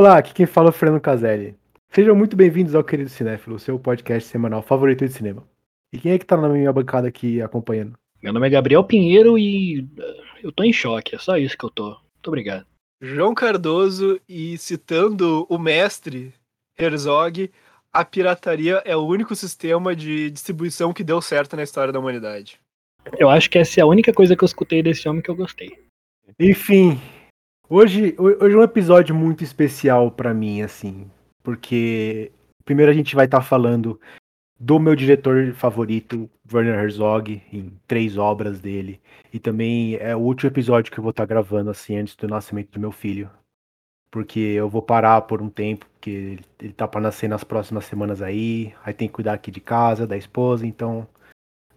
Olá, 0.00 0.16
aqui 0.16 0.32
quem 0.32 0.46
fala 0.46 0.68
é 0.68 0.70
o 0.70 0.72
Fernando 0.72 0.98
Caselli. 0.98 1.54
Sejam 1.90 2.16
muito 2.16 2.34
bem-vindos 2.34 2.74
ao 2.74 2.82
Querido 2.82 3.10
Cinéfilo, 3.10 3.58
seu 3.58 3.78
podcast 3.78 4.30
semanal 4.30 4.62
favorito 4.62 5.06
de 5.06 5.12
cinema. 5.12 5.46
E 5.92 5.98
quem 5.98 6.12
é 6.12 6.18
que 6.18 6.24
tá 6.24 6.38
na 6.38 6.48
minha 6.48 6.72
bancada 6.72 7.06
aqui 7.06 7.42
acompanhando? 7.42 7.98
Meu 8.22 8.32
nome 8.32 8.46
é 8.46 8.50
Gabriel 8.50 8.82
Pinheiro 8.82 9.36
e 9.36 9.86
eh, 9.98 10.20
eu 10.42 10.50
tô 10.52 10.64
em 10.64 10.72
choque, 10.72 11.14
é 11.14 11.18
só 11.18 11.36
isso 11.36 11.54
que 11.54 11.66
eu 11.66 11.68
tô. 11.68 11.88
Muito 11.88 12.28
obrigado. 12.28 12.64
João 12.98 13.34
Cardoso 13.34 14.18
e 14.26 14.56
citando 14.56 15.46
o 15.50 15.58
mestre 15.58 16.32
Herzog, 16.78 17.50
a 17.92 18.02
pirataria 18.02 18.82
é 18.86 18.96
o 18.96 19.04
único 19.04 19.36
sistema 19.36 19.94
de 19.94 20.30
distribuição 20.30 20.94
que 20.94 21.04
deu 21.04 21.20
certo 21.20 21.56
na 21.56 21.62
história 21.62 21.92
da 21.92 22.00
humanidade. 22.00 22.58
Eu 23.18 23.28
acho 23.28 23.50
que 23.50 23.58
essa 23.58 23.80
é 23.80 23.82
a 23.82 23.86
única 23.86 24.14
coisa 24.14 24.34
que 24.34 24.42
eu 24.42 24.46
escutei 24.46 24.82
desse 24.82 25.06
homem 25.06 25.20
que 25.20 25.30
eu 25.30 25.36
gostei. 25.36 25.78
Enfim, 26.38 26.98
hoje, 27.70 28.14
hoje 28.18 28.54
é 28.54 28.58
um 28.58 28.62
episódio 28.62 29.14
muito 29.14 29.44
especial 29.44 30.10
pra 30.10 30.34
mim, 30.34 30.60
assim, 30.60 31.10
porque 31.42 32.32
primeiro 32.64 32.90
a 32.92 32.94
gente 32.94 33.14
vai 33.14 33.24
estar 33.24 33.38
tá 33.38 33.44
falando 33.44 33.98
do 34.58 34.78
meu 34.78 34.94
diretor 34.94 35.54
favorito, 35.54 36.28
Werner 36.52 36.78
Herzog, 36.78 37.42
em 37.50 37.72
três 37.86 38.18
obras 38.18 38.60
dele. 38.60 39.00
E 39.32 39.38
também 39.38 39.94
é 39.96 40.14
o 40.14 40.18
último 40.18 40.50
episódio 40.50 40.92
que 40.92 40.98
eu 40.98 41.02
vou 41.02 41.12
estar 41.12 41.22
tá 41.22 41.26
gravando, 41.26 41.70
assim, 41.70 41.96
antes 41.96 42.14
do 42.14 42.28
nascimento 42.28 42.72
do 42.72 42.80
meu 42.80 42.92
filho. 42.92 43.30
Porque 44.10 44.38
eu 44.38 44.68
vou 44.68 44.82
parar 44.82 45.22
por 45.22 45.40
um 45.40 45.48
tempo, 45.48 45.86
porque 45.92 46.38
ele 46.60 46.72
tá 46.74 46.86
para 46.86 47.00
nascer 47.00 47.28
nas 47.28 47.42
próximas 47.42 47.86
semanas 47.86 48.20
aí. 48.20 48.74
Aí 48.84 48.92
tem 48.92 49.08
que 49.08 49.14
cuidar 49.14 49.32
aqui 49.32 49.50
de 49.50 49.60
casa, 49.60 50.06
da 50.06 50.16
esposa, 50.16 50.66
então 50.66 51.08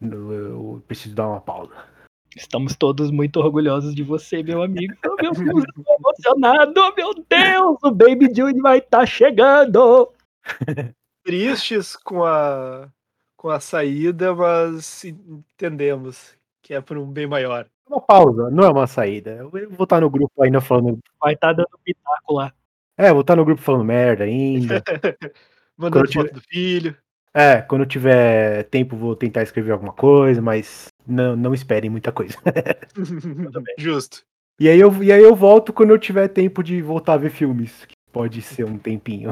eu 0.01 0.83
preciso 0.85 1.15
dar 1.15 1.29
uma 1.29 1.39
pausa. 1.39 1.92
Estamos 2.35 2.75
todos 2.75 3.11
muito 3.11 3.39
orgulhosos 3.39 3.93
de 3.93 4.03
você, 4.03 4.41
meu 4.41 4.63
amigo. 4.63 4.93
Oh, 5.05 5.15
meu 5.21 5.31
Deus, 5.31 5.63
eu 5.75 5.83
tô 5.83 5.93
emocionado. 5.93 6.73
Meu 6.95 7.13
Deus, 7.13 7.77
o 7.83 7.91
Baby 7.91 8.33
June 8.35 8.59
vai 8.59 8.79
estar 8.79 8.99
tá 8.99 9.05
chegando 9.05 10.11
tristes 11.23 11.95
com 11.95 12.23
a, 12.23 12.89
com 13.37 13.49
a 13.49 13.59
saída, 13.59 14.33
mas 14.33 15.03
entendemos 15.05 16.35
que 16.61 16.73
é 16.73 16.81
por 16.81 16.97
um 16.97 17.05
bem 17.05 17.27
maior. 17.27 17.67
Uma 17.87 18.01
pausa, 18.01 18.49
não 18.49 18.63
é 18.63 18.69
uma 18.69 18.87
saída. 18.87 19.31
Eu 19.31 19.49
vou 19.69 19.83
estar 19.83 20.01
no 20.01 20.09
grupo 20.09 20.41
ainda 20.41 20.59
falando. 20.59 20.99
Vai 21.19 21.33
estar 21.33 21.53
dando 21.53 21.79
pitaco 21.83 22.33
lá. 22.33 22.51
É, 22.97 23.11
vou 23.11 23.21
estar 23.21 23.35
no 23.35 23.45
grupo 23.45 23.61
falando 23.61 23.83
merda 23.83 24.23
ainda. 24.23 24.81
Mandando 25.77 26.11
foto 26.11 26.27
tiver... 26.27 26.33
do 26.33 26.41
filho. 26.41 26.97
É, 27.33 27.61
quando 27.61 27.85
tiver 27.85 28.63
tempo 28.65 28.95
vou 28.95 29.15
tentar 29.15 29.41
escrever 29.41 29.71
alguma 29.71 29.91
coisa, 29.91 30.39
mas 30.39 30.92
não, 31.07 31.35
não 31.35 31.53
esperem 31.53 31.89
muita 31.89 32.11
coisa. 32.11 32.37
Justo. 33.77 34.23
E 34.59 34.69
aí, 34.69 34.79
eu, 34.79 35.03
e 35.03 35.11
aí 35.11 35.21
eu 35.21 35.35
volto 35.35 35.73
quando 35.73 35.89
eu 35.89 35.99
tiver 35.99 36.27
tempo 36.27 36.63
de 36.63 36.81
voltar 36.81 37.13
a 37.13 37.17
ver 37.17 37.31
filmes. 37.31 37.85
Que 37.85 37.95
pode 38.11 38.41
ser 38.41 38.65
um 38.65 38.77
tempinho. 38.77 39.31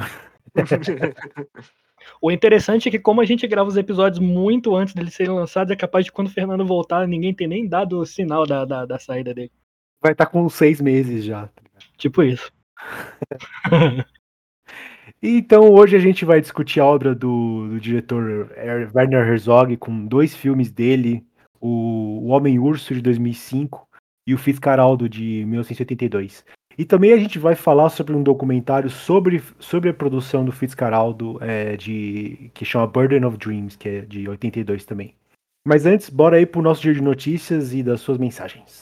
O 2.19 2.31
interessante 2.31 2.88
é 2.88 2.91
que, 2.91 3.00
como 3.00 3.22
a 3.22 3.25
gente 3.25 3.47
grava 3.47 3.69
os 3.69 3.78
episódios 3.78 4.19
muito 4.19 4.75
antes 4.75 4.94
deles 4.94 5.13
serem 5.13 5.33
lançados, 5.33 5.72
é 5.72 5.75
capaz 5.75 6.05
de 6.05 6.11
quando 6.11 6.28
o 6.28 6.31
Fernando 6.31 6.66
voltar, 6.66 7.08
ninguém 7.08 7.33
tem 7.33 7.47
nem 7.47 7.67
dado 7.67 8.00
o 8.00 8.06
sinal 8.06 8.45
da, 8.45 8.66
da, 8.66 8.85
da 8.85 9.00
saída 9.00 9.33
dele. 9.33 9.52
Vai 10.02 10.13
estar 10.13 10.25
tá 10.25 10.31
com 10.31 10.50
seis 10.50 10.81
meses 10.81 11.23
já. 11.23 11.47
Tipo 11.97 12.23
isso. 12.23 12.52
então, 15.22 15.72
hoje 15.72 15.95
a 15.95 16.00
gente 16.00 16.25
vai 16.25 16.41
discutir 16.41 16.80
a 16.80 16.85
obra 16.85 17.13
do, 17.13 17.67
do 17.69 17.80
diretor 17.80 18.52
Werner 18.95 19.28
Herzog, 19.28 19.78
com 19.78 20.06
dois 20.06 20.35
filmes 20.35 20.72
dele: 20.72 21.23
O, 21.61 22.21
o 22.23 22.27
Homem-Urso 22.27 22.93
de 22.93 23.01
2005 23.01 23.87
e 24.27 24.33
O 24.33 24.37
Fitzcarraldo 24.37 25.07
de 25.07 25.45
1982. 25.45 26.44
E 26.77 26.85
também 26.85 27.13
a 27.13 27.17
gente 27.17 27.38
vai 27.38 27.55
falar 27.55 27.89
sobre 27.89 28.16
um 28.16 28.23
documentário 28.23 28.89
sobre, 28.89 29.44
sobre 29.59 29.89
a 29.89 29.94
produção 29.94 30.44
do 30.44 30.51
Fitzcarraldo, 30.51 31.38
é, 31.41 31.75
de, 31.75 32.50
que 32.53 32.66
chama 32.66 32.88
Burden 32.88 33.25
of 33.25 33.38
Dreams, 33.38 33.77
que 33.77 33.89
é 33.89 34.01
de 34.01 34.27
82 34.27 34.85
também. 34.85 35.13
Mas 35.67 35.85
antes, 35.85 36.09
bora 36.09 36.38
aí 36.38 36.45
pro 36.45 36.61
nosso 36.61 36.81
dia 36.81 36.94
de 36.94 37.01
notícias 37.01 37.73
e 37.73 37.83
das 37.83 38.01
suas 38.01 38.17
mensagens. 38.17 38.79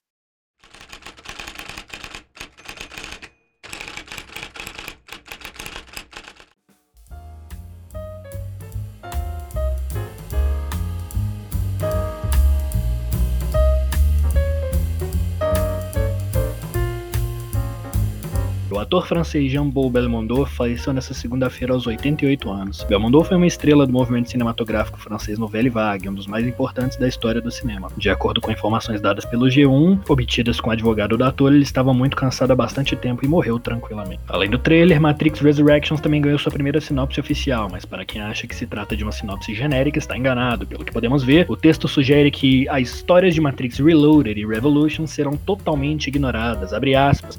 Ator 18.89 19.05
francês 19.05 19.51
Jean-Paul 19.51 19.91
Belmondo 19.91 20.47
faleceu 20.47 20.91
nesta 20.91 21.13
segunda-feira 21.13 21.75
aos 21.75 21.85
88 21.85 22.49
anos. 22.49 22.83
Belmondo 22.85 23.23
foi 23.23 23.37
uma 23.37 23.45
estrela 23.45 23.85
do 23.85 23.93
movimento 23.93 24.31
cinematográfico 24.31 24.99
francês 24.99 25.37
Nouvelle 25.37 25.69
Vague, 25.69 26.09
um 26.09 26.13
dos 26.15 26.25
mais 26.25 26.47
importantes 26.47 26.97
da 26.97 27.07
história 27.07 27.39
do 27.39 27.51
cinema. 27.51 27.89
De 27.95 28.09
acordo 28.09 28.41
com 28.41 28.51
informações 28.51 28.99
dadas 28.99 29.25
pelo 29.25 29.45
G1, 29.45 29.99
obtidas 30.09 30.59
com 30.59 30.71
o 30.71 30.73
advogado 30.73 31.15
do 31.15 31.23
ator, 31.23 31.53
ele 31.53 31.61
estava 31.61 31.93
muito 31.93 32.17
cansado 32.17 32.49
há 32.49 32.55
bastante 32.55 32.95
tempo 32.95 33.23
e 33.23 33.27
morreu 33.27 33.59
tranquilamente. 33.59 34.21
Além 34.27 34.49
do 34.49 34.57
trailer, 34.57 34.99
Matrix 34.99 35.39
Resurrections 35.39 36.01
também 36.01 36.19
ganhou 36.19 36.39
sua 36.39 36.51
primeira 36.51 36.81
sinopse 36.81 37.19
oficial, 37.19 37.69
mas 37.71 37.85
para 37.85 38.03
quem 38.03 38.19
acha 38.23 38.47
que 38.47 38.55
se 38.55 38.65
trata 38.65 38.97
de 38.97 39.03
uma 39.03 39.11
sinopse 39.11 39.53
genérica, 39.53 39.99
está 39.99 40.17
enganado. 40.17 40.65
Pelo 40.65 40.83
que 40.83 40.91
podemos 40.91 41.23
ver, 41.23 41.45
o 41.47 41.55
texto 41.55 41.87
sugere 41.87 42.31
que 42.31 42.67
as 42.67 42.89
histórias 42.89 43.35
de 43.35 43.41
Matrix 43.41 43.77
Reloaded 43.77 44.41
e 44.41 44.47
Revolution 44.47 45.05
serão 45.05 45.37
totalmente 45.37 46.07
ignoradas. 46.07 46.71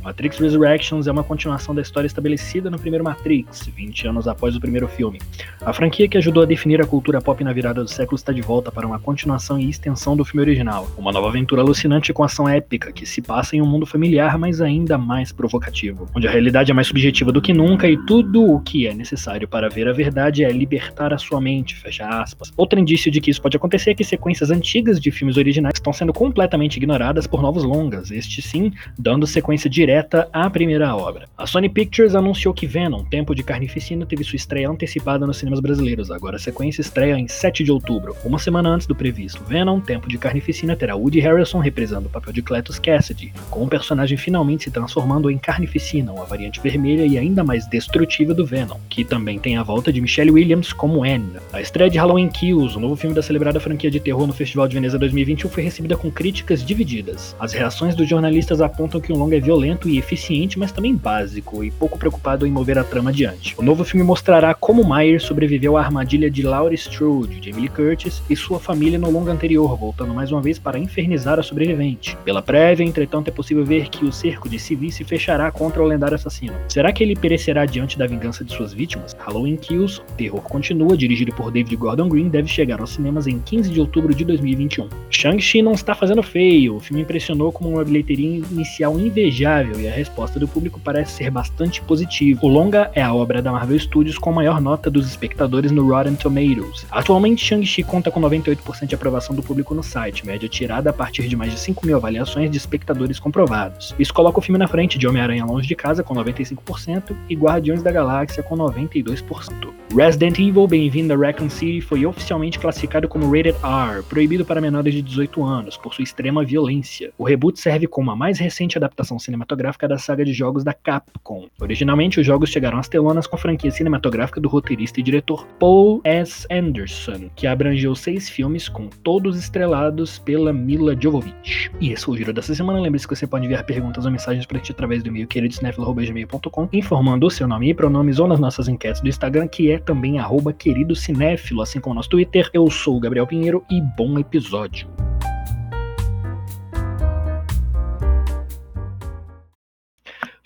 Matrix 0.00 0.38
Resurrections 0.38 1.08
é 1.08 1.10
uma 1.10 1.24
continuação 1.24 1.39
da 1.74 1.80
história 1.80 2.06
estabelecida 2.06 2.68
no 2.68 2.78
primeiro 2.78 3.02
Matrix, 3.02 3.66
20 3.74 4.08
anos 4.08 4.28
após 4.28 4.54
o 4.54 4.60
primeiro 4.60 4.86
filme. 4.86 5.18
A 5.62 5.72
franquia 5.72 6.06
que 6.06 6.18
ajudou 6.18 6.42
a 6.42 6.46
definir 6.46 6.82
a 6.82 6.86
cultura 6.86 7.18
pop 7.18 7.42
na 7.42 7.50
virada 7.50 7.82
do 7.82 7.88
século 7.88 8.16
está 8.16 8.30
de 8.30 8.42
volta 8.42 8.70
para 8.70 8.86
uma 8.86 8.98
continuação 8.98 9.58
e 9.58 9.70
extensão 9.70 10.14
do 10.14 10.22
filme 10.22 10.42
original. 10.42 10.86
Uma 10.98 11.10
nova 11.10 11.28
aventura 11.28 11.62
alucinante 11.62 12.12
com 12.12 12.22
ação 12.22 12.46
épica 12.46 12.92
que 12.92 13.06
se 13.06 13.22
passa 13.22 13.56
em 13.56 13.62
um 13.62 13.66
mundo 13.66 13.86
familiar, 13.86 14.36
mas 14.38 14.60
ainda 14.60 14.98
mais 14.98 15.32
provocativo, 15.32 16.06
onde 16.14 16.28
a 16.28 16.30
realidade 16.30 16.70
é 16.70 16.74
mais 16.74 16.88
subjetiva 16.88 17.32
do 17.32 17.40
que 17.40 17.54
nunca 17.54 17.88
e 17.88 17.96
tudo 18.04 18.44
o 18.44 18.60
que 18.60 18.86
é 18.86 18.92
necessário 18.92 19.48
para 19.48 19.70
ver 19.70 19.88
a 19.88 19.92
verdade 19.92 20.44
é 20.44 20.52
libertar 20.52 21.14
a 21.14 21.18
sua 21.18 21.40
mente, 21.40 21.74
fecha 21.74 22.06
aspas. 22.06 22.52
Outro 22.54 22.78
indício 22.78 23.10
de 23.10 23.18
que 23.18 23.30
isso 23.30 23.40
pode 23.40 23.56
acontecer 23.56 23.92
é 23.92 23.94
que 23.94 24.04
sequências 24.04 24.50
antigas 24.50 25.00
de 25.00 25.10
filmes 25.10 25.38
originais 25.38 25.72
estão 25.74 25.92
sendo 25.92 26.12
completamente 26.12 26.76
ignoradas 26.76 27.26
por 27.26 27.40
novos 27.40 27.64
longas, 27.64 28.10
este 28.10 28.42
sim 28.42 28.70
dando 28.98 29.26
sequência 29.26 29.70
direta 29.70 30.28
à 30.32 30.50
primeira 30.50 30.94
obra. 30.94 31.29
A 31.40 31.46
Sony 31.46 31.70
Pictures 31.70 32.14
anunciou 32.14 32.52
que 32.52 32.66
Venom, 32.66 33.02
Tempo 33.02 33.34
de 33.34 33.42
Carnificina, 33.42 34.04
teve 34.04 34.22
sua 34.22 34.36
estreia 34.36 34.68
antecipada 34.68 35.26
nos 35.26 35.38
cinemas 35.38 35.58
brasileiros. 35.58 36.10
Agora 36.10 36.36
a 36.36 36.38
sequência 36.38 36.82
estreia 36.82 37.18
em 37.18 37.26
7 37.26 37.64
de 37.64 37.72
outubro, 37.72 38.14
uma 38.22 38.38
semana 38.38 38.68
antes 38.68 38.86
do 38.86 38.94
previsto. 38.94 39.42
Venom, 39.44 39.80
Tempo 39.80 40.06
de 40.06 40.18
Carnificina, 40.18 40.76
terá 40.76 40.94
Woody 40.94 41.18
Harrelson 41.18 41.58
reprisando 41.58 42.08
o 42.08 42.10
papel 42.10 42.34
de 42.34 42.42
Cletus 42.42 42.78
Cassidy, 42.78 43.32
com 43.48 43.64
o 43.64 43.68
personagem 43.68 44.18
finalmente 44.18 44.64
se 44.64 44.70
transformando 44.70 45.30
em 45.30 45.38
Carnificina, 45.38 46.12
uma 46.12 46.26
variante 46.26 46.60
vermelha 46.60 47.06
e 47.06 47.16
ainda 47.16 47.42
mais 47.42 47.66
destrutiva 47.66 48.34
do 48.34 48.44
Venom, 48.44 48.76
que 48.90 49.02
também 49.02 49.38
tem 49.38 49.56
a 49.56 49.62
volta 49.62 49.90
de 49.90 50.02
Michelle 50.02 50.30
Williams 50.30 50.74
como 50.74 51.04
Anne. 51.04 51.38
A 51.54 51.60
estreia 51.62 51.88
de 51.88 51.96
Halloween 51.96 52.28
Kills, 52.28 52.76
o 52.76 52.80
novo 52.80 52.96
filme 52.96 53.16
da 53.16 53.22
celebrada 53.22 53.58
franquia 53.58 53.90
de 53.90 53.98
terror 53.98 54.26
no 54.26 54.34
Festival 54.34 54.68
de 54.68 54.74
Veneza 54.74 54.98
2021, 54.98 55.48
foi 55.48 55.62
recebida 55.62 55.96
com 55.96 56.10
críticas 56.10 56.62
divididas. 56.62 57.34
As 57.40 57.54
reações 57.54 57.94
dos 57.94 58.06
jornalistas 58.06 58.60
apontam 58.60 59.00
que 59.00 59.10
o 59.10 59.16
longa 59.16 59.38
é 59.38 59.40
violento 59.40 59.88
e 59.88 59.96
eficiente, 59.96 60.58
mas 60.58 60.70
também 60.70 60.94
básico 60.94 61.19
básico 61.20 61.62
e 61.62 61.70
pouco 61.70 61.98
preocupado 61.98 62.46
em 62.46 62.50
mover 62.50 62.78
a 62.78 62.84
trama 62.84 63.10
adiante. 63.10 63.54
O 63.58 63.62
novo 63.62 63.84
filme 63.84 64.04
mostrará 64.04 64.54
como 64.54 64.88
Meyer 64.88 65.20
sobreviveu 65.20 65.76
à 65.76 65.82
armadilha 65.82 66.30
de 66.30 66.42
Laurie 66.42 66.76
Strode, 66.76 67.40
de 67.40 67.50
Emily 67.50 67.68
Curtis 67.68 68.22
e 68.28 68.34
sua 68.34 68.58
família 68.58 68.98
no 68.98 69.10
longo 69.10 69.30
anterior, 69.30 69.76
voltando 69.76 70.14
mais 70.14 70.32
uma 70.32 70.40
vez 70.40 70.58
para 70.58 70.78
infernizar 70.78 71.38
a 71.38 71.42
sobrevivente. 71.42 72.16
Pela 72.24 72.40
prévia, 72.40 72.84
entretanto, 72.84 73.28
é 73.28 73.30
possível 73.30 73.64
ver 73.64 73.88
que 73.88 74.04
o 74.04 74.12
cerco 74.12 74.48
de 74.48 74.58
civis 74.58 74.94
se 74.94 75.04
fechará 75.04 75.50
contra 75.50 75.82
o 75.82 75.86
lendário 75.86 76.14
assassino. 76.14 76.54
Será 76.68 76.92
que 76.92 77.02
ele 77.02 77.14
perecerá 77.14 77.66
diante 77.66 77.98
da 77.98 78.06
vingança 78.06 78.44
de 78.44 78.52
suas 78.54 78.72
vítimas? 78.72 79.14
Halloween 79.18 79.56
Kills, 79.56 80.00
Terror 80.16 80.42
Continua, 80.42 80.96
dirigido 80.96 81.34
por 81.34 81.50
David 81.50 81.76
Gordon 81.76 82.08
Green, 82.08 82.28
deve 82.28 82.48
chegar 82.48 82.80
aos 82.80 82.90
cinemas 82.90 83.26
em 83.26 83.38
15 83.38 83.70
de 83.70 83.80
outubro 83.80 84.14
de 84.14 84.24
2021. 84.24 84.88
Shang-Chi 85.10 85.60
não 85.60 85.72
está 85.72 85.94
fazendo 85.94 86.22
feio, 86.22 86.76
o 86.76 86.80
filme 86.80 87.02
impressionou 87.02 87.52
com 87.52 87.68
uma 87.68 87.84
bilheteria 87.84 88.42
inicial 88.50 88.98
invejável 88.98 89.80
e 89.80 89.88
a 89.88 89.92
resposta 89.92 90.38
do 90.38 90.48
público 90.48 90.80
parece 90.82 91.09
ser 91.10 91.30
bastante 91.30 91.82
positivo. 91.82 92.40
O 92.42 92.48
longa 92.48 92.90
é 92.94 93.02
a 93.02 93.12
obra 93.12 93.42
da 93.42 93.52
Marvel 93.52 93.78
Studios 93.78 94.16
com 94.16 94.30
a 94.30 94.34
maior 94.34 94.60
nota 94.60 94.90
dos 94.90 95.06
espectadores 95.06 95.70
no 95.70 95.86
Rotten 95.86 96.14
Tomatoes. 96.14 96.86
Atualmente, 96.90 97.44
Shang-Chi 97.44 97.82
conta 97.82 98.10
com 98.10 98.20
98% 98.20 98.86
de 98.86 98.94
aprovação 98.94 99.34
do 99.34 99.42
público 99.42 99.74
no 99.74 99.82
site, 99.82 100.24
média 100.24 100.48
tirada 100.48 100.90
a 100.90 100.92
partir 100.92 101.28
de 101.28 101.36
mais 101.36 101.52
de 101.52 101.58
5 101.58 101.86
mil 101.86 101.96
avaliações 101.96 102.50
de 102.50 102.56
espectadores 102.56 103.18
comprovados. 103.18 103.94
Isso 103.98 104.14
coloca 104.14 104.38
o 104.38 104.42
filme 104.42 104.58
na 104.58 104.68
frente 104.68 104.98
de 104.98 105.06
Homem-Aranha 105.06 105.44
Longe 105.44 105.66
de 105.66 105.74
Casa 105.74 106.02
com 106.02 106.14
95% 106.14 107.16
e 107.28 107.34
Guardiões 107.34 107.82
da 107.82 107.90
Galáxia 107.90 108.42
com 108.42 108.56
92%. 108.56 109.80
Resident 109.92 110.38
Evil 110.38 110.68
Bem-vindo 110.68 111.12
a 111.12 111.16
Raccoon 111.16 111.50
City 111.50 111.80
foi 111.80 112.06
oficialmente 112.06 112.60
classificado 112.60 113.08
como 113.08 113.26
Rated 113.26 113.56
R, 113.60 114.04
proibido 114.04 114.44
para 114.44 114.60
menores 114.60 114.94
de 114.94 115.02
18 115.02 115.42
anos, 115.42 115.76
por 115.76 115.92
sua 115.92 116.04
extrema 116.04 116.44
violência. 116.44 117.12
O 117.18 117.24
reboot 117.24 117.58
serve 117.58 117.88
como 117.88 118.10
a 118.10 118.16
mais 118.16 118.38
recente 118.38 118.78
adaptação 118.78 119.18
cinematográfica 119.18 119.88
da 119.88 119.98
saga 119.98 120.24
de 120.24 120.32
jogos 120.32 120.62
da 120.62 120.72
Capcom 120.72 120.99
Capcom. 121.00 121.48
Originalmente, 121.60 122.20
os 122.20 122.26
jogos 122.26 122.50
chegaram 122.50 122.78
às 122.78 122.88
telonas 122.88 123.26
com 123.26 123.36
a 123.36 123.38
franquia 123.38 123.70
cinematográfica 123.70 124.40
do 124.40 124.48
roteirista 124.48 125.00
e 125.00 125.02
diretor 125.02 125.46
Paul 125.58 126.00
S. 126.04 126.46
Anderson, 126.50 127.30
que 127.34 127.46
abrangeu 127.46 127.94
seis 127.94 128.28
filmes 128.28 128.68
com 128.68 128.88
todos 128.88 129.38
estrelados 129.38 130.18
pela 130.18 130.52
Mila 130.52 130.96
Jovovich. 130.98 131.70
E 131.80 131.92
esse 131.92 132.04
foi 132.04 132.14
o 132.14 132.18
giro 132.18 132.32
dessa 132.32 132.54
semana. 132.54 132.80
Lembre-se 132.80 133.06
que 133.06 133.16
você 133.16 133.26
pode 133.26 133.44
enviar 133.44 133.64
perguntas 133.64 134.04
ou 134.04 134.10
mensagens 134.10 134.46
para 134.46 134.58
ti 134.58 134.72
através 134.72 135.02
do 135.02 135.08
e-mail 135.08 135.26
queridocinéfilo.com, 135.26 136.68
informando 136.72 137.26
o 137.26 137.30
seu 137.30 137.46
nome 137.46 137.70
e 137.70 137.74
pronomes 137.74 138.18
ou 138.18 138.28
nas 138.28 138.40
nossas 138.40 138.68
enquetes 138.68 139.00
do 139.00 139.08
Instagram, 139.08 139.48
que 139.48 139.70
é 139.70 139.78
também 139.78 140.18
arroba 140.18 140.52
querido 140.52 140.94
cinéfilo, 140.94 141.62
assim 141.62 141.80
como 141.80 141.94
nosso 141.94 142.10
Twitter. 142.10 142.48
Eu 142.52 142.70
sou 142.70 142.96
o 142.96 143.00
Gabriel 143.00 143.26
Pinheiro 143.26 143.64
e 143.70 143.80
bom 143.96 144.18
episódio. 144.18 144.88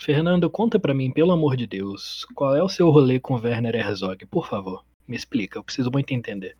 Fernando, 0.04 0.50
conta 0.50 0.78
para 0.78 0.92
mim, 0.92 1.10
pelo 1.10 1.32
amor 1.32 1.56
de 1.56 1.66
Deus, 1.66 2.26
qual 2.34 2.54
é 2.54 2.62
o 2.62 2.68
seu 2.68 2.90
rolê 2.90 3.18
com 3.18 3.40
Werner 3.40 3.74
Herzog, 3.74 4.26
por 4.26 4.46
favor? 4.46 4.84
Me 5.08 5.16
explica, 5.16 5.58
eu 5.58 5.64
preciso 5.64 5.90
muito 5.90 6.12
entender. 6.12 6.58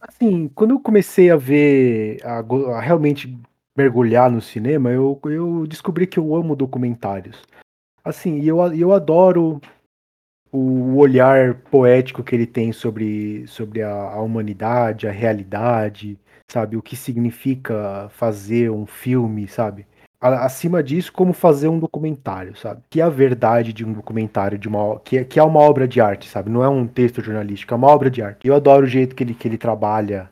Assim, 0.00 0.48
quando 0.48 0.72
eu 0.72 0.80
comecei 0.80 1.30
a 1.30 1.36
ver, 1.36 2.18
a, 2.24 2.40
a 2.40 2.80
realmente 2.80 3.38
mergulhar 3.78 4.28
no 4.32 4.40
cinema, 4.40 4.90
eu, 4.90 5.20
eu 5.26 5.64
descobri 5.68 6.08
que 6.08 6.18
eu 6.18 6.34
amo 6.34 6.56
documentários. 6.56 7.40
Assim, 8.04 8.42
eu, 8.42 8.58
eu 8.74 8.92
adoro 8.92 9.60
o 10.50 10.96
olhar 10.96 11.54
poético 11.70 12.24
que 12.24 12.34
ele 12.34 12.48
tem 12.48 12.72
sobre, 12.72 13.46
sobre 13.46 13.80
a, 13.80 13.92
a, 13.92 14.20
humanidade, 14.20 15.06
a 15.06 15.12
realidade, 15.12 16.18
sabe? 16.50 16.76
O 16.76 16.82
que 16.82 16.96
significa 16.96 18.08
fazer 18.10 18.72
um 18.72 18.86
filme, 18.86 19.46
sabe? 19.46 19.86
Acima 20.24 20.82
disso, 20.82 21.12
como 21.12 21.32
fazer 21.32 21.68
um 21.68 21.78
documentário, 21.78 22.56
sabe? 22.56 22.82
Que 22.88 23.00
é 23.00 23.04
a 23.04 23.10
verdade 23.10 23.72
de 23.72 23.84
um 23.84 23.92
documentário, 23.92 24.58
de 24.58 24.66
uma, 24.66 24.98
que, 25.00 25.18
é, 25.18 25.24
que 25.24 25.38
é 25.38 25.42
uma 25.42 25.60
obra 25.60 25.86
de 25.86 26.00
arte, 26.00 26.28
sabe? 26.28 26.50
Não 26.50 26.64
é 26.64 26.68
um 26.68 26.86
texto 26.86 27.20
jornalístico, 27.20 27.74
é 27.74 27.76
uma 27.76 27.88
obra 27.88 28.10
de 28.10 28.22
arte. 28.22 28.46
Eu 28.46 28.54
adoro 28.54 28.84
o 28.84 28.88
jeito 28.88 29.14
que 29.14 29.22
ele, 29.22 29.34
que 29.34 29.46
ele 29.46 29.58
trabalha 29.58 30.30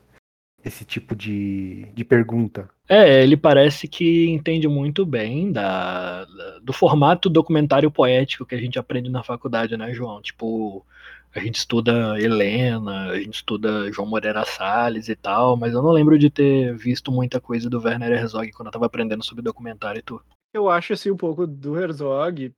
esse 0.65 0.85
tipo 0.85 1.15
de, 1.15 1.87
de 1.95 2.05
pergunta. 2.05 2.69
É, 2.89 3.23
ele 3.23 3.37
parece 3.37 3.89
que 3.89 4.29
entende 4.29 4.69
muito 4.69 5.05
bem 5.05 5.51
da, 5.51 6.25
do 6.63 6.73
formato 6.73 7.29
documentário 7.29 7.91
poético 7.91 8.47
que 8.47 8.55
a 8.55 8.61
gente 8.61 8.79
aprende 8.79 9.11
na 9.11 9.23
faculdade, 9.23 9.77
né, 9.77 9.93
João? 9.93 10.23
Tipo, 10.23 10.85
a 11.35 11.41
gente 11.41 11.57
estuda 11.57 12.21
Helena, 12.21 13.11
a 13.11 13.19
gente 13.19 13.37
estuda 13.37 13.91
João 13.91 14.09
Moreira 14.09 14.45
Salles 14.45 15.09
e 15.09 15.17
tal, 15.17 15.57
mas 15.57 15.73
eu 15.73 15.83
não 15.83 15.91
lembro 15.91 16.19
de 16.19 16.29
ter 16.29 16.77
visto 16.77 17.11
muita 17.11 17.41
coisa 17.41 17.71
do 17.71 17.81
Werner 17.81 18.13
Herzog 18.13 18.51
quando 18.53 18.67
eu 18.67 18.73
tava 18.73 18.87
aprendendo 18.87 19.25
sobre 19.25 19.43
documentário 19.43 19.99
e 19.99 20.03
tudo. 20.03 20.25
Eu 20.53 20.69
acho 20.69 20.93
assim 20.93 21.11
um 21.11 21.17
pouco 21.17 21.47
do 21.47 21.79
Herzog, 21.79 22.53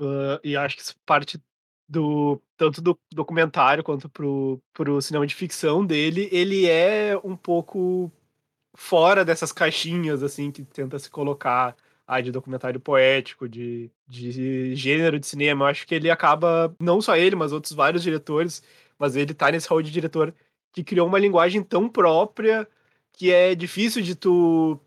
uh, 0.00 0.40
e 0.44 0.56
acho 0.56 0.76
que 0.76 0.82
parte 1.06 1.40
do 1.88 2.38
tanto 2.56 2.82
do 2.82 2.98
documentário 3.10 3.82
quanto 3.82 4.08
pro, 4.10 4.60
pro 4.74 5.00
cinema 5.00 5.26
de 5.26 5.34
ficção 5.34 5.84
dele, 5.86 6.28
ele 6.30 6.66
é 6.66 7.18
um 7.24 7.34
pouco 7.34 8.12
fora 8.74 9.24
dessas 9.24 9.52
caixinhas 9.52 10.22
assim 10.22 10.50
que 10.50 10.62
tenta 10.64 10.98
se 10.98 11.08
colocar 11.08 11.74
ah, 12.08 12.22
de 12.22 12.32
documentário 12.32 12.80
poético, 12.80 13.46
de, 13.46 13.90
de 14.06 14.74
gênero 14.74 15.20
de 15.20 15.26
cinema. 15.26 15.66
Eu 15.66 15.68
acho 15.68 15.86
que 15.86 15.94
ele 15.94 16.10
acaba, 16.10 16.74
não 16.80 17.02
só 17.02 17.14
ele, 17.14 17.36
mas 17.36 17.52
outros 17.52 17.74
vários 17.74 18.02
diretores, 18.02 18.62
mas 18.98 19.14
ele 19.14 19.34
tá 19.34 19.50
nesse 19.52 19.68
rol 19.68 19.82
de 19.82 19.90
diretor 19.90 20.34
que 20.72 20.82
criou 20.82 21.06
uma 21.06 21.18
linguagem 21.18 21.62
tão 21.62 21.86
própria 21.86 22.66
que 23.12 23.30
é 23.30 23.54
difícil 23.54 24.00
de 24.00 24.14
tu 24.14 24.80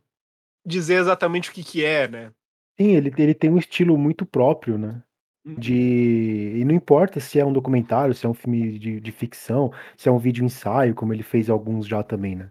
dizer 0.65 0.95
exatamente 0.95 1.51
o 1.51 1.53
que 1.53 1.63
que 1.63 1.85
é, 1.85 2.07
né? 2.07 2.31
Sim, 2.79 2.95
ele, 2.95 3.13
ele 3.15 3.33
tem 3.35 3.51
um 3.51 3.57
estilo 3.59 3.95
muito 3.97 4.25
próprio, 4.25 4.77
né? 4.79 5.03
Uhum. 5.45 5.55
De... 5.55 6.53
E 6.55 6.65
não 6.65 6.73
importa 6.73 7.19
se 7.19 7.39
é 7.39 7.45
um 7.45 7.53
documentário, 7.53 8.15
se 8.15 8.25
é 8.25 8.29
um 8.29 8.33
filme 8.33 8.79
de, 8.79 8.99
de 8.99 9.11
ficção, 9.11 9.71
se 9.95 10.09
é 10.09 10.11
um 10.11 10.17
vídeo 10.17 10.43
ensaio, 10.43 10.95
como 10.95 11.13
ele 11.13 11.23
fez 11.23 11.51
alguns 11.51 11.85
já 11.85 12.01
também, 12.01 12.35
né? 12.35 12.49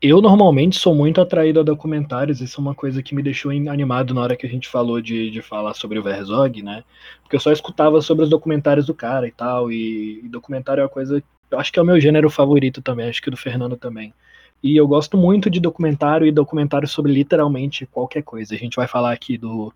Eu 0.00 0.20
normalmente 0.20 0.78
sou 0.78 0.94
muito 0.94 1.20
atraído 1.20 1.58
a 1.58 1.64
documentários, 1.64 2.40
isso 2.40 2.60
é 2.60 2.62
uma 2.62 2.74
coisa 2.74 3.02
que 3.02 3.16
me 3.16 3.22
deixou 3.22 3.50
animado 3.50 4.14
na 4.14 4.20
hora 4.20 4.36
que 4.36 4.46
a 4.46 4.48
gente 4.48 4.68
falou 4.68 5.00
de, 5.00 5.28
de 5.28 5.42
falar 5.42 5.74
sobre 5.74 5.98
o 5.98 6.08
Herzog, 6.08 6.62
né? 6.62 6.84
Porque 7.20 7.34
eu 7.34 7.40
só 7.40 7.50
escutava 7.50 8.00
sobre 8.00 8.22
os 8.22 8.30
documentários 8.30 8.86
do 8.86 8.94
cara 8.94 9.26
e 9.26 9.32
tal, 9.32 9.72
e, 9.72 10.20
e 10.20 10.28
documentário 10.28 10.82
é 10.82 10.84
uma 10.84 10.88
coisa. 10.88 11.20
Eu 11.50 11.58
acho 11.58 11.72
que 11.72 11.80
é 11.80 11.82
o 11.82 11.84
meu 11.84 12.00
gênero 12.00 12.30
favorito 12.30 12.80
também, 12.80 13.08
acho 13.08 13.20
que 13.20 13.30
do 13.30 13.36
Fernando 13.36 13.76
também. 13.76 14.14
E 14.62 14.76
eu 14.76 14.86
gosto 14.86 15.16
muito 15.16 15.50
de 15.50 15.58
documentário 15.58 16.28
e 16.28 16.32
documentário 16.32 16.86
sobre 16.86 17.12
literalmente 17.12 17.84
qualquer 17.84 18.22
coisa. 18.22 18.54
A 18.54 18.58
gente 18.58 18.76
vai 18.76 18.86
falar 18.86 19.12
aqui 19.12 19.36
do, 19.36 19.72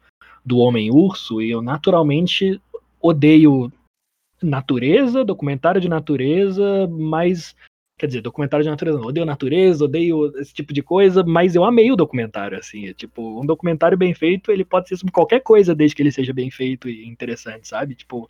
do 0.47 0.59
Homem-Urso, 0.59 1.43
e 1.43 1.51
eu 1.51 1.61
naturalmente 1.61 2.61
odeio 3.01 3.73
natureza, 4.41 5.25
documentário 5.25 5.81
de 5.81 5.89
natureza, 5.89 6.87
mas 6.89 7.57
Quer 7.99 8.07
dizer, 8.07 8.21
documentário 8.21 8.65
de 8.65 8.71
natureza 8.71 8.99
não. 8.99 9.07
Odeio 9.07 9.27
natureza, 9.27 9.85
odeio 9.85 10.33
esse 10.39 10.53
tipo 10.53 10.73
de 10.73 10.83
coisa, 10.83 11.23
mas 11.25 11.55
eu 11.55 11.65
amei 11.65 11.91
o 11.93 11.97
documentário, 11.97 12.59
assim. 12.59 12.89
É, 12.89 12.95
tipo, 12.95 13.41
um 13.41 13.47
documentário 13.47 13.97
bem 13.97 14.15
feito, 14.15 14.51
ele 14.51 14.65
pode 14.65 14.89
ser 14.89 14.97
sobre 14.97 15.13
qualquer 15.13 15.41
coisa, 15.41 15.75
desde 15.75 15.95
que 15.95 16.03
ele 16.03 16.11
seja 16.13 16.33
bem 16.33 16.51
feito 16.51 16.89
e 16.89 17.07
interessante, 17.07 17.69
sabe? 17.69 17.95
Tipo, 17.95 18.29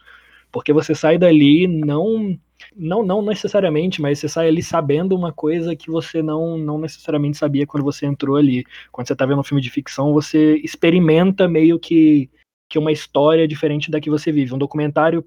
porque 0.52 0.72
você 0.72 0.94
sai 0.94 1.18
dali 1.18 1.66
não 1.66 2.38
não 2.76 3.02
não 3.04 3.22
necessariamente, 3.22 4.00
mas 4.00 4.18
você 4.20 4.28
sai 4.28 4.48
ali 4.48 4.62
sabendo 4.62 5.16
uma 5.16 5.32
coisa 5.32 5.74
que 5.74 5.90
você 5.90 6.22
não 6.22 6.58
não 6.58 6.78
necessariamente 6.78 7.38
sabia 7.38 7.66
quando 7.66 7.84
você 7.84 8.06
entrou 8.06 8.36
ali. 8.36 8.64
Quando 8.92 9.08
você 9.08 9.16
tá 9.16 9.26
vendo 9.26 9.40
um 9.40 9.44
filme 9.44 9.62
de 9.62 9.70
ficção, 9.70 10.12
você 10.12 10.56
experimenta 10.56 11.48
meio 11.48 11.78
que 11.78 12.30
que 12.68 12.78
uma 12.78 12.92
história 12.92 13.46
diferente 13.48 13.90
da 13.90 14.00
que 14.00 14.10
você 14.10 14.32
vive. 14.32 14.54
Um 14.54 14.58
documentário 14.58 15.24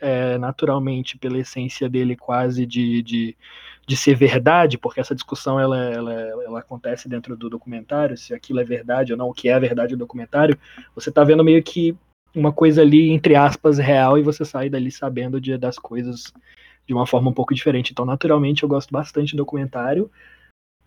é, 0.00 0.38
naturalmente, 0.38 1.18
pela 1.18 1.38
essência 1.38 1.88
dele, 1.88 2.16
quase 2.16 2.64
de, 2.66 3.02
de, 3.02 3.36
de, 3.86 3.96
ser 3.96 4.14
verdade, 4.14 4.78
porque 4.78 5.00
essa 5.00 5.14
discussão 5.14 5.58
ela, 5.58 5.78
ela, 5.78 6.12
ela 6.12 6.58
acontece 6.60 7.08
dentro 7.08 7.36
do 7.36 7.50
documentário, 7.50 8.16
se 8.16 8.34
aquilo 8.34 8.60
é 8.60 8.64
verdade 8.64 9.12
ou 9.12 9.18
não, 9.18 9.28
o 9.28 9.34
que 9.34 9.48
é 9.48 9.54
a 9.54 9.58
verdade 9.58 9.94
do 9.94 9.98
documentário, 9.98 10.58
você 10.94 11.08
está 11.08 11.24
vendo 11.24 11.44
meio 11.44 11.62
que 11.62 11.96
uma 12.34 12.52
coisa 12.52 12.82
ali, 12.82 13.10
entre 13.10 13.34
aspas, 13.34 13.78
real, 13.78 14.18
e 14.18 14.22
você 14.22 14.44
sai 14.44 14.68
dali 14.68 14.90
sabendo 14.90 15.40
de, 15.40 15.56
das 15.56 15.78
coisas 15.78 16.32
de 16.86 16.94
uma 16.94 17.06
forma 17.06 17.30
um 17.30 17.34
pouco 17.34 17.54
diferente. 17.54 17.92
Então, 17.92 18.04
naturalmente, 18.04 18.62
eu 18.62 18.68
gosto 18.68 18.90
bastante 18.90 19.30
de 19.32 19.36
documentário. 19.36 20.10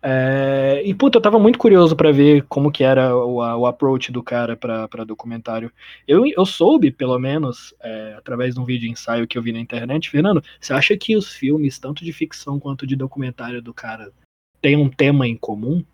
É, 0.04 0.82
e 0.84 0.92
puta, 0.92 1.18
eu 1.18 1.22
tava 1.22 1.38
muito 1.38 1.58
curioso 1.58 1.94
para 1.94 2.10
ver 2.10 2.44
como 2.48 2.72
que 2.72 2.82
era 2.82 3.16
o, 3.16 3.36
o 3.36 3.66
approach 3.66 4.10
do 4.10 4.20
cara 4.20 4.56
para 4.56 5.04
documentário. 5.06 5.72
Eu, 6.08 6.24
eu 6.26 6.44
soube, 6.44 6.90
pelo 6.90 7.16
menos, 7.20 7.72
é, 7.80 8.14
através 8.18 8.54
de 8.54 8.60
um 8.60 8.64
vídeo 8.64 8.90
ensaio 8.90 9.28
que 9.28 9.38
eu 9.38 9.42
vi 9.42 9.52
na 9.52 9.60
internet, 9.60 10.10
Fernando, 10.10 10.42
você 10.60 10.72
acha 10.72 10.96
que 10.96 11.16
os 11.16 11.32
filmes, 11.32 11.78
tanto 11.78 12.04
de 12.04 12.12
ficção 12.12 12.58
quanto 12.58 12.84
de 12.84 12.96
documentário 12.96 13.62
do 13.62 13.72
cara, 13.72 14.12
tem 14.60 14.76
um 14.76 14.90
tema 14.90 15.28
em 15.28 15.36
comum? 15.36 15.84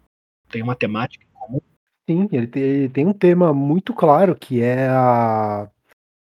Tem 0.49 0.63
uma 0.63 0.75
temática 0.75 1.25
em 1.25 1.39
comum? 1.39 1.61
Sim, 2.09 2.29
ele 2.33 2.47
tem, 2.47 2.63
ele 2.63 2.89
tem 2.89 3.07
um 3.07 3.13
tema 3.13 3.53
muito 3.53 3.93
claro 3.93 4.35
que 4.35 4.63
é 4.63 4.89
a. 4.89 5.71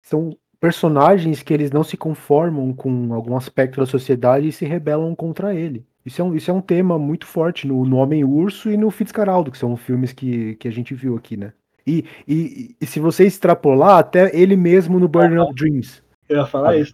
São 0.01 0.35
personagens 0.65 1.43
que 1.43 1.53
eles 1.53 1.69
não 1.69 1.83
se 1.83 1.95
conformam 1.95 2.73
com 2.73 3.13
algum 3.13 3.37
aspecto 3.37 3.79
da 3.79 3.85
sociedade 3.85 4.47
e 4.47 4.51
se 4.51 4.65
rebelam 4.65 5.13
contra 5.13 5.53
ele. 5.53 5.85
Isso 6.03 6.19
é 6.19 6.25
um, 6.25 6.35
isso 6.35 6.49
é 6.49 6.53
um 6.55 6.59
tema 6.59 6.97
muito 6.97 7.27
forte 7.27 7.67
no, 7.67 7.85
no 7.85 7.97
Homem-Urso 7.97 8.71
e 8.71 8.75
no 8.75 8.89
Fitzcarraldo, 8.89 9.51
que 9.51 9.59
são 9.59 9.77
filmes 9.77 10.11
que, 10.11 10.55
que 10.55 10.67
a 10.67 10.71
gente 10.71 10.95
viu 10.95 11.15
aqui, 11.15 11.37
né? 11.37 11.53
E, 11.85 12.03
e, 12.27 12.75
e 12.81 12.85
se 12.87 12.99
você 12.99 13.27
extrapolar, 13.27 13.99
até 13.99 14.35
ele 14.35 14.55
mesmo 14.55 14.99
no 14.99 15.07
Burning 15.07 15.37
of 15.37 15.53
Dreams. 15.53 16.01
Eu 16.27 16.37
ia 16.37 16.47
falar 16.47 16.77
isso. 16.77 16.93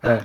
É. 0.00 0.24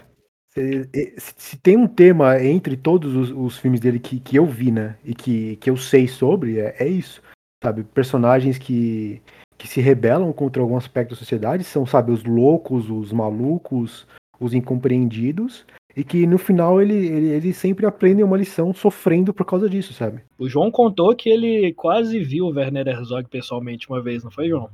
Se, 0.50 1.16
se, 1.18 1.58
tem 1.58 1.78
um 1.78 1.88
tema 1.88 2.40
entre 2.40 2.78
todos 2.78 3.16
os, 3.16 3.32
os, 3.32 3.58
filmes 3.58 3.80
dele 3.80 4.00
que, 4.00 4.20
que 4.20 4.36
eu 4.36 4.46
vi, 4.46 4.72
né? 4.72 4.98
E 5.04 5.16
que, 5.16 5.56
que 5.56 5.68
eu 5.68 5.78
sei 5.78 6.08
sobre, 6.08 6.60
é, 6.60 6.76
é 6.78 6.88
isso. 6.88 7.24
Sabe? 7.64 7.84
Personagens 7.84 8.60
que, 8.60 9.20
que 9.58 9.68
se 9.68 9.82
rebelam 9.82 10.32
contra 10.32 10.62
algum 10.62 10.78
aspecto 10.78 11.12
da 11.12 11.16
sociedade 11.16 11.64
são, 11.64 11.86
sabe, 11.86 12.12
os 12.12 12.24
loucos, 12.24 12.90
os 12.90 13.12
malucos, 13.12 14.08
os 14.40 14.54
incompreendidos 14.54 15.66
e 15.98 16.04
que 16.04 16.28
no 16.28 16.38
final 16.38 16.80
ele, 16.80 16.94
ele, 16.94 17.30
ele, 17.30 17.54
sempre 17.54 17.84
aprende 17.84 18.22
uma 18.22 18.38
lição 18.38 18.72
sofrendo 18.72 19.34
por 19.34 19.44
causa 19.46 19.68
disso, 19.68 19.94
sabe? 19.94 20.24
O 20.38 20.48
João 20.48 20.70
contou 20.70 21.16
que 21.16 21.28
ele 21.28 21.74
quase 21.74 22.20
viu 22.20 22.46
o 22.46 22.52
Werner 22.52 22.88
Herzog 22.88 23.28
pessoalmente 23.28 23.90
uma 23.90 24.00
vez, 24.00 24.24
não 24.24 24.30
foi, 24.30 24.48
João? 24.48 24.70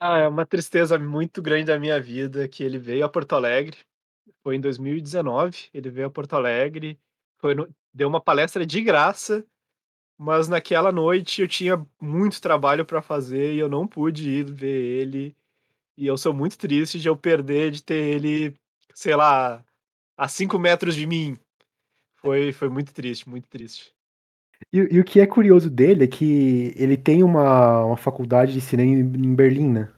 Ah, 0.00 0.20
é 0.20 0.28
uma 0.28 0.46
tristeza 0.46 0.98
muito 0.98 1.42
grande 1.42 1.66
da 1.66 1.78
minha 1.78 2.00
vida 2.00 2.48
que 2.48 2.64
ele 2.64 2.78
veio 2.78 3.04
a 3.04 3.10
Porto 3.10 3.34
Alegre. 3.34 3.76
Foi 4.42 4.56
em 4.56 4.60
2019, 4.60 5.68
ele 5.74 5.90
veio 5.90 6.06
a 6.06 6.10
Porto 6.10 6.34
Alegre, 6.34 6.98
foi 7.38 7.54
no, 7.54 7.68
deu 7.92 8.08
uma 8.08 8.20
palestra 8.20 8.64
de 8.64 8.80
graça, 8.80 9.44
mas 10.18 10.48
naquela 10.48 10.90
noite 10.90 11.40
eu 11.40 11.48
tinha 11.48 11.86
muito 12.00 12.40
trabalho 12.40 12.84
para 12.84 13.00
fazer 13.00 13.54
e 13.54 13.58
eu 13.58 13.68
não 13.68 13.86
pude 13.86 14.28
ir 14.28 14.44
ver 14.44 14.66
ele. 15.00 15.36
E 15.96 16.06
eu 16.06 16.18
sou 16.18 16.34
muito 16.34 16.58
triste 16.58 16.98
de 16.98 17.08
eu 17.08 17.16
perder 17.16 17.70
de 17.70 17.82
ter 17.82 18.16
ele, 18.16 18.54
sei 18.92 19.14
lá, 19.14 19.64
a 20.16 20.28
5 20.28 20.58
metros 20.58 20.96
de 20.96 21.06
mim. 21.06 21.38
Foi, 22.16 22.52
foi 22.52 22.68
muito 22.68 22.92
triste, 22.92 23.28
muito 23.28 23.46
triste. 23.48 23.92
E, 24.72 24.78
e, 24.78 25.00
o 25.00 25.04
que 25.04 25.20
é 25.20 25.26
curioso 25.26 25.70
dele 25.70 26.04
é 26.04 26.08
que 26.08 26.74
ele 26.76 26.96
tem 26.96 27.22
uma, 27.22 27.84
uma 27.84 27.96
faculdade 27.96 28.52
de 28.52 28.60
cinema 28.60 28.90
em 28.90 29.34
Berlim, 29.34 29.70
né? 29.70 29.88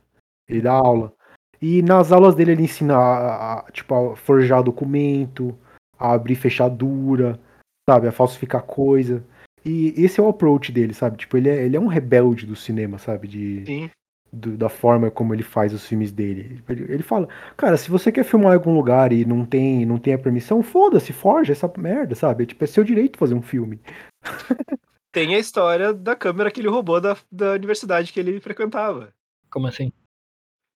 Ele 0.47 0.61
dá 0.61 0.73
aula. 0.73 1.15
E 1.63 1.81
nas 1.83 2.13
aulas 2.13 2.35
dele 2.35 2.53
ele 2.53 2.63
ensina 2.65 2.95
a, 2.97 3.61
a, 3.61 3.73
tipo, 3.73 3.95
a 4.13 4.17
forjar 4.17 4.63
documento, 4.63 5.59
a 5.99 6.13
abrir 6.13 6.35
fechadura, 6.35 7.41
sabe? 7.89 8.07
A 8.07 8.13
falsificar 8.13 8.63
coisa. 8.63 9.25
E 9.65 9.93
esse 9.97 10.19
é 10.19 10.23
o 10.23 10.29
approach 10.29 10.73
dele, 10.73 10.95
sabe? 10.95 11.17
Tipo, 11.19 11.37
ele 11.37 11.49
é, 11.49 11.65
ele 11.65 11.77
é 11.77 11.81
um 11.81 11.87
rebelde 11.87 12.47
do 12.47 12.57
cinema, 12.57 12.99
sabe? 12.99 13.29
De, 13.29 13.65
Sim. 13.67 13.91
do- 14.33 14.57
da 14.57 14.69
forma 14.69 15.11
como 15.11 15.35
ele 15.35 15.43
faz 15.43 15.73
os 15.75 15.87
filmes 15.87 16.11
dele. 16.11 16.63
Ele, 16.69 16.93
ele 16.93 17.03
fala, 17.03 17.29
cara, 17.57 17.77
se 17.77 17.91
você 17.91 18.11
quer 18.11 18.25
filmar 18.25 18.53
em 18.53 18.57
algum 18.57 18.75
lugar 18.75 19.13
e 19.13 19.25
não 19.25 19.45
tem, 19.45 19.85
não 19.85 19.99
tem 19.99 20.15
a 20.15 20.19
permissão, 20.19 20.63
foda-se, 20.63 21.13
forja 21.13 21.53
essa 21.53 21.71
merda, 21.77 22.15
sabe? 22.15 22.47
Tipo, 22.47 22.65
é 22.65 22.67
seu 22.67 22.85
direito 22.85 23.19
fazer 23.19 23.35
um 23.35 23.43
filme. 23.43 23.81
Tem 25.13 25.35
a 25.35 25.41
história 25.41 25.93
da 25.93 26.15
câmera 26.15 26.53
que 26.53 26.61
ele 26.61 26.69
roubou 26.69 27.01
da, 27.01 27.17
da 27.33 27.55
universidade 27.55 28.13
que 28.13 28.21
ele 28.21 28.41
frequentava. 28.41 29.13
Como 29.51 29.67
assim? 29.67 29.93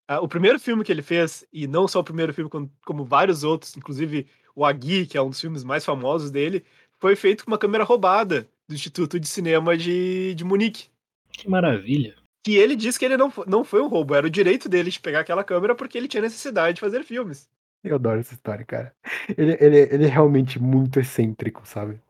Ah, 0.09 0.21
o 0.21 0.27
primeiro 0.27 0.59
filme 0.59 0.83
que 0.83 0.91
ele 0.91 1.03
fez, 1.03 1.47
e 1.53 1.69
não 1.69 1.87
só 1.87 2.01
o 2.01 2.05
primeiro 2.05 2.35
filme, 2.35 2.51
como, 2.51 2.71
como 2.85 3.05
vários 3.05 3.45
outros, 3.45 3.77
inclusive 3.77 4.27
o 4.55 4.65
Agui, 4.65 5.07
que 5.07 5.17
é 5.17 5.23
um 5.23 5.31
dos 5.31 5.41
filmes 5.41 5.63
mais 5.63 5.85
famosos 5.85 6.33
dele, 6.33 6.65
foi 6.99 7.15
feito 7.15 7.45
com 7.45 7.51
uma 7.53 7.59
câmera 7.59 7.85
roubada 7.85 8.49
do 8.69 8.75
Instituto 8.75 9.19
de 9.21 9.29
Cinema 9.29 9.77
de, 9.77 10.35
de 10.35 10.45
Munique. 10.45 10.89
Que 11.31 11.49
maravilha. 11.49 12.15
Que 12.43 12.57
ele 12.57 12.77
disse 12.77 12.99
que 12.99 13.05
ele 13.05 13.17
não, 13.17 13.33
não 13.47 13.65
foi 13.65 13.81
um 13.81 13.89
roubo, 13.89 14.15
era 14.15 14.27
o 14.27 14.31
direito 14.31 14.69
dele 14.69 14.91
de 14.91 15.01
pegar 15.01 15.21
aquela 15.21 15.45
câmera 15.45 15.75
porque 15.75 15.97
ele 15.97 16.09
tinha 16.09 16.23
necessidade 16.23 16.75
de 16.75 16.81
fazer 16.81 17.03
filmes. 17.03 17.49
Eu 17.83 17.97
adoro 17.97 18.21
essa 18.21 18.35
história, 18.35 18.65
cara. 18.65 18.95
Ele, 19.37 19.57
ele, 19.61 19.79
ele 19.79 20.05
é 20.05 20.09
realmente 20.09 20.59
muito 20.59 20.99
excêntrico, 20.99 21.67
sabe? 21.67 22.01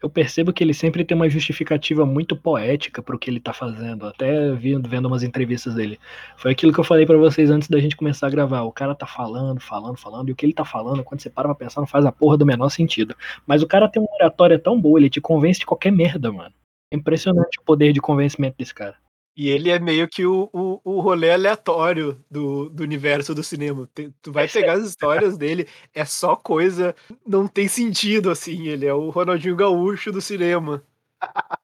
Eu 0.00 0.08
percebo 0.08 0.52
que 0.52 0.62
ele 0.62 0.72
sempre 0.72 1.04
tem 1.04 1.16
uma 1.16 1.28
justificativa 1.28 2.06
muito 2.06 2.36
poética 2.36 3.02
pro 3.02 3.18
que 3.18 3.28
ele 3.28 3.40
tá 3.40 3.52
fazendo. 3.52 4.06
Até 4.06 4.52
vendo, 4.52 4.88
vendo 4.88 5.06
umas 5.06 5.24
entrevistas 5.24 5.74
dele. 5.74 5.98
Foi 6.36 6.52
aquilo 6.52 6.72
que 6.72 6.78
eu 6.78 6.84
falei 6.84 7.04
pra 7.04 7.16
vocês 7.16 7.50
antes 7.50 7.68
da 7.68 7.80
gente 7.80 7.96
começar 7.96 8.28
a 8.28 8.30
gravar. 8.30 8.62
O 8.62 8.70
cara 8.70 8.94
tá 8.94 9.06
falando, 9.06 9.60
falando, 9.60 9.96
falando, 9.96 10.28
e 10.28 10.32
o 10.32 10.36
que 10.36 10.46
ele 10.46 10.52
tá 10.52 10.64
falando, 10.64 11.02
quando 11.02 11.20
você 11.20 11.28
para 11.28 11.48
pra 11.48 11.54
pensar, 11.54 11.80
não 11.80 11.88
faz 11.88 12.06
a 12.06 12.12
porra 12.12 12.36
do 12.36 12.46
menor 12.46 12.68
sentido. 12.68 13.16
Mas 13.44 13.60
o 13.60 13.66
cara 13.66 13.88
tem 13.88 14.00
uma 14.00 14.14
oratória 14.14 14.58
tão 14.58 14.80
boa, 14.80 15.00
ele 15.00 15.10
te 15.10 15.20
convence 15.20 15.60
de 15.60 15.66
qualquer 15.66 15.90
merda, 15.90 16.30
mano. 16.30 16.54
Impressionante 16.92 17.58
o 17.58 17.64
poder 17.64 17.92
de 17.92 18.00
convencimento 18.00 18.56
desse 18.56 18.74
cara. 18.74 18.94
E 19.38 19.48
ele 19.48 19.70
é 19.70 19.78
meio 19.78 20.08
que 20.08 20.26
o, 20.26 20.50
o, 20.52 20.80
o 20.82 21.00
rolê 21.00 21.30
aleatório 21.30 22.20
do, 22.28 22.68
do 22.70 22.82
universo 22.82 23.32
do 23.32 23.44
cinema. 23.44 23.88
Tem- 23.94 24.12
tu 24.20 24.32
vai 24.32 24.46
é- 24.46 24.48
pegar 24.48 24.72
as 24.72 24.84
histórias 24.84 25.38
dele, 25.38 25.68
é 25.94 26.04
só 26.04 26.34
coisa, 26.34 26.92
não 27.24 27.46
tem 27.46 27.68
sentido, 27.68 28.32
assim. 28.32 28.66
Ele 28.66 28.84
é 28.84 28.92
o 28.92 29.10
Ronaldinho 29.10 29.54
Gaúcho 29.54 30.10
do 30.10 30.20
cinema. 30.20 30.82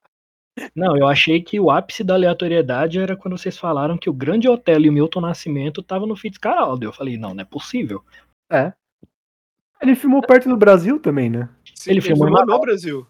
Não, 0.72 0.96
eu 0.96 1.08
achei 1.08 1.42
que 1.42 1.58
o 1.58 1.68
ápice 1.68 2.04
da 2.04 2.14
aleatoriedade 2.14 3.00
era 3.00 3.16
quando 3.16 3.36
vocês 3.36 3.58
falaram 3.58 3.98
que 3.98 4.08
o 4.08 4.12
Grande 4.14 4.48
Hotel 4.48 4.82
e 4.82 4.88
o 4.88 4.92
Milton 4.92 5.20
Nascimento 5.20 5.80
estavam 5.80 6.06
no 6.06 6.14
Fitzcarraldo. 6.14 6.86
Eu 6.86 6.92
falei, 6.92 7.16
não, 7.16 7.34
não 7.34 7.42
é 7.42 7.44
possível. 7.44 8.04
É. 8.48 8.72
Ele 9.82 9.96
filmou 9.96 10.22
perto 10.22 10.48
do 10.48 10.56
Brasil 10.56 11.00
também, 11.00 11.28
né? 11.28 11.48
Sim, 11.74 11.90
Ele 11.90 12.00
filmou 12.00 12.28
em 12.28 12.30
no 12.30 12.36
Manaus. 12.36 12.60
Brasil. 12.60 13.04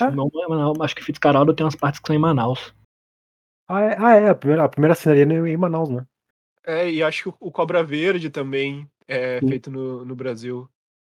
Ah. 0.00 0.10
Não, 0.10 0.28
não, 0.48 0.72
acho 0.80 0.96
que 0.96 1.04
Fitzcarraldo 1.04 1.54
tem 1.54 1.64
umas 1.64 1.76
partes 1.76 2.00
que 2.00 2.06
são 2.08 2.16
em 2.16 2.18
Manaus. 2.18 2.74
Ah, 3.68 3.80
é, 3.82 3.96
ah, 3.98 4.14
é 4.14 4.28
a, 4.30 4.34
primeira, 4.34 4.64
a 4.64 4.68
primeira 4.68 4.94
cena 4.94 5.14
ali 5.14 5.34
é 5.34 5.52
em 5.52 5.56
Manaus, 5.56 5.88
né? 5.88 6.06
É, 6.64 6.90
e 6.90 7.02
acho 7.02 7.24
que 7.24 7.36
o- 7.40 7.50
Cobra 7.50 7.82
Verde 7.82 8.30
também 8.30 8.88
é 9.06 9.40
Sim. 9.40 9.48
feito 9.48 9.70
no, 9.70 10.04
no 10.04 10.14
Brasil. 10.14 10.68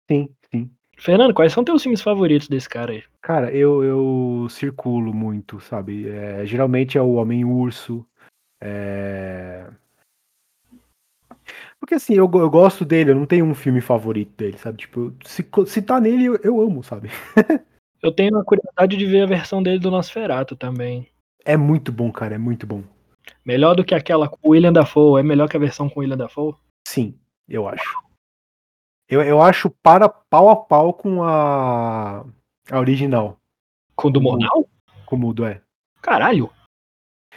Sim, 0.09 0.29
sim. 0.51 0.71
Fernando, 0.97 1.33
quais 1.33 1.53
são 1.53 1.63
teus 1.63 1.83
filmes 1.83 2.01
favoritos 2.01 2.47
desse 2.47 2.67
cara 2.67 2.91
aí? 2.93 3.03
Cara, 3.21 3.51
eu, 3.51 3.83
eu 3.83 4.47
circulo 4.49 5.13
muito, 5.13 5.59
sabe? 5.59 6.07
É, 6.07 6.45
geralmente 6.45 6.97
é 6.97 7.01
o 7.01 7.13
Homem-Urso. 7.13 8.05
É... 8.61 9.67
Porque 11.79 11.95
assim, 11.95 12.13
eu, 12.15 12.29
eu 12.33 12.49
gosto 12.49 12.83
dele, 12.83 13.11
eu 13.11 13.15
não 13.15 13.25
tenho 13.25 13.45
um 13.45 13.53
filme 13.53 13.79
favorito 13.81 14.31
dele, 14.35 14.57
sabe? 14.57 14.79
Tipo, 14.79 15.13
se, 15.23 15.47
se 15.67 15.81
tá 15.81 15.99
nele, 15.99 16.25
eu, 16.25 16.35
eu 16.43 16.61
amo, 16.61 16.83
sabe? 16.83 17.09
Eu 17.99 18.11
tenho 18.11 18.37
a 18.37 18.45
curiosidade 18.45 18.95
de 18.95 19.05
ver 19.07 19.23
a 19.23 19.25
versão 19.25 19.61
dele 19.61 19.79
do 19.79 19.89
Nosferatu 19.89 20.55
também. 20.55 21.09
É 21.47 21.55
muito 21.55 21.93
bom, 21.93 22.11
cara, 22.11 22.35
é 22.35 22.37
muito 22.37 22.67
bom. 22.67 22.83
Melhor 23.45 23.73
do 23.73 23.85
que 23.85 23.95
aquela 23.95 24.27
com 24.27 24.37
o 24.43 24.51
William 24.51 24.73
Dafoe. 24.73 25.21
É 25.21 25.23
melhor 25.23 25.47
que 25.47 25.55
a 25.55 25.59
versão 25.59 25.89
com 25.89 26.01
o 26.01 26.03
William 26.03 26.17
Dafoe? 26.17 26.55
Sim, 26.85 27.17
eu 27.47 27.69
acho. 27.69 27.97
Eu, 29.07 29.21
eu 29.21 29.41
acho 29.41 29.69
para 29.69 30.09
pau 30.09 30.49
a 30.49 30.57
pau 30.57 30.93
com 30.93 31.23
a, 31.23 32.25
a 32.69 32.79
original, 32.79 33.39
Com 33.95 34.09
o 34.09 34.11
do. 34.11 34.19
Mornal? 34.19 34.69
com 35.05 35.15
o 35.15 35.19
mudo, 35.19 35.45
é. 35.45 35.61
Caralho. 36.01 36.51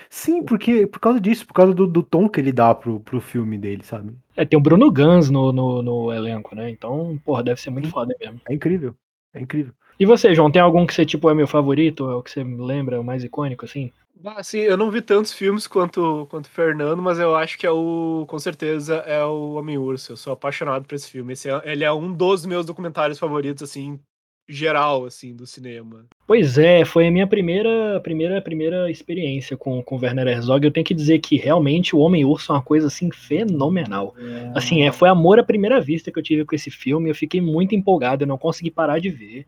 Sim, 0.09 0.43
porque 0.43 0.88
por 0.88 0.99
causa 0.99 1.21
disso, 1.21 1.47
por 1.47 1.55
causa 1.55 1.73
do, 1.73 1.87
do 1.87 2.02
tom 2.02 2.29
que 2.29 2.40
ele 2.40 2.50
dá 2.50 2.75
pro, 2.75 2.99
pro 2.99 3.21
filme 3.21 3.57
dele, 3.57 3.85
sabe? 3.85 4.19
É, 4.37 4.45
tem 4.45 4.59
o 4.59 4.62
Bruno 4.62 4.90
Gans 4.90 5.31
no, 5.31 5.52
no, 5.52 5.83
no 5.83 6.12
elenco, 6.12 6.57
né? 6.57 6.69
Então, 6.69 7.17
porra, 7.25 7.45
deve 7.45 7.61
ser 7.61 7.71
muito 7.71 7.88
foda 7.88 8.12
mesmo. 8.19 8.40
É 8.49 8.52
incrível. 8.52 8.93
É 9.33 9.40
incrível. 9.40 9.73
E 10.00 10.07
você, 10.07 10.35
João, 10.35 10.50
tem 10.50 10.62
algum 10.62 10.87
que 10.87 10.95
você, 10.95 11.04
tipo, 11.04 11.28
é 11.28 11.35
meu 11.35 11.47
favorito? 11.47 12.09
É 12.11 12.14
o 12.16 12.23
que 12.23 12.30
você 12.30 12.42
lembra, 12.42 12.99
o 12.99 13.04
mais 13.04 13.23
icônico, 13.23 13.66
assim? 13.66 13.92
Assim, 14.25 14.61
eu 14.61 14.75
não 14.75 14.90
vi 14.90 15.02
tantos 15.02 15.30
filmes 15.30 15.66
quanto 15.66 16.26
quanto 16.30 16.47
o 16.47 16.50
Fernando, 16.50 17.02
mas 17.02 17.19
eu 17.19 17.37
acho 17.37 17.59
que 17.59 17.66
é 17.66 17.71
o, 17.71 18.25
com 18.26 18.38
certeza, 18.38 18.97
é 19.07 19.23
o 19.23 19.57
Homem-Urso. 19.57 20.12
Eu 20.12 20.16
sou 20.16 20.33
apaixonado 20.33 20.87
por 20.87 20.95
esse 20.95 21.11
filme. 21.11 21.35
Esse 21.35 21.50
é, 21.50 21.61
ele 21.64 21.85
é 21.85 21.92
um 21.92 22.11
dos 22.11 22.47
meus 22.47 22.64
documentários 22.64 23.19
favoritos, 23.19 23.62
assim, 23.62 24.00
geral, 24.49 25.04
assim, 25.04 25.37
do 25.37 25.47
cinema. 25.47 26.07
Pois 26.26 26.57
é, 26.57 26.83
foi 26.83 27.07
a 27.07 27.11
minha 27.11 27.26
primeira, 27.26 28.00
primeira, 28.00 28.40
primeira 28.40 28.90
experiência 28.90 29.54
com, 29.54 29.83
com 29.83 29.99
Werner 29.99 30.28
Herzog. 30.28 30.64
Eu 30.64 30.73
tenho 30.73 30.87
que 30.87 30.95
dizer 30.95 31.19
que 31.19 31.37
realmente 31.37 31.95
o 31.95 31.99
Homem-Urso 31.99 32.52
é 32.52 32.54
uma 32.54 32.62
coisa 32.62 32.87
assim 32.87 33.11
fenomenal. 33.11 34.14
Assim, 34.54 34.83
é, 34.83 34.90
foi 34.90 35.11
amor 35.11 35.38
à 35.38 35.45
primeira 35.45 35.78
vista 35.78 36.11
que 36.11 36.19
eu 36.19 36.23
tive 36.23 36.47
com 36.47 36.54
esse 36.54 36.71
filme. 36.71 37.11
Eu 37.11 37.14
fiquei 37.14 37.40
muito 37.40 37.75
empolgado, 37.75 38.25
eu 38.25 38.28
não 38.28 38.38
consegui 38.38 38.71
parar 38.71 38.99
de 38.99 39.11
ver. 39.11 39.47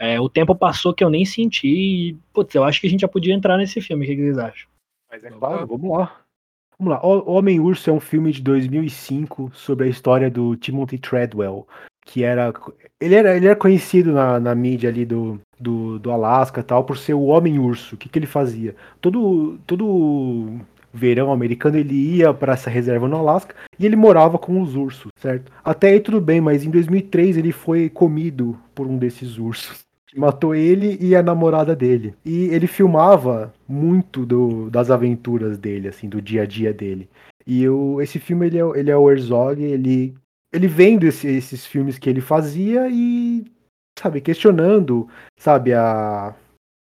É, 0.00 0.18
o 0.18 0.30
tempo 0.30 0.54
passou 0.54 0.94
que 0.94 1.04
eu 1.04 1.10
nem 1.10 1.26
senti. 1.26 1.68
E, 1.68 2.16
putz, 2.32 2.54
eu 2.54 2.64
acho 2.64 2.80
que 2.80 2.86
a 2.86 2.90
gente 2.90 3.02
já 3.02 3.08
podia 3.08 3.34
entrar 3.34 3.58
nesse 3.58 3.82
filme. 3.82 4.06
O 4.06 4.08
que 4.08 4.16
que 4.16 4.22
vocês 4.22 4.38
acham? 4.38 4.66
Mas 5.12 5.22
é 5.22 5.30
claro, 5.30 5.60
lá. 5.60 5.64
vamos 5.66 5.90
lá. 5.90 6.20
Vamos 6.78 6.94
lá. 6.94 7.06
O 7.06 7.32
Homem-Urso 7.32 7.90
é 7.90 7.92
um 7.92 8.00
filme 8.00 8.32
de 8.32 8.40
2005 8.40 9.50
sobre 9.52 9.86
a 9.86 9.90
história 9.90 10.30
do 10.30 10.56
Timothy 10.56 10.96
Treadwell, 10.96 11.68
que 12.06 12.24
era. 12.24 12.50
Ele 12.98 13.14
era, 13.14 13.36
ele 13.36 13.46
era 13.46 13.54
conhecido 13.54 14.12
na, 14.12 14.40
na 14.40 14.54
mídia 14.54 14.88
ali 14.88 15.04
do, 15.04 15.38
do, 15.58 15.98
do 15.98 16.10
Alasca 16.10 16.60
e 16.60 16.64
tal, 16.64 16.82
por 16.84 16.96
ser 16.96 17.12
o 17.12 17.24
Homem-Urso. 17.24 17.94
O 17.94 17.98
que, 17.98 18.08
que 18.08 18.18
ele 18.18 18.26
fazia? 18.26 18.74
Todo, 19.02 19.58
todo 19.66 20.58
verão 20.94 21.30
americano 21.30 21.76
ele 21.76 22.16
ia 22.16 22.32
para 22.32 22.54
essa 22.54 22.70
reserva 22.70 23.06
no 23.06 23.18
Alasca 23.18 23.54
e 23.78 23.84
ele 23.84 23.96
morava 23.96 24.38
com 24.38 24.62
os 24.62 24.74
ursos, 24.74 25.12
certo? 25.20 25.52
Até 25.62 25.90
aí 25.90 26.00
tudo 26.00 26.22
bem, 26.22 26.40
mas 26.40 26.64
em 26.64 26.70
2003 26.70 27.36
ele 27.36 27.52
foi 27.52 27.90
comido 27.90 28.58
por 28.74 28.86
um 28.86 28.96
desses 28.96 29.36
ursos. 29.36 29.89
Que 30.10 30.18
Matou 30.18 30.54
ele 30.54 30.98
e 31.00 31.14
a 31.14 31.22
namorada 31.22 31.74
dele. 31.76 32.14
E 32.24 32.46
ele 32.46 32.66
filmava 32.66 33.54
muito 33.68 34.26
do- 34.26 34.68
das 34.68 34.90
aventuras 34.90 35.56
dele, 35.56 35.86
assim, 35.88 36.08
do 36.08 36.20
dia 36.20 36.42
a 36.42 36.46
dia 36.46 36.74
dele. 36.74 37.08
E 37.46 37.62
eu, 37.62 38.00
esse 38.02 38.18
filme, 38.18 38.46
ele 38.46 38.58
é, 38.58 38.62
ele 38.78 38.90
é 38.90 38.96
o 38.96 39.08
Herzog, 39.10 39.62
ele, 39.62 40.14
ele 40.52 40.66
vendo 40.66 41.04
esse- 41.04 41.28
esses 41.28 41.64
filmes 41.64 41.96
que 41.98 42.10
ele 42.10 42.20
fazia 42.20 42.88
e, 42.90 43.44
sabe, 43.98 44.20
questionando, 44.20 45.08
sabe, 45.38 45.72
a... 45.72 46.34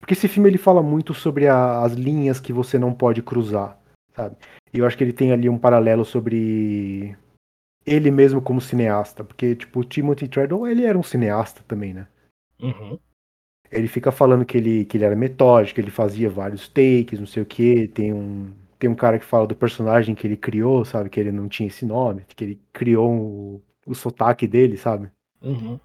Porque 0.01 0.15
esse 0.15 0.29
filme, 0.29 0.49
ele 0.49 0.59
fala 0.59 0.81
muito 0.81 1.13
sobre 1.13 1.49
a- 1.49 1.83
as 1.83 1.95
linhas 1.95 2.39
que 2.39 2.53
você 2.53 2.79
não 2.79 2.95
pode 2.95 3.21
cruzar, 3.21 3.77
sabe? 4.15 4.37
E 4.73 4.79
eu 4.79 4.87
acho 4.87 4.97
que 4.97 5.03
ele 5.03 5.13
tem 5.13 5.33
ali 5.33 5.49
um 5.49 5.59
paralelo 5.59 6.05
sobre 6.05 7.17
ele 7.85 8.11
mesmo 8.13 8.41
como 8.41 8.61
cineasta. 8.61 9.25
Porque, 9.25 9.57
tipo, 9.57 9.81
o 9.81 9.85
Timothy 9.85 10.29
Treadwell, 10.29 10.69
ele 10.71 10.85
era 10.85 10.97
um 10.97 11.03
cineasta 11.03 11.63
também, 11.67 11.93
né? 11.93 12.07
Uhum. 12.61 12.99
Ele 13.71 13.89
fica 13.89 14.11
falando 14.13 14.45
que 14.45 14.57
ele, 14.57 14.85
que 14.85 14.97
ele 14.97 15.05
era 15.05 15.17
metódico, 15.17 15.81
ele 15.81 15.91
fazia 15.91 16.31
vários 16.31 16.69
takes, 16.69 17.19
não 17.21 17.27
sei 17.27 17.43
o 17.43 17.47
que. 17.47 17.89
Tem 17.89 18.13
um, 18.13 18.53
tem 18.79 18.89
um 18.91 18.95
cara 18.95 19.19
que 19.19 19.25
fala 19.25 19.47
do 19.47 19.57
personagem 19.57 20.15
que 20.15 20.27
ele 20.27 20.37
criou, 20.37 20.85
sabe? 20.85 21.11
Que 21.11 21.21
ele 21.21 21.33
não 21.33 21.49
tinha 21.49 21.69
esse 21.69 21.85
nome, 21.87 22.25
que 22.37 22.45
ele 22.45 22.63
criou 22.73 23.11
o, 23.57 23.65
o 23.87 23.95
sotaque 23.95 24.47
dele, 24.47 24.77
sabe? 24.77 25.11
Uhum. 25.41 25.81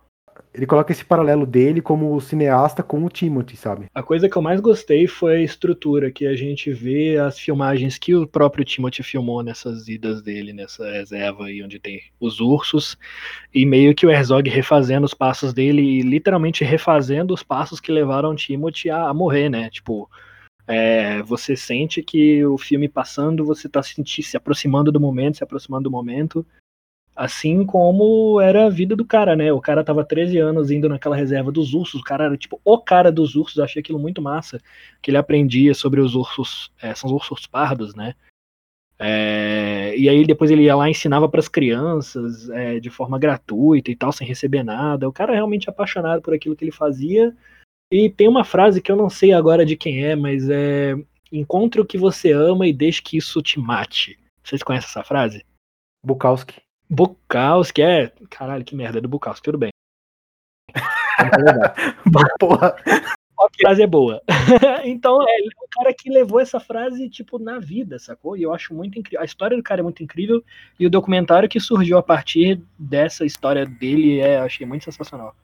Ele 0.53 0.65
coloca 0.65 0.91
esse 0.91 1.03
paralelo 1.03 1.45
dele 1.45 1.81
como 1.81 2.19
cineasta 2.21 2.83
com 2.83 3.03
o 3.03 3.09
Timothy, 3.09 3.57
sabe? 3.57 3.87
A 3.93 4.03
coisa 4.03 4.29
que 4.29 4.35
eu 4.35 4.41
mais 4.41 4.59
gostei 4.59 5.07
foi 5.07 5.37
a 5.37 5.41
estrutura, 5.41 6.11
que 6.11 6.27
a 6.27 6.35
gente 6.35 6.71
vê 6.71 7.17
as 7.17 7.39
filmagens 7.39 7.97
que 7.97 8.13
o 8.15 8.27
próprio 8.27 8.63
Timothy 8.63 9.01
filmou 9.01 9.41
nessas 9.41 9.87
idas 9.87 10.21
dele, 10.21 10.53
nessa 10.53 10.89
reserva 10.91 11.45
aí 11.45 11.63
onde 11.63 11.79
tem 11.79 12.01
os 12.19 12.39
ursos, 12.39 12.97
e 13.53 13.65
meio 13.65 13.95
que 13.95 14.05
o 14.05 14.11
Herzog 14.11 14.49
refazendo 14.49 15.05
os 15.05 15.13
passos 15.13 15.53
dele 15.53 15.81
e 15.81 16.01
literalmente 16.01 16.63
refazendo 16.63 17.33
os 17.33 17.41
passos 17.41 17.79
que 17.79 17.91
levaram 17.91 18.31
o 18.31 18.35
Timothy 18.35 18.89
a, 18.89 19.09
a 19.09 19.13
morrer, 19.13 19.49
né? 19.49 19.69
Tipo, 19.69 20.09
é, 20.67 21.21
você 21.23 21.55
sente 21.55 22.01
que 22.01 22.45
o 22.45 22.57
filme 22.57 22.87
passando, 22.87 23.45
você 23.45 23.67
tá 23.67 23.83
senti- 23.83 24.23
se 24.23 24.37
aproximando 24.37 24.91
do 24.91 24.99
momento, 24.99 25.37
se 25.37 25.43
aproximando 25.43 25.83
do 25.83 25.91
momento, 25.91 26.45
Assim 27.15 27.65
como 27.65 28.41
era 28.41 28.65
a 28.65 28.69
vida 28.69 28.95
do 28.95 29.05
cara, 29.05 29.35
né? 29.35 29.53
O 29.53 29.61
cara 29.61 29.83
tava 29.83 30.03
13 30.03 30.39
anos 30.39 30.71
indo 30.71 30.89
naquela 30.89 31.15
reserva 31.15 31.51
dos 31.51 31.73
ursos, 31.73 32.01
o 32.01 32.03
cara 32.03 32.25
era 32.25 32.37
tipo 32.37 32.59
o 32.65 32.79
cara 32.79 33.11
dos 33.11 33.35
ursos, 33.35 33.57
eu 33.57 33.63
achei 33.63 33.81
aquilo 33.81 33.99
muito 33.99 34.21
massa, 34.21 34.59
que 35.01 35.11
ele 35.11 35.17
aprendia 35.17 35.73
sobre 35.75 36.01
os 36.01 36.15
ursos, 36.15 36.71
é, 36.81 36.95
são 36.95 37.07
os 37.07 37.13
ursos 37.13 37.45
pardos, 37.45 37.93
né? 37.93 38.15
É, 38.97 39.95
e 39.97 40.07
aí 40.07 40.25
depois 40.25 40.49
ele 40.49 40.63
ia 40.63 40.75
lá 40.75 40.87
e 40.87 40.91
ensinava 40.91 41.27
para 41.27 41.39
as 41.39 41.47
crianças 41.47 42.49
é, 42.49 42.79
de 42.79 42.89
forma 42.89 43.19
gratuita 43.19 43.91
e 43.91 43.95
tal, 43.95 44.11
sem 44.11 44.25
receber 44.27 44.63
nada. 44.63 45.07
O 45.07 45.13
cara 45.13 45.33
é 45.33 45.35
realmente 45.35 45.69
apaixonado 45.69 46.21
por 46.21 46.33
aquilo 46.33 46.55
que 46.55 46.63
ele 46.63 46.71
fazia. 46.71 47.35
E 47.91 48.09
tem 48.09 48.27
uma 48.27 48.43
frase 48.43 48.81
que 48.81 48.91
eu 48.91 48.95
não 48.95 49.09
sei 49.09 49.33
agora 49.33 49.65
de 49.65 49.75
quem 49.75 50.03
é, 50.03 50.15
mas 50.15 50.49
é 50.49 50.95
encontre 51.31 51.81
o 51.81 51.85
que 51.85 51.97
você 51.97 52.31
ama 52.31 52.65
e 52.67 52.73
deixe 52.73 53.01
que 53.01 53.17
isso 53.17 53.41
te 53.41 53.59
mate. 53.59 54.17
Vocês 54.43 54.63
conhecem 54.63 54.89
essa 54.89 55.03
frase? 55.03 55.45
Bukowski. 56.05 56.61
Bukowski, 56.89 57.81
é. 57.81 58.11
Caralho, 58.29 58.63
que 58.63 58.75
merda, 58.75 58.97
é 58.97 59.01
do 59.01 59.07
Bukowski, 59.07 59.43
tudo 59.43 59.57
bem. 59.57 59.69
Porra. 62.39 62.75
A 63.39 63.47
frase 63.59 63.81
é 63.81 63.87
boa. 63.87 64.21
então, 64.85 65.21
é, 65.21 65.37
ele 65.37 65.49
é 65.49 65.67
cara 65.71 65.93
que 65.93 66.09
levou 66.09 66.39
essa 66.39 66.59
frase, 66.59 67.09
tipo, 67.09 67.37
na 67.39 67.59
vida, 67.59 67.99
sacou? 67.99 68.37
E 68.37 68.43
eu 68.43 68.53
acho 68.53 68.73
muito 68.73 68.97
incrível. 68.97 69.21
A 69.21 69.25
história 69.25 69.57
do 69.57 69.63
cara 69.63 69.81
é 69.81 69.83
muito 69.83 70.03
incrível. 70.03 70.43
E 70.79 70.85
o 70.85 70.89
documentário 70.89 71.49
que 71.49 71.59
surgiu 71.59 71.97
a 71.97 72.03
partir 72.03 72.61
dessa 72.77 73.25
história 73.25 73.65
dele, 73.65 74.19
é, 74.19 74.39
achei 74.39 74.65
muito 74.65 74.85
sensacional. 74.85 75.35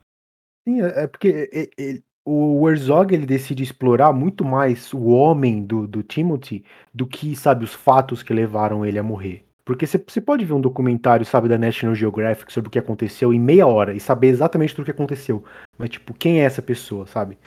Sim, 0.66 0.82
é, 0.82 1.04
é 1.04 1.06
porque 1.06 1.50
ele, 1.76 2.02
o 2.24 2.68
Herzog 2.68 3.14
ele 3.14 3.26
decide 3.26 3.62
explorar 3.62 4.12
muito 4.12 4.44
mais 4.44 4.92
o 4.94 5.06
homem 5.08 5.64
do, 5.64 5.86
do 5.86 6.02
Timothy 6.02 6.64
do 6.94 7.06
que, 7.06 7.34
sabe, 7.34 7.64
os 7.64 7.74
fatos 7.74 8.22
que 8.22 8.32
levaram 8.32 8.84
ele 8.84 8.98
a 8.98 9.02
morrer. 9.02 9.44
Porque 9.70 9.86
você 9.86 10.20
pode 10.20 10.44
ver 10.44 10.52
um 10.52 10.60
documentário, 10.60 11.24
sabe, 11.24 11.48
da 11.48 11.56
National 11.56 11.94
Geographic 11.94 12.52
sobre 12.52 12.66
o 12.66 12.70
que 12.72 12.78
aconteceu 12.78 13.32
em 13.32 13.38
meia 13.38 13.68
hora 13.68 13.94
e 13.94 14.00
saber 14.00 14.26
exatamente 14.26 14.74
tudo 14.74 14.82
o 14.82 14.84
que 14.84 14.90
aconteceu. 14.90 15.44
Mas, 15.78 15.90
tipo, 15.90 16.12
quem 16.12 16.40
é 16.40 16.44
essa 16.44 16.60
pessoa, 16.60 17.06
sabe? 17.06 17.38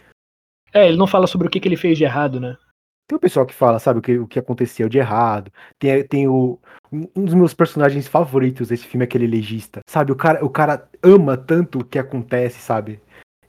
É, 0.73 0.87
ele 0.87 0.95
não 0.95 1.05
fala 1.05 1.27
sobre 1.27 1.47
o 1.47 1.49
que, 1.49 1.59
que 1.59 1.67
ele 1.67 1.75
fez 1.75 1.97
de 1.97 2.05
errado, 2.05 2.39
né? 2.39 2.55
Tem 3.09 3.17
o 3.17 3.19
pessoal 3.19 3.45
que 3.45 3.53
fala, 3.53 3.77
sabe, 3.77 3.99
o 3.99 4.01
que, 4.01 4.17
o 4.19 4.25
que 4.25 4.39
aconteceu 4.39 4.87
de 4.87 4.99
errado. 4.99 5.51
Tem, 5.77 6.01
tem 6.07 6.25
o. 6.29 6.57
Um 6.93 7.25
dos 7.25 7.33
meus 7.33 7.53
personagens 7.53 8.07
favoritos 8.07 8.69
desse 8.69 8.87
filme 8.87 9.03
é 9.03 9.07
aquele 9.07 9.27
legista. 9.27 9.81
Sabe, 9.85 10.13
o 10.13 10.15
cara, 10.15 10.45
o 10.45 10.49
cara 10.49 10.89
ama 11.03 11.35
tanto 11.35 11.79
o 11.79 11.83
que 11.83 11.99
acontece, 11.99 12.61
sabe? 12.61 13.01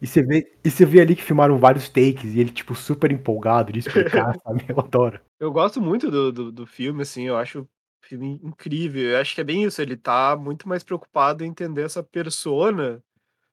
E 0.03 0.07
você 0.09 0.21
vê, 0.21 0.53
e 0.65 0.69
você 0.69 0.85
vê 0.85 1.01
ali 1.01 1.15
que 1.15 1.23
filmaram 1.23 1.59
vários 1.59 1.89
takes 1.89 2.35
e 2.35 2.41
ele, 2.41 2.51
tipo, 2.51 2.75
super 2.75 3.13
empolgado 3.13 3.73
de 3.73 3.79
explicar, 3.79 4.35
sabe? 4.43 4.65
Eu 4.69 4.81
adoro. 4.81 5.21
Eu 5.39 5.53
gosto 5.53 5.81
muito 5.81 6.11
do, 6.11 6.33
do, 6.33 6.51
do 6.51 6.67
filme, 6.67 7.03
assim, 7.03 7.29
eu 7.29 7.37
acho 7.37 7.65
filme 8.05 8.41
incrível. 8.43 9.03
Eu 9.03 9.19
acho 9.19 9.35
que 9.35 9.41
é 9.41 9.45
bem 9.45 9.65
isso, 9.65 9.81
ele 9.81 9.97
tá 9.97 10.37
muito 10.37 10.69
mais 10.69 10.83
preocupado 10.83 11.45
em 11.45 11.49
entender 11.49 11.83
essa 11.83 12.03
persona 12.03 13.03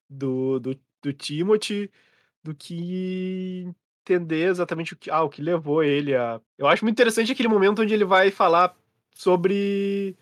do, 0.09 0.59
do, 0.59 0.79
do 1.01 1.13
Timothy 1.13 1.89
do 2.43 2.55
que 2.55 3.67
entender 4.01 4.49
exatamente 4.49 4.93
o 4.93 4.97
que, 4.97 5.09
ah, 5.09 5.23
o 5.23 5.29
que 5.29 5.41
levou 5.41 5.83
ele 5.83 6.15
a. 6.15 6.41
Eu 6.57 6.67
acho 6.67 6.83
muito 6.83 6.95
interessante 6.95 7.31
aquele 7.31 7.47
momento 7.47 7.81
onde 7.81 7.93
ele 7.93 8.05
vai 8.05 8.31
falar 8.31 8.75
sobre 9.15 10.15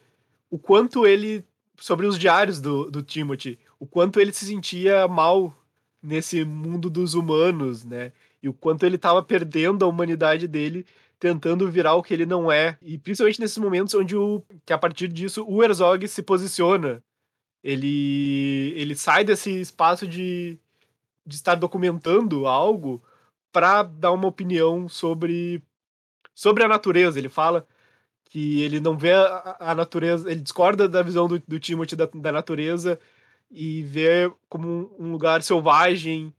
o 0.50 0.60
quanto 0.60 1.08
ele. 1.08 1.44
sobre 1.80 2.06
os 2.06 2.18
diários 2.20 2.60
do, 2.62 2.92
do 2.92 3.02
Timothy, 3.02 3.58
o 3.80 3.88
quanto 3.88 4.20
ele 4.20 4.34
se 4.34 4.46
sentia 4.46 5.08
mal 5.08 5.56
nesse 6.02 6.44
mundo 6.46 6.90
dos 6.90 7.14
humanos, 7.14 7.84
né? 7.86 8.12
E 8.42 8.50
o 8.50 8.54
quanto 8.54 8.86
ele 8.86 8.96
estava 8.96 9.22
perdendo 9.24 9.84
a 9.84 9.88
humanidade 9.88 10.48
dele 10.48 10.86
tentando 11.20 11.70
virar 11.70 11.96
o 11.96 12.04
que 12.04 12.14
ele 12.14 12.26
não 12.26 12.52
é. 12.52 12.78
E 12.82 12.98
principalmente 12.98 13.40
nesses 13.42 13.58
momentos 13.58 13.94
onde 13.94 14.16
o 14.16 14.44
que 14.66 14.74
a 14.74 14.78
partir 14.78 15.08
disso 15.10 15.46
o 15.48 15.64
Herzog 15.64 16.08
se 16.08 16.24
posiciona. 16.24 17.04
Ele 17.64 18.74
ele 18.78 18.96
sai 18.96 19.24
desse 19.24 19.52
espaço 19.62 20.08
de, 20.08 20.58
de 21.26 21.36
estar 21.36 21.56
documentando 21.56 22.48
algo 22.48 23.04
para 23.52 23.84
dar 23.84 24.12
uma 24.12 24.28
opinião 24.28 24.88
sobre 24.90 25.62
sobre 26.34 26.64
a 26.64 26.68
natureza. 26.68 27.20
Ele 27.20 27.30
fala 27.30 27.68
que 28.30 28.62
ele 28.62 28.80
não 28.80 28.98
vê 28.98 29.14
a, 29.14 29.58
a 29.60 29.76
natureza, 29.76 30.32
ele 30.32 30.42
discorda 30.42 30.88
da 30.88 31.02
visão 31.02 31.28
do, 31.28 31.40
do 31.48 31.60
Timothy 31.60 31.96
da, 31.96 32.06
da 32.06 32.32
natureza 32.32 33.00
e 33.52 33.84
vê 33.84 34.32
como 34.48 34.96
um 35.00 35.12
lugar 35.12 35.42
selvagem 35.44 36.34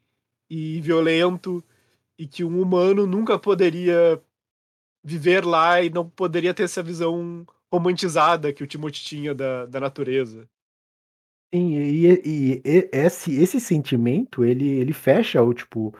e 0.48 0.80
violento 0.80 1.62
e 2.18 2.26
que 2.26 2.44
um 2.44 2.60
humano 2.62 3.06
nunca 3.06 3.38
poderia 3.38 4.22
viver 5.02 5.44
lá 5.44 5.82
e 5.82 5.90
não 5.90 6.08
poderia 6.08 6.54
ter 6.54 6.64
essa 6.64 6.82
visão 6.82 7.46
romantizada 7.72 8.52
que 8.52 8.64
o 8.64 8.66
Timothy 8.66 9.02
tinha 9.02 9.34
da, 9.34 9.66
da 9.66 9.80
natureza. 9.80 10.48
Sim, 11.52 11.74
e, 11.76 12.06
e, 12.06 12.62
e, 12.64 12.90
esse, 12.92 13.34
esse 13.40 13.60
sentimento, 13.60 14.44
ele, 14.44 14.68
ele 14.68 14.92
fecha 14.92 15.42
o, 15.42 15.52
tipo, 15.52 15.94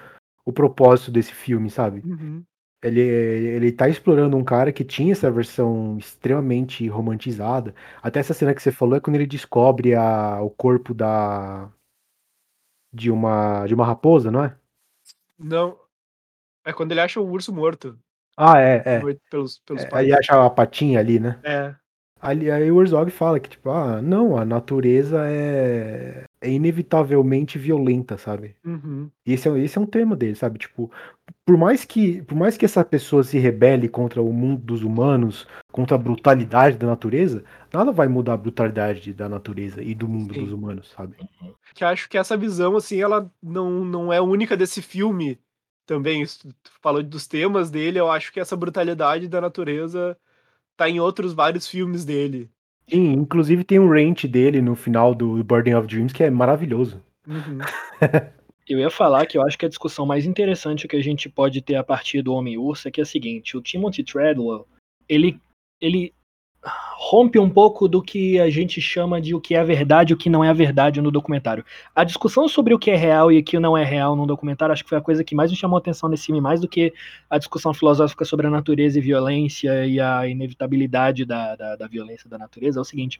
o 0.45 0.53
propósito 0.53 1.11
desse 1.11 1.33
filme, 1.33 1.71
sabe? 1.71 2.01
Uhum. 2.05 2.45
Ele, 2.83 3.01
ele 3.01 3.73
tá 3.73 3.89
explorando 3.89 4.37
um 4.37 4.45
cara 4.45 4.73
que 4.73 4.85
tinha 4.85 5.13
essa 5.13 5.31
versão 5.31 5.99
extremamente 5.99 6.87
romantizada. 6.89 7.75
Até 8.03 8.21
essa 8.21 8.33
cena 8.33 8.55
que 8.55 8.63
você 8.63 8.73
falou 8.73 8.97
é 8.97 9.01
quando 9.01 9.17
ele 9.17 9.27
descobre 9.27 9.95
a, 9.95 10.41
o 10.41 10.49
corpo 10.49 10.95
da. 10.95 11.71
de 12.93 13.11
uma, 13.11 13.67
de 13.67 13.75
uma 13.75 13.85
raposa, 13.85 14.31
não 14.31 14.45
é? 14.45 14.57
Não. 15.39 15.79
É 16.65 16.73
quando 16.73 16.93
ele 16.93 17.01
acha 17.01 17.21
o 17.21 17.31
urso 17.31 17.53
morto. 17.53 17.99
Ah, 18.37 18.59
é, 18.59 18.83
é. 18.85 19.01
Pelos, 19.31 19.59
pelos 19.67 19.83
é 19.83 19.89
aí 19.93 20.13
acha 20.13 20.45
a 20.45 20.51
patinha 20.51 20.99
ali, 21.01 21.21
né? 21.21 21.39
É. 21.43 21.75
Ali, 22.21 22.51
aí 22.51 22.71
o 22.71 22.81
Herzog 22.81 23.11
fala 23.11 23.41
que, 23.41 23.49
tipo, 23.49 23.71
ah, 23.71 24.03
não, 24.03 24.37
a 24.37 24.45
natureza 24.45 25.25
é, 25.27 26.25
é 26.43 26.51
inevitavelmente 26.51 27.59
violenta, 27.59 28.19
sabe? 28.19 28.55
Uhum. 28.63 29.11
Esse, 29.25 29.49
é, 29.49 29.59
esse 29.59 29.79
é 29.79 29.81
um 29.81 29.87
tema 29.87 30.15
dele, 30.15 30.35
sabe? 30.35 30.59
Tipo, 30.59 30.93
por 31.47 31.57
mais 31.57 31.87
que 31.87 32.21
por 32.23 32.37
mais 32.37 32.59
que 32.59 32.67
essa 32.67 32.85
pessoa 32.85 33.25
se 33.25 33.39
rebele 33.39 33.89
contra 33.89 34.21
o 34.21 34.31
mundo 34.35 34.61
dos 34.61 34.83
humanos, 34.83 35.49
contra 35.73 35.95
a 35.95 35.99
brutalidade 35.99 36.77
da 36.77 36.87
natureza, 36.87 37.43
nada 37.73 37.91
vai 37.91 38.07
mudar 38.07 38.35
a 38.35 38.37
brutalidade 38.37 39.15
da 39.15 39.27
natureza 39.27 39.83
e 39.83 39.95
do 39.95 40.07
mundo 40.07 40.35
Sim. 40.35 40.45
dos 40.45 40.53
humanos, 40.53 40.91
sabe? 40.95 41.17
Que 41.75 41.85
acho 41.85 42.07
que 42.07 42.19
essa 42.19 42.37
visão, 42.37 42.77
assim, 42.77 43.01
ela 43.01 43.31
não, 43.43 43.83
não 43.83 44.13
é 44.13 44.21
única 44.21 44.59
desse 44.59 44.83
filme 44.83 45.39
também 45.91 46.25
falou 46.81 47.03
dos 47.03 47.27
temas 47.27 47.69
dele, 47.69 47.99
eu 47.99 48.09
acho 48.09 48.33
que 48.33 48.39
essa 48.39 48.57
brutalidade 48.57 49.27
da 49.27 49.41
natureza 49.41 50.17
tá 50.77 50.89
em 50.89 51.01
outros 51.01 51.33
vários 51.33 51.67
filmes 51.67 52.05
dele. 52.05 52.49
Sim, 52.89 53.13
inclusive 53.15 53.65
tem 53.65 53.81
um 53.81 53.91
rant 53.91 54.25
dele 54.25 54.63
no 54.63 54.77
final 54.77 55.13
do 55.13 55.43
Burden 55.43 55.75
of 55.75 55.89
Dreams 55.89 56.13
que 56.13 56.23
é 56.23 56.31
maravilhoso. 56.31 57.03
Uhum. 57.27 57.59
eu 58.69 58.79
ia 58.79 58.89
falar 58.89 59.27
que 59.27 59.37
eu 59.37 59.43
acho 59.43 59.59
que 59.59 59.67
a 59.67 59.69
discussão 59.69 60.07
mais 60.07 60.25
interessante 60.25 60.87
que 60.87 60.95
a 60.95 61.03
gente 61.03 61.29
pode 61.29 61.61
ter 61.61 61.75
a 61.75 61.83
partir 61.83 62.23
do 62.23 62.35
Homem-Urso 62.35 62.87
é 62.87 62.91
que 62.93 63.01
é 63.01 63.03
a 63.03 63.07
seguinte, 63.07 63.57
o 63.57 63.61
Timothy 63.61 64.05
Treadwell, 64.05 64.69
ele, 65.09 65.41
ele 65.81 66.15
rompe 66.63 67.39
um 67.39 67.49
pouco 67.49 67.89
do 67.89 68.03
que 68.03 68.39
a 68.39 68.51
gente 68.51 68.81
chama 68.81 69.21
de 69.21 69.35
o 69.35 69.41
que 69.41 69.55
é 69.55 69.65
verdade 69.65 70.13
e 70.13 70.15
o 70.15 70.17
que 70.17 70.29
não 70.29 70.45
é 70.45 70.53
verdade 70.53 71.01
no 71.01 71.11
documentário. 71.11 71.65
A 71.95 72.05
discussão 72.05 72.47
sobre 72.49 72.75
o 72.75 72.79
que 72.79 72.91
é 72.91 72.97
real 72.97 73.33
e 73.33 73.39
o 73.39 73.43
que 73.43 73.59
não 73.59 73.77
é 73.77 73.85
real 73.85 74.15
no 74.15 74.27
documentário, 74.27 74.73
acho 74.73 74.85
que 74.85 74.91
foi 74.91 74.99
a 74.99 75.03
coisa 75.03 75.25
que 75.25 75.35
mais 75.35 75.51
me 75.51 75.57
chamou 75.57 75.77
a 75.77 75.81
atenção 75.81 76.09
nesse 76.09 76.27
filme, 76.27 76.41
mais 76.41 76.61
do 76.61 76.69
que 76.69 76.93
a 77.29 77.39
discussão 77.39 77.73
filosófica 77.73 78.25
sobre 78.25 78.47
a 78.47 78.51
natureza 78.51 78.99
e 78.99 79.03
violência 79.03 79.87
e 79.87 79.99
a 79.99 80.27
inevitabilidade 80.29 81.25
da, 81.25 81.57
da, 81.57 81.77
da 81.77 81.87
violência 81.87 82.29
da 82.29 82.37
natureza, 82.37 82.79
é 82.79 82.83
o 82.83 82.85
seguinte, 82.85 83.19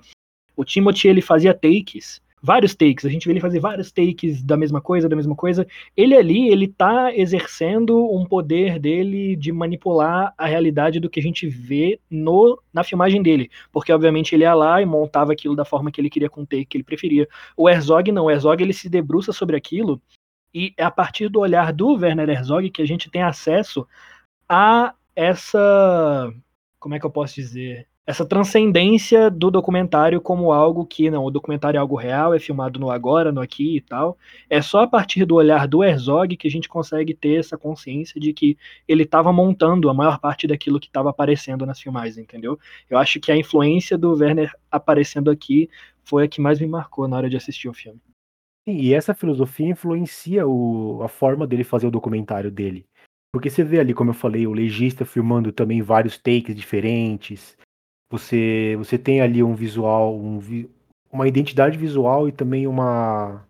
o 0.55 0.65
Timothy, 0.65 1.09
ele 1.09 1.23
fazia 1.23 1.55
takes 1.55 2.21
vários 2.43 2.75
takes, 2.75 3.05
a 3.05 3.09
gente 3.09 3.27
vê 3.27 3.33
ele 3.33 3.41
fazer 3.41 3.61
vários 3.61 3.93
takes 3.93 4.43
da 4.43 4.57
mesma 4.57 4.81
coisa, 4.81 5.09
da 5.09 5.17
mesma 5.17 5.35
coisa. 5.35 5.67
Ele 5.97 6.17
ali, 6.17 6.49
ele 6.49 6.69
tá 6.69 7.15
exercendo 7.15 7.99
um 8.13 8.25
poder 8.25 8.79
dele 8.79 9.37
de 9.37 9.53
manipular 9.53 10.33
a 10.37 10.47
realidade 10.47 11.01
do 11.01 11.11
que 11.11 11.21
a 11.21 11.23
gente 11.23 11.49
vê 11.49 12.01
no 12.11 12.61
na 12.73 12.85
filmagem 12.85 13.23
dele, 13.23 13.51
porque 13.73 13.93
obviamente 13.93 14.35
ele 14.35 14.45
ia 14.45 14.55
lá 14.55 14.81
e 14.81 14.87
montava 14.87 15.33
aquilo 15.33 15.57
da 15.57 15.65
forma 15.65 15.91
que 15.91 16.01
ele 16.01 16.11
queria 16.11 16.31
com 16.31 16.43
o 16.43 16.47
take 16.47 16.67
que 16.67 16.77
ele 16.77 16.85
preferia. 16.85 17.29
O 17.57 17.69
Herzog 17.69 18.11
não, 18.13 18.25
o 18.27 18.31
Herzog 18.31 18.63
ele 18.63 18.73
se 18.73 18.89
debruça 18.89 19.33
sobre 19.33 19.57
aquilo 19.57 20.01
e 20.55 20.73
é 20.77 20.85
a 20.85 20.91
partir 20.91 21.29
do 21.29 21.41
olhar 21.41 21.73
do 21.73 21.95
Werner 21.95 22.29
Herzog 22.29 22.71
que 22.71 22.83
a 22.83 22.87
gente 22.87 23.11
tem 23.11 23.23
acesso 23.23 23.87
a 24.49 24.95
essa 25.15 26.33
como 26.79 26.95
é 26.95 26.99
que 26.99 27.07
eu 27.07 27.11
posso 27.11 27.35
dizer? 27.35 27.87
Essa 28.07 28.27
transcendência 28.27 29.31
do 29.31 29.51
documentário 29.51 30.21
como 30.21 30.53
algo 30.53 30.85
que, 30.85 31.11
não, 31.11 31.25
o 31.25 31.31
documentário 31.31 31.79
é 31.79 31.81
algo 31.81 31.95
real, 31.95 32.35
é 32.35 32.39
filmado 32.39 32.81
no 32.81 32.91
agora, 32.91 33.31
no 33.31 33.41
aqui 33.41 33.77
e 33.77 33.81
tal. 33.81 34.19
É 34.49 34.61
só 34.61 34.83
a 34.83 34.87
partir 34.87 35.25
do 35.25 35.37
olhar 35.37 35.69
do 35.69 35.85
Herzog 35.85 36.37
que 36.37 36.49
a 36.49 36.51
gente 36.51 36.69
consegue 36.69 37.15
ter 37.15 37.39
essa 37.39 37.57
consciência 37.57 38.21
de 38.21 38.33
que 38.33 38.59
ele 38.89 39.05
estava 39.05 39.33
montando 39.33 39.89
a 39.89 39.95
maior 39.95 40.19
parte 40.19 40.47
daquilo 40.47 40.81
que 40.81 40.89
estava 40.89 41.11
aparecendo 41.11 41.65
nas 41.65 41.81
filmagens, 41.81 42.19
entendeu? 42.19 42.59
Eu 42.89 42.99
acho 42.99 43.21
que 43.21 43.31
a 43.31 43.37
influência 43.37 43.97
do 43.97 44.13
Werner 44.15 44.53
aparecendo 44.71 45.31
aqui 45.31 45.69
foi 46.03 46.25
a 46.25 46.29
que 46.29 46.41
mais 46.41 46.59
me 46.59 46.67
marcou 46.67 47.07
na 47.07 47.17
hora 47.17 47.31
de 47.31 47.37
assistir 47.37 47.69
o 47.69 47.75
filme. 47.75 48.01
E 48.67 48.93
essa 48.93 49.15
filosofia 49.15 49.69
influencia 49.69 50.47
o, 50.47 51.03
a 51.03 51.09
forma 51.09 51.47
dele 51.47 51.65
fazer 51.65 51.87
o 51.87 51.91
documentário 51.91 52.51
dele. 52.51 52.87
Porque 53.33 53.49
você 53.49 53.63
vê 53.63 53.79
ali, 53.79 53.95
como 53.95 54.11
eu 54.11 54.15
falei, 54.15 54.47
o 54.47 54.53
legista 54.53 55.05
filmando 55.05 55.53
também 55.53 55.81
vários 55.83 56.19
takes 56.19 56.55
diferentes, 56.55 57.57
você, 58.11 58.75
você 58.77 58.99
tem 58.99 59.21
ali 59.21 59.43
um 59.43 59.55
visual, 59.55 60.17
um, 60.17 60.41
uma 61.13 61.29
identidade 61.29 61.79
visual 61.79 62.29
e 62.29 62.33
também 62.33 62.67
uma, 62.67 63.43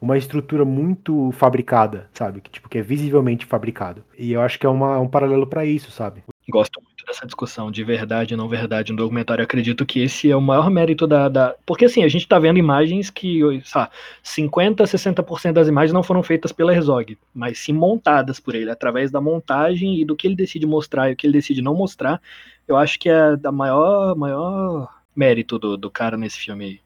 uma 0.00 0.18
estrutura 0.18 0.64
muito 0.64 1.32
fabricada, 1.32 2.10
sabe? 2.12 2.42
Que, 2.42 2.50
tipo, 2.50 2.68
que 2.68 2.78
é 2.78 2.82
visivelmente 2.82 3.46
fabricado. 3.46 4.04
E 4.18 4.32
eu 4.32 4.42
acho 4.42 4.58
que 4.58 4.66
é 4.66 4.68
uma, 4.68 5.00
um 5.00 5.08
paralelo 5.08 5.46
para 5.46 5.64
isso, 5.64 5.90
sabe? 5.90 6.22
Gosto 6.48 6.82
muito 6.82 7.06
dessa 7.06 7.24
discussão 7.24 7.70
de 7.70 7.82
verdade 7.82 8.34
e 8.34 8.36
não 8.36 8.48
verdade 8.48 8.92
no 8.92 8.98
documentário. 8.98 9.42
Acredito 9.42 9.86
que 9.86 10.00
esse 10.00 10.30
é 10.30 10.36
o 10.36 10.42
maior 10.42 10.68
mérito 10.68 11.06
da. 11.06 11.28
da... 11.28 11.54
Porque 11.64 11.86
assim, 11.86 12.04
a 12.04 12.08
gente 12.08 12.28
tá 12.28 12.38
vendo 12.38 12.58
imagens 12.58 13.08
que, 13.08 13.40
sabe, 13.64 13.90
50, 14.22 14.84
60% 14.84 15.52
das 15.52 15.68
imagens 15.68 15.92
não 15.92 16.02
foram 16.02 16.22
feitas 16.22 16.52
pela 16.52 16.74
Herzog, 16.74 17.16
mas 17.34 17.58
sim 17.58 17.72
montadas 17.72 18.38
por 18.38 18.54
ele, 18.54 18.70
através 18.70 19.10
da 19.10 19.22
montagem 19.22 19.98
e 20.00 20.04
do 20.04 20.14
que 20.14 20.26
ele 20.26 20.36
decide 20.36 20.66
mostrar 20.66 21.08
e 21.08 21.14
o 21.14 21.16
que 21.16 21.26
ele 21.26 21.32
decide 21.32 21.62
não 21.62 21.74
mostrar. 21.74 22.20
Eu 22.68 22.76
acho 22.76 22.98
que 22.98 23.08
é 23.08 23.36
da 23.36 23.50
maior, 23.50 24.14
maior 24.14 24.88
mérito 25.16 25.58
do, 25.58 25.76
do 25.78 25.90
cara 25.90 26.16
nesse 26.16 26.38
filme 26.38 26.64
aí. 26.64 26.80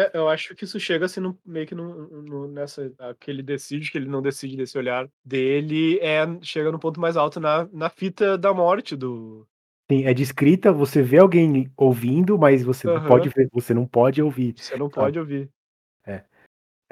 É, 0.00 0.10
eu 0.14 0.28
acho 0.28 0.54
que 0.54 0.64
isso 0.64 0.80
chega 0.80 1.06
assim 1.06 1.20
no, 1.20 1.38
meio 1.44 1.66
que 1.66 1.74
no, 1.74 2.22
no, 2.22 2.48
nessa 2.48 2.90
que 3.18 3.30
ele 3.30 3.42
decide, 3.42 3.90
que 3.90 3.98
ele 3.98 4.08
não 4.08 4.22
decide 4.22 4.56
desse 4.56 4.78
olhar 4.78 5.08
dele, 5.24 5.98
é 6.00 6.26
chega 6.42 6.72
no 6.72 6.78
ponto 6.78 7.00
mais 7.00 7.16
alto 7.16 7.38
na, 7.38 7.68
na 7.72 7.90
fita 7.90 8.38
da 8.38 8.54
morte 8.54 8.96
do. 8.96 9.46
Sim, 9.90 10.04
é 10.04 10.14
descrita, 10.14 10.72
você 10.72 11.02
vê 11.02 11.18
alguém 11.18 11.70
ouvindo, 11.76 12.38
mas 12.38 12.62
você 12.62 12.88
Aham. 12.88 13.00
não 13.00 13.06
pode 13.06 13.28
ver, 13.28 13.48
você 13.52 13.74
não 13.74 13.86
pode 13.86 14.22
ouvir. 14.22 14.54
Você 14.56 14.76
não 14.76 14.88
pode 14.88 15.18
ouvir. 15.18 15.50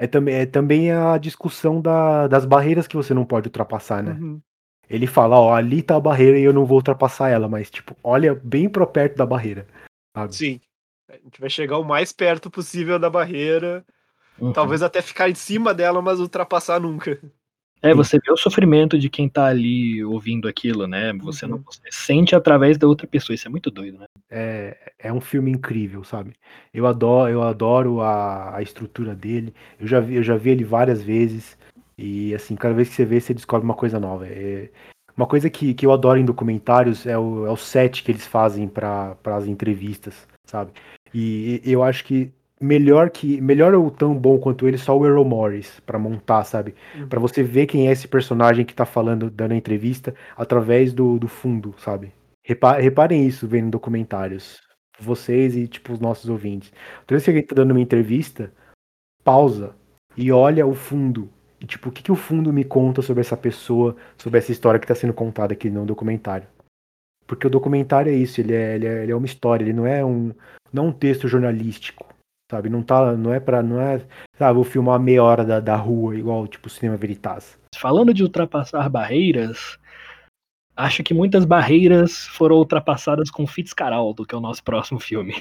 É 0.01 0.07
também, 0.07 0.35
é 0.35 0.45
também 0.45 0.91
a 0.93 1.17
discussão 1.17 1.81
da, 1.81 2.25
das 2.25 2.45
barreiras 2.45 2.87
que 2.87 2.95
você 2.95 3.13
não 3.13 3.25
pode 3.25 3.49
ultrapassar, 3.49 4.01
né? 4.01 4.13
Uhum. 4.13 4.41
Ele 4.89 5.05
fala, 5.05 5.37
ó, 5.37 5.53
ali 5.53 5.83
tá 5.83 5.97
a 5.97 5.99
barreira 5.99 6.39
e 6.39 6.43
eu 6.43 6.53
não 6.53 6.65
vou 6.65 6.77
ultrapassar 6.77 7.27
ela, 7.27 7.49
mas 7.49 7.69
tipo, 7.69 7.95
olha 8.01 8.33
bem 8.33 8.69
pro 8.69 8.87
perto 8.87 9.17
da 9.17 9.25
barreira. 9.25 9.67
Sabe? 10.15 10.33
Sim. 10.33 10.61
A 11.09 11.17
gente 11.17 11.39
vai 11.39 11.49
chegar 11.49 11.77
o 11.77 11.83
mais 11.83 12.11
perto 12.11 12.49
possível 12.49 12.99
da 12.99 13.09
barreira. 13.09 13.83
Uhum. 14.39 14.53
Talvez 14.53 14.81
até 14.81 15.01
ficar 15.01 15.29
em 15.29 15.35
cima 15.35 15.73
dela, 15.73 16.01
mas 16.01 16.19
ultrapassar 16.19 16.79
nunca. 16.79 17.19
É, 17.81 17.93
você 17.93 18.19
vê 18.19 18.31
o 18.31 18.37
sofrimento 18.37 18.99
de 18.99 19.09
quem 19.09 19.29
tá 19.29 19.45
ali 19.45 20.03
ouvindo 20.03 20.47
aquilo, 20.49 20.85
né? 20.85 21.13
Você 21.13 21.47
não 21.47 21.57
Uhum. 21.57 21.63
você 21.65 21.81
sente 21.89 22.35
através 22.35 22.77
da 22.77 22.85
outra 22.85 23.07
pessoa. 23.07 23.33
Isso 23.33 23.47
é 23.47 23.51
muito 23.51 23.71
doido, 23.71 23.97
né? 23.97 24.05
É, 24.29 24.91
é 24.99 25.13
um 25.13 25.21
filme 25.21 25.49
incrível, 25.49 26.03
sabe? 26.03 26.33
Eu 26.73 26.85
adoro, 26.85 27.31
eu 27.31 27.41
adoro 27.41 28.01
a, 28.01 28.57
a 28.57 28.61
estrutura 28.61 29.15
dele. 29.15 29.53
Eu 29.79 29.87
já 29.87 29.99
vi, 29.99 30.15
eu 30.15 30.23
já 30.23 30.35
vi 30.35 30.49
ele 30.49 30.63
várias 30.63 31.01
vezes. 31.01 31.57
E 31.97 32.35
assim, 32.35 32.55
cada 32.55 32.73
vez 32.73 32.89
que 32.89 32.95
você 32.95 33.05
vê, 33.05 33.19
você 33.19 33.33
descobre 33.33 33.65
uma 33.65 33.75
coisa 33.75 33.99
nova. 33.99 34.27
É, 34.27 34.69
uma 35.15 35.27
coisa 35.27 35.49
que, 35.49 35.73
que 35.73 35.85
eu 35.85 35.91
adoro 35.91 36.19
em 36.19 36.25
documentários 36.25 37.05
é 37.05 37.17
o, 37.17 37.45
é 37.45 37.51
o 37.51 37.57
set 37.57 38.03
que 38.03 38.11
eles 38.11 38.25
fazem 38.25 38.67
para 38.67 39.17
as 39.25 39.47
entrevistas, 39.47 40.27
sabe? 40.49 40.71
E, 41.13 41.61
eu 41.63 41.83
acho 41.83 42.03
que 42.03 42.31
melhor 42.61 43.09
que 43.09 43.39
melhor 43.39 43.73
ou 43.73 43.89
tão 43.89 44.13
bom 44.13 44.37
quanto 44.37 44.67
ele 44.67 44.77
só 44.77 44.97
o 44.97 45.05
Errol 45.05 45.23
Morris 45.23 45.79
para 45.85 45.97
montar, 45.97 46.43
sabe? 46.43 46.75
Uhum. 46.95 47.07
Pra 47.07 47.19
você 47.19 47.41
ver 47.41 47.67
quem 47.67 47.87
é 47.87 47.91
esse 47.91 48.07
personagem 48.07 48.65
que 48.65 48.73
tá 48.73 48.85
falando, 48.85 49.29
dando 49.29 49.53
a 49.53 49.55
entrevista 49.55 50.13
através 50.35 50.93
do, 50.93 51.17
do 51.17 51.27
fundo, 51.27 51.73
sabe? 51.77 52.11
Repa- 52.43 52.79
reparem 52.79 53.25
isso 53.25 53.47
vendo 53.47 53.71
documentários. 53.71 54.59
Vocês 54.99 55.55
e, 55.55 55.67
tipo, 55.67 55.93
os 55.93 55.99
nossos 55.99 56.29
ouvintes. 56.29 56.71
Toda 57.07 57.17
vez 57.17 57.23
que 57.23 57.29
alguém 57.29 57.45
tá 57.45 57.55
dando 57.55 57.71
uma 57.71 57.79
entrevista, 57.79 58.51
pausa 59.23 59.73
e 60.17 60.31
olha 60.31 60.65
o 60.65 60.73
fundo. 60.73 61.29
E, 61.61 61.65
tipo, 61.65 61.87
o 61.87 61.91
que, 61.91 62.03
que 62.03 62.11
o 62.11 62.15
fundo 62.15 62.51
me 62.51 62.65
conta 62.65 63.01
sobre 63.01 63.21
essa 63.21 63.37
pessoa, 63.37 63.95
sobre 64.17 64.39
essa 64.39 64.51
história 64.51 64.79
que 64.79 64.87
tá 64.87 64.95
sendo 64.95 65.13
contada 65.13 65.53
aqui 65.53 65.69
no 65.69 65.85
documentário. 65.85 66.47
Porque 67.29 67.45
o 67.45 67.49
documentário 67.49 68.11
é 68.11 68.15
isso, 68.15 68.41
ele 68.41 68.55
é, 68.55 68.75
ele 68.75 68.87
é, 68.87 69.03
ele 69.03 69.11
é 69.11 69.15
uma 69.15 69.27
história, 69.27 69.63
ele 69.63 69.71
não 69.71 69.85
é 69.85 70.03
um, 70.03 70.33
não 70.73 70.85
é 70.85 70.87
um 70.87 70.91
texto 70.91 71.27
jornalístico, 71.27 72.07
sabe? 72.49 72.71
Não 72.71 72.81
tá, 72.81 73.15
não 73.15 73.31
é 73.31 73.39
para, 73.39 73.61
não 73.61 73.79
é, 73.79 74.03
sabe, 74.35 74.55
vou 74.55 74.63
filmar 74.63 74.99
meia 74.99 75.23
hora 75.23 75.45
da, 75.45 75.59
da 75.59 75.75
rua, 75.75 76.17
igual, 76.17 76.47
tipo, 76.47 76.67
Cinema 76.71 76.97
Veritas. 76.97 77.55
Falando 77.75 78.15
de 78.15 78.23
ultrapassar 78.23 78.89
barreiras, 78.89 79.77
acho 80.75 81.03
que 81.03 81.13
muitas 81.13 81.45
barreiras 81.45 82.25
foram 82.29 82.55
ultrapassadas 82.55 83.29
com 83.29 83.45
Fitzcarraldo, 83.45 84.25
que 84.25 84.33
é 84.33 84.37
o 84.37 84.41
nosso 84.41 84.63
próximo 84.63 84.99
filme. 84.99 85.35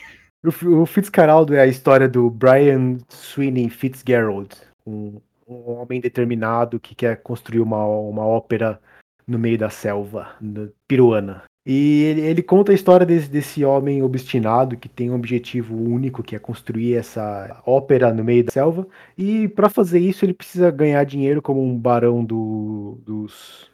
O, 0.44 0.82
o 0.82 0.86
Fitzcarraldo 0.86 1.54
é 1.54 1.60
a 1.62 1.66
história 1.66 2.06
do 2.06 2.28
Brian 2.28 2.98
Sweeney 3.08 3.70
Fitzgerald, 3.70 4.54
um, 4.86 5.22
um 5.48 5.70
homem 5.70 6.02
determinado 6.02 6.78
que 6.78 6.94
quer 6.94 7.22
construir 7.22 7.60
uma, 7.60 7.82
uma 7.86 8.26
ópera 8.26 8.78
no 9.26 9.38
meio 9.38 9.56
da 9.56 9.70
selva 9.70 10.36
peruana. 10.86 11.44
E 11.70 12.02
ele, 12.04 12.20
ele 12.22 12.42
conta 12.42 12.72
a 12.72 12.74
história 12.74 13.04
desse, 13.04 13.28
desse 13.28 13.62
homem 13.62 14.02
obstinado 14.02 14.74
que 14.74 14.88
tem 14.88 15.10
um 15.10 15.14
objetivo 15.14 15.76
único, 15.76 16.22
que 16.22 16.34
é 16.34 16.38
construir 16.38 16.94
essa 16.94 17.62
ópera 17.66 18.10
no 18.14 18.24
meio 18.24 18.42
da 18.44 18.50
selva. 18.52 18.88
E 19.18 19.48
para 19.48 19.68
fazer 19.68 19.98
isso 19.98 20.24
ele 20.24 20.32
precisa 20.32 20.70
ganhar 20.70 21.04
dinheiro 21.04 21.42
como 21.42 21.62
um 21.62 21.78
barão 21.78 22.24
do, 22.24 22.98
dos, 23.04 23.70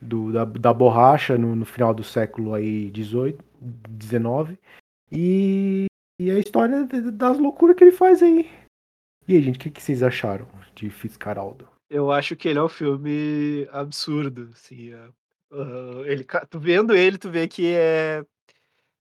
do- 0.00 0.32
da, 0.32 0.44
da 0.44 0.74
borracha 0.74 1.38
no, 1.38 1.54
no 1.54 1.64
final 1.64 1.94
do 1.94 2.02
século 2.02 2.54
aí 2.54 2.90
18, 2.90 3.38
19. 3.88 4.58
E, 5.12 5.86
e 6.20 6.28
a 6.28 6.40
história 6.40 6.84
das 6.84 7.38
loucuras 7.38 7.76
que 7.76 7.84
ele 7.84 7.92
faz 7.92 8.20
aí. 8.20 8.50
E 9.28 9.36
aí, 9.36 9.42
gente, 9.42 9.56
o 9.56 9.60
que, 9.60 9.70
que 9.70 9.80
vocês 9.80 10.02
acharam 10.02 10.48
de 10.74 10.90
Fitzcarraldo? 10.90 11.68
Eu 11.88 12.10
acho 12.10 12.34
que 12.34 12.48
ele 12.48 12.58
é 12.58 12.62
um 12.64 12.68
filme 12.68 13.68
absurdo, 13.70 14.50
assim. 14.52 14.92
é, 14.92 15.08
ah, 15.52 16.02
ele, 16.06 16.24
tu 16.50 16.58
vendo 16.58 16.94
ele, 16.94 17.18
tu 17.18 17.30
vê 17.30 17.46
que 17.48 17.74
é 17.74 18.24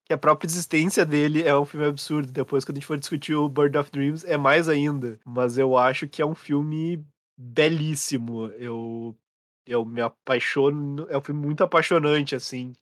que 0.06 0.14
a 0.14 0.18
própria 0.18 0.48
existência 0.48 1.06
dele 1.06 1.44
é 1.44 1.58
um 1.58 1.66
filme 1.66 1.86
absurdo. 1.88 2.32
Depois, 2.32 2.66
quando 2.66 2.78
a 2.78 2.80
gente 2.80 2.88
for 2.88 2.98
discutir 2.98 3.36
o 3.36 3.48
Bird 3.48 3.78
of 3.78 3.92
Dreams, 3.92 4.26
é 4.26 4.38
mais 4.38 4.68
ainda. 4.68 5.20
Mas 5.26 5.58
eu 5.58 5.78
acho 5.78 6.08
que 6.08 6.22
é 6.22 6.26
um 6.26 6.36
filme 6.36 7.06
belíssimo. 7.38 8.48
Eu 8.58 9.18
eu 9.66 9.86
me 9.86 10.02
apaixono, 10.02 11.08
é 11.10 11.18
um 11.18 11.22
filme 11.22 11.42
muito 11.42 11.64
apaixonante, 11.64 12.36
assim, 12.36 12.74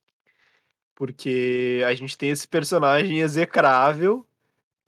porque 0.95 1.81
a 1.85 1.93
gente 1.93 2.17
tem 2.17 2.29
esse 2.31 2.47
personagem 2.47 3.19
execrável, 3.19 4.25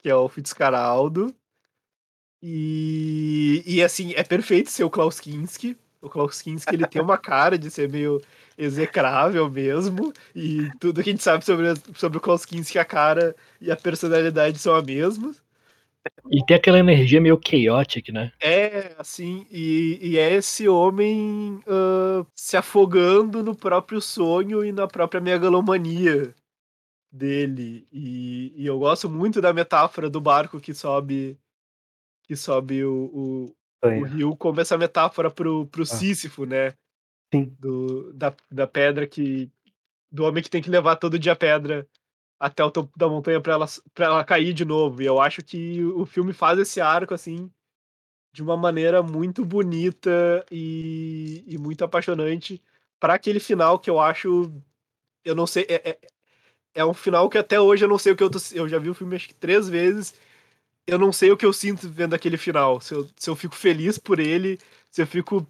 que 0.00 0.08
é 0.08 0.14
o 0.14 0.28
Fitzcarraldo, 0.28 1.34
e, 2.42 3.62
e 3.64 3.82
assim, 3.82 4.12
é 4.14 4.24
perfeito 4.24 4.70
ser 4.70 4.84
o 4.84 4.90
Klaus 4.90 5.20
Kinski. 5.20 5.76
O 6.02 6.10
Klaus 6.10 6.42
Kinski, 6.42 6.74
ele 6.74 6.86
tem 6.86 7.00
uma 7.00 7.16
cara 7.16 7.56
de 7.56 7.70
ser 7.70 7.88
meio 7.88 8.20
execrável 8.58 9.48
mesmo, 9.48 10.12
e 10.34 10.68
tudo 10.80 11.02
que 11.02 11.10
a 11.10 11.12
gente 11.12 11.22
sabe 11.22 11.44
sobre, 11.44 11.68
sobre 11.94 12.18
o 12.18 12.20
Klaus 12.20 12.44
Kinski, 12.44 12.78
a 12.78 12.84
cara 12.84 13.34
e 13.60 13.70
a 13.70 13.76
personalidade 13.76 14.58
são 14.58 14.74
a 14.74 14.82
mesma. 14.82 15.32
E 16.30 16.44
tem 16.44 16.56
aquela 16.56 16.80
energia 16.80 17.20
meio 17.20 17.40
chaotic, 17.40 18.08
né? 18.10 18.32
É, 18.40 18.94
assim, 18.98 19.46
e, 19.50 19.98
e 20.02 20.18
é 20.18 20.32
esse 20.32 20.68
homem 20.68 21.62
ah, 21.66 22.26
se 22.34 22.56
afogando 22.56 23.42
no 23.42 23.54
próprio 23.54 24.00
sonho 24.00 24.64
e 24.64 24.72
na 24.72 24.88
própria 24.88 25.20
megalomania 25.20 26.34
dele. 27.10 27.86
E, 27.92 28.52
e 28.56 28.66
eu 28.66 28.78
gosto 28.78 29.08
muito 29.08 29.40
da 29.40 29.52
metáfora 29.52 30.10
do 30.10 30.20
barco 30.20 30.58
que 30.58 30.74
sobe 30.74 31.38
que 32.24 32.36
sobe 32.36 32.84
o, 32.84 33.54
o, 33.82 34.04
rio 34.04 34.36
como 34.36 34.60
essa 34.60 34.78
metáfora 34.78 35.30
pro, 35.30 35.66
pro 35.66 35.84
Sísifo, 35.84 36.44
né? 36.44 36.74
Sim. 37.32 37.54
Do, 37.58 38.12
da, 38.12 38.34
da 38.50 38.66
pedra 38.66 39.06
que. 39.06 39.50
Do 40.10 40.24
homem 40.24 40.42
que 40.42 40.50
tem 40.50 40.62
que 40.62 40.70
levar 40.70 40.96
todo 40.96 41.18
dia 41.18 41.32
a 41.32 41.36
pedra 41.36 41.88
até 42.38 42.62
o 42.64 42.70
topo 42.70 42.92
da 42.98 43.08
montanha 43.08 43.40
para 43.40 43.54
ela, 43.54 43.66
pra 43.94 44.06
ela 44.06 44.24
cair 44.24 44.52
de 44.52 44.64
novo. 44.64 45.00
E 45.00 45.06
eu 45.06 45.20
acho 45.20 45.42
que 45.42 45.82
o 45.84 46.04
filme 46.04 46.32
faz 46.32 46.58
esse 46.58 46.80
arco, 46.80 47.14
assim, 47.14 47.50
de 48.34 48.42
uma 48.42 48.56
maneira 48.56 49.02
muito 49.02 49.44
bonita 49.44 50.44
e, 50.50 51.44
e 51.46 51.56
muito 51.56 51.84
apaixonante 51.84 52.60
para 52.98 53.14
aquele 53.14 53.40
final 53.40 53.78
que 53.78 53.88
eu 53.88 54.00
acho. 54.00 54.52
Eu 55.24 55.34
não 55.34 55.46
sei. 55.46 55.66
É, 55.68 55.90
é, 55.90 55.98
é 56.74 56.84
um 56.84 56.94
final 56.94 57.28
que 57.30 57.38
até 57.38 57.60
hoje 57.60 57.84
eu 57.84 57.88
não 57.88 57.98
sei 57.98 58.12
o 58.12 58.16
que 58.16 58.22
eu 58.22 58.30
tô. 58.30 58.38
Eu 58.52 58.68
já 58.68 58.78
vi 58.78 58.90
o 58.90 58.94
filme 58.94 59.16
acho 59.16 59.28
que 59.28 59.34
três 59.34 59.68
vezes. 59.68 60.14
Eu 60.86 60.98
não 60.98 61.12
sei 61.12 61.30
o 61.30 61.36
que 61.36 61.46
eu 61.46 61.52
sinto 61.52 61.88
vendo 61.88 62.14
aquele 62.14 62.36
final. 62.36 62.80
Se 62.80 62.94
eu, 62.94 63.08
se 63.16 63.30
eu 63.30 63.36
fico 63.36 63.54
feliz 63.54 63.98
por 63.98 64.18
ele, 64.18 64.58
se 64.90 65.02
eu 65.02 65.06
fico 65.06 65.46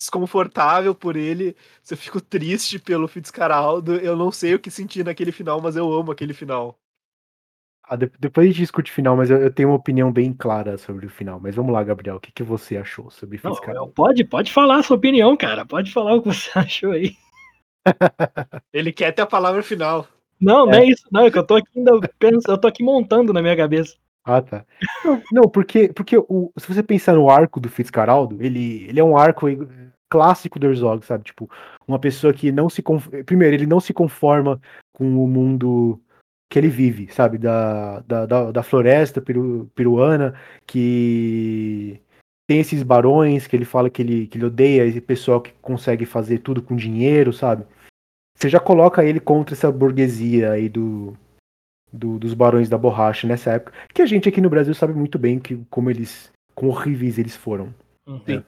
desconfortável 0.00 0.94
por 0.94 1.16
ele, 1.16 1.56
se 1.82 1.94
eu 1.94 1.98
fico 1.98 2.20
triste 2.20 2.78
pelo 2.78 3.08
Fitzcarraldo, 3.08 3.96
eu 3.96 4.16
não 4.16 4.32
sei 4.32 4.54
o 4.54 4.60
que 4.60 4.70
sentir 4.70 5.04
naquele 5.04 5.32
final, 5.32 5.60
mas 5.62 5.76
eu 5.76 5.92
amo 5.92 6.12
aquele 6.12 6.34
final. 6.34 6.78
Ah, 7.82 7.94
de- 7.96 8.10
depois 8.18 8.46
a 8.46 8.48
gente 8.50 8.60
discute 8.60 8.90
o 8.90 8.94
final, 8.94 9.14
mas 9.16 9.30
eu, 9.30 9.38
eu 9.42 9.52
tenho 9.52 9.68
uma 9.68 9.76
opinião 9.76 10.10
bem 10.12 10.32
clara 10.32 10.78
sobre 10.78 11.04
o 11.06 11.10
final. 11.10 11.38
Mas 11.40 11.54
vamos 11.54 11.72
lá, 11.72 11.82
Gabriel, 11.84 12.16
o 12.16 12.20
que, 12.20 12.32
que 12.32 12.42
você 12.42 12.76
achou 12.78 13.10
sobre 13.10 13.36
Não, 13.42 13.52
Fitzcarraldo? 13.52 13.94
pode, 13.94 14.24
pode 14.24 14.52
falar 14.52 14.78
a 14.78 14.82
sua 14.82 14.96
opinião, 14.96 15.36
cara. 15.36 15.64
Pode 15.66 15.92
falar 15.92 16.14
o 16.14 16.22
que 16.22 16.28
você 16.28 16.50
achou 16.58 16.92
aí. 16.92 17.16
Ele 18.72 18.92
quer 18.92 19.12
ter 19.12 19.22
a 19.22 19.26
palavra 19.26 19.62
final. 19.62 20.08
Não, 20.40 20.66
não 20.66 20.78
é 20.78 20.84
isso, 20.84 21.04
não. 21.10 21.24
É 21.26 21.30
que 21.30 21.38
eu 21.38 21.46
tô 21.46 21.54
aqui 21.56 21.68
ainda 21.78 22.00
pensando, 22.18 22.54
eu 22.56 22.60
tô 22.60 22.66
aqui 22.68 22.82
montando 22.82 23.32
na 23.32 23.40
minha 23.42 23.56
cabeça. 23.56 23.96
Ah, 24.24 24.42
tá. 24.42 24.64
Não, 25.04 25.22
não, 25.32 25.42
porque, 25.42 25.92
porque 25.92 26.16
o, 26.16 26.52
se 26.58 26.66
você 26.66 26.82
pensar 26.82 27.14
no 27.14 27.30
arco 27.30 27.58
do 27.58 27.68
Fitzcarraldo, 27.68 28.36
ele, 28.42 28.84
ele 28.88 29.00
é 29.00 29.04
um 29.04 29.16
arco 29.16 29.46
clássico 30.08 30.58
do 30.58 30.66
Herzog, 30.66 31.04
sabe? 31.04 31.24
Tipo, 31.24 31.50
uma 31.86 31.98
pessoa 31.98 32.32
que 32.32 32.52
não 32.52 32.68
se. 32.68 32.82
Primeiro, 33.24 33.54
ele 33.54 33.66
não 33.66 33.80
se 33.80 33.92
conforma 33.92 34.60
com 34.92 35.24
o 35.24 35.26
mundo 35.26 36.00
que 36.50 36.58
ele 36.58 36.68
vive, 36.68 37.12
sabe? 37.12 37.38
Da, 37.38 38.00
da, 38.00 38.26
da, 38.26 38.52
da 38.52 38.62
floresta 38.62 39.22
peru, 39.22 39.70
peruana, 39.74 40.34
que 40.66 42.00
tem 42.46 42.60
esses 42.60 42.82
barões 42.82 43.46
que 43.46 43.56
ele 43.56 43.64
fala 43.64 43.88
que 43.88 44.02
ele, 44.02 44.26
que 44.26 44.36
ele 44.36 44.46
odeia, 44.46 44.84
esse 44.84 45.00
pessoal 45.00 45.40
que 45.40 45.52
consegue 45.62 46.04
fazer 46.04 46.38
tudo 46.40 46.62
com 46.62 46.76
dinheiro, 46.76 47.32
sabe? 47.32 47.64
você 48.40 48.48
já 48.48 48.58
coloca 48.58 49.04
ele 49.04 49.20
contra 49.20 49.54
essa 49.54 49.70
burguesia 49.70 50.52
aí 50.52 50.66
do, 50.68 51.14
do, 51.92 52.18
dos 52.18 52.34
barões 52.34 52.68
da 52.68 52.78
borracha 52.78 53.26
nessa 53.26 53.52
época, 53.52 53.72
que 53.92 54.02
a 54.02 54.06
gente 54.06 54.28
aqui 54.28 54.40
no 54.40 54.50
Brasil 54.50 54.74
sabe 54.74 54.92
muito 54.94 55.18
bem 55.18 55.38
que 55.38 55.58
como 55.70 55.90
eles, 55.90 56.30
como 56.54 56.70
horríveis 56.70 57.18
eles 57.18 57.36
foram. 57.36 57.74
Uhum. 58.06 58.20
Sim. 58.26 58.42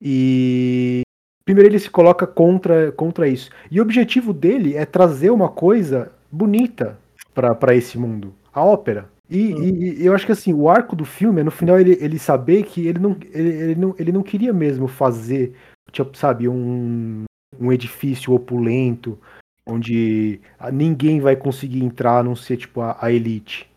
E 0.00 1.02
primeiro 1.44 1.70
ele 1.70 1.78
se 1.78 1.90
coloca 1.90 2.26
contra, 2.26 2.92
contra 2.92 3.28
isso. 3.28 3.50
E 3.70 3.78
o 3.80 3.82
objetivo 3.82 4.32
dele 4.32 4.76
é 4.76 4.84
trazer 4.84 5.30
uma 5.30 5.48
coisa 5.48 6.12
bonita 6.30 6.98
para 7.34 7.74
esse 7.74 7.98
mundo, 7.98 8.34
a 8.52 8.62
ópera. 8.64 9.08
E, 9.28 9.54
Hum. 9.54 9.62
e- 9.62 10.02
e 10.02 10.06
eu 10.06 10.14
acho 10.14 10.26
que 10.26 10.32
assim, 10.32 10.52
o 10.52 10.68
arco 10.68 10.94
do 10.94 11.04
filme 11.04 11.40
é 11.40 11.44
no 11.44 11.50
final 11.50 11.78
ele, 11.80 11.96
ele 12.00 12.18
saber 12.18 12.64
que 12.64 12.86
ele 12.86 12.98
não, 12.98 13.16
ele, 13.32 13.48
ele 13.48 13.74
não, 13.74 13.94
ele 13.98 14.12
não 14.12 14.22
queria 14.22 14.52
mesmo 14.52 14.86
fazer, 14.86 15.54
tipo, 15.90 16.16
sabe, 16.16 16.46
um, 16.48 17.24
um 17.58 17.72
edifício 17.72 18.34
opulento, 18.34 19.18
onde 19.66 20.40
ninguém 20.72 21.20
vai 21.20 21.36
conseguir 21.36 21.82
entrar 21.82 22.18
a 22.18 22.22
não 22.22 22.36
ser 22.36 22.56
tipo 22.56 22.80
a, 22.80 22.96
a 23.00 23.10
elite. 23.10 23.70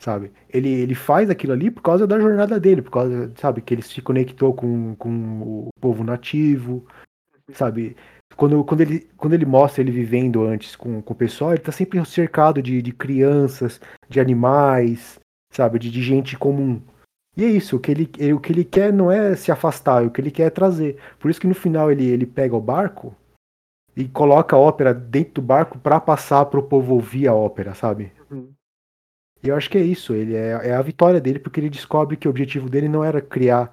Sabe? 0.00 0.32
Ele, 0.50 0.68
ele 0.68 0.94
faz 0.94 1.30
aquilo 1.30 1.52
ali 1.52 1.70
por 1.70 1.82
causa 1.82 2.06
da 2.06 2.20
jornada 2.20 2.60
dele, 2.60 2.82
por 2.82 2.90
causa, 2.90 3.32
sabe, 3.36 3.62
que 3.62 3.72
ele 3.72 3.82
se 3.82 4.02
conectou 4.02 4.52
com, 4.52 4.94
com 4.96 5.40
o 5.40 5.68
povo 5.80 6.04
nativo, 6.04 6.84
sabe? 7.52 7.96
Quando, 8.36 8.62
quando, 8.64 8.80
ele, 8.82 9.08
quando 9.16 9.34
ele 9.34 9.46
mostra 9.46 9.82
ele 9.82 9.92
vivendo 9.92 10.44
antes 10.44 10.76
com, 10.76 11.00
com 11.00 11.12
o 11.12 11.16
pessoal, 11.16 11.52
ele 11.52 11.62
tá 11.62 11.72
sempre 11.72 12.04
cercado 12.04 12.60
de, 12.60 12.82
de 12.82 12.92
crianças, 12.92 13.80
de 14.08 14.20
animais, 14.20 15.18
sabe? 15.50 15.78
De, 15.78 15.90
de 15.90 16.02
gente 16.02 16.36
comum. 16.36 16.82
E 17.36 17.44
é 17.44 17.48
isso, 17.48 17.76
o 17.76 17.80
que, 17.80 17.90
ele, 17.90 18.32
o 18.32 18.40
que 18.40 18.52
ele 18.52 18.64
quer 18.64 18.92
não 18.92 19.10
é 19.10 19.34
se 19.34 19.50
afastar, 19.50 20.04
o 20.04 20.10
que 20.10 20.20
ele 20.20 20.30
quer 20.30 20.44
é 20.44 20.50
trazer. 20.50 20.98
Por 21.18 21.30
isso 21.30 21.40
que 21.40 21.46
no 21.46 21.54
final 21.54 21.90
ele, 21.90 22.04
ele 22.06 22.26
pega 22.26 22.54
o 22.54 22.60
barco 22.60 23.14
e 23.96 24.08
coloca 24.08 24.56
a 24.56 24.58
ópera 24.58 24.92
dentro 24.92 25.34
do 25.34 25.42
barco 25.42 25.78
pra 25.78 26.00
passar 26.00 26.44
pro 26.46 26.62
povo 26.62 26.94
ouvir 26.94 27.28
a 27.28 27.34
ópera, 27.34 27.74
sabe? 27.74 28.12
Uhum. 28.30 28.52
E 29.42 29.48
eu 29.48 29.56
acho 29.56 29.70
que 29.70 29.78
é 29.78 29.82
isso, 29.82 30.14
ele 30.14 30.34
é, 30.34 30.68
é 30.68 30.74
a 30.74 30.82
vitória 30.82 31.20
dele, 31.20 31.38
porque 31.38 31.60
ele 31.60 31.70
descobre 31.70 32.16
que 32.16 32.26
o 32.26 32.30
objetivo 32.30 32.68
dele 32.68 32.88
não 32.88 33.04
era 33.04 33.20
criar 33.20 33.72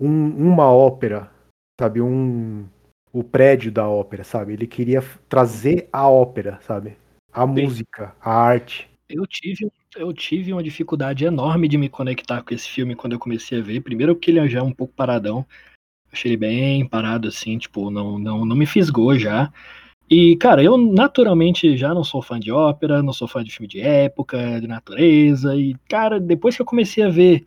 um- 0.00 0.30
uma 0.30 0.70
ópera, 0.72 1.30
sabe? 1.78 2.00
Um, 2.00 2.66
o 3.12 3.24
prédio 3.24 3.72
da 3.72 3.88
ópera, 3.88 4.22
sabe? 4.22 4.52
Ele 4.52 4.66
queria 4.66 5.02
trazer 5.28 5.88
a 5.92 6.08
ópera, 6.08 6.60
sabe? 6.62 6.96
A 7.32 7.46
música, 7.46 8.14
a 8.20 8.32
arte. 8.32 8.88
Eu 9.08 9.26
tive, 9.26 9.70
eu 9.96 10.12
tive 10.12 10.52
uma 10.52 10.62
dificuldade 10.62 11.24
enorme 11.24 11.66
de 11.66 11.78
me 11.78 11.88
conectar 11.88 12.42
com 12.42 12.54
esse 12.54 12.68
filme 12.68 12.94
quando 12.94 13.14
eu 13.14 13.18
comecei 13.18 13.58
a 13.58 13.62
ver. 13.62 13.80
Primeiro 13.80 14.14
porque 14.14 14.30
ele 14.30 14.48
já 14.48 14.60
é 14.60 14.62
um 14.62 14.72
pouco 14.72 14.94
paradão. 14.94 15.46
Achei 16.18 16.32
ele 16.32 16.36
bem 16.36 16.84
parado, 16.84 17.28
assim, 17.28 17.56
tipo, 17.58 17.90
não, 17.92 18.18
não, 18.18 18.44
não 18.44 18.56
me 18.56 18.66
fisgou 18.66 19.16
já. 19.16 19.52
E, 20.10 20.34
cara, 20.36 20.60
eu 20.64 20.76
naturalmente 20.76 21.76
já 21.76 21.94
não 21.94 22.02
sou 22.02 22.20
fã 22.20 22.40
de 22.40 22.50
ópera, 22.50 23.02
não 23.04 23.12
sou 23.12 23.28
fã 23.28 23.44
de 23.44 23.52
filme 23.52 23.68
de 23.68 23.80
época, 23.80 24.60
de 24.60 24.66
natureza. 24.66 25.54
E, 25.54 25.76
cara, 25.88 26.18
depois 26.18 26.56
que 26.56 26.62
eu 26.62 26.66
comecei 26.66 27.04
a 27.04 27.08
ver. 27.08 27.44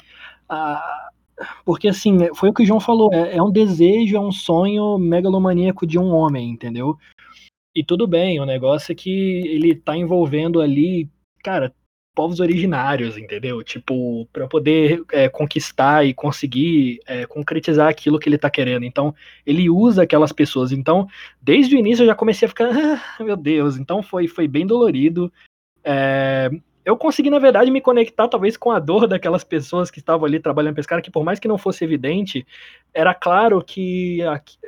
a- 0.47 1.09
Porque, 1.65 1.87
assim, 1.89 2.17
foi 2.35 2.49
o 2.49 2.53
que 2.53 2.63
o 2.63 2.65
João 2.65 2.79
falou: 2.79 3.11
é, 3.13 3.35
é 3.37 3.43
um 3.43 3.51
desejo, 3.51 4.15
é 4.15 4.19
um 4.19 4.31
sonho 4.31 4.97
megalomaníaco 4.97 5.85
de 5.85 5.99
um 5.99 6.13
homem, 6.13 6.49
entendeu? 6.49 6.97
E 7.75 7.83
tudo 7.83 8.07
bem, 8.07 8.39
o 8.39 8.45
negócio 8.45 8.91
é 8.91 8.95
que 8.95 9.09
ele 9.09 9.75
tá 9.75 9.97
envolvendo 9.97 10.61
ali, 10.61 11.09
cara, 11.43 11.73
povos 12.13 12.39
originários, 12.39 13.17
entendeu? 13.17 13.63
Tipo, 13.63 14.27
para 14.33 14.47
poder 14.47 15.03
é, 15.11 15.29
conquistar 15.29 16.05
e 16.05 16.13
conseguir 16.13 16.99
é, 17.05 17.25
concretizar 17.25 17.87
aquilo 17.87 18.19
que 18.19 18.27
ele 18.27 18.37
tá 18.37 18.49
querendo. 18.49 18.83
Então, 18.85 19.15
ele 19.45 19.69
usa 19.69 20.03
aquelas 20.03 20.31
pessoas. 20.31 20.71
Então, 20.71 21.07
desde 21.41 21.75
o 21.75 21.79
início 21.79 22.03
eu 22.03 22.07
já 22.07 22.15
comecei 22.15 22.45
a 22.45 22.49
ficar, 22.49 22.69
ah, 23.19 23.23
meu 23.23 23.37
Deus. 23.37 23.77
Então, 23.77 24.03
foi, 24.03 24.27
foi 24.27 24.47
bem 24.47 24.65
dolorido. 24.65 25.31
É, 25.83 26.51
eu 26.83 26.97
consegui, 26.97 27.29
na 27.29 27.39
verdade, 27.39 27.69
me 27.71 27.81
conectar 27.81 28.27
talvez 28.27 28.57
com 28.57 28.71
a 28.71 28.79
dor 28.79 29.07
daquelas 29.07 29.43
pessoas 29.43 29.91
que 29.91 29.99
estavam 29.99 30.25
ali 30.25 30.39
trabalhando 30.39 30.73
para 30.73 30.81
esse 30.81 30.89
cara, 30.89 31.01
que 31.01 31.11
por 31.11 31.23
mais 31.23 31.39
que 31.39 31.47
não 31.47 31.57
fosse 31.57 31.83
evidente, 31.83 32.45
era 32.93 33.13
claro 33.13 33.63
que 33.63 34.19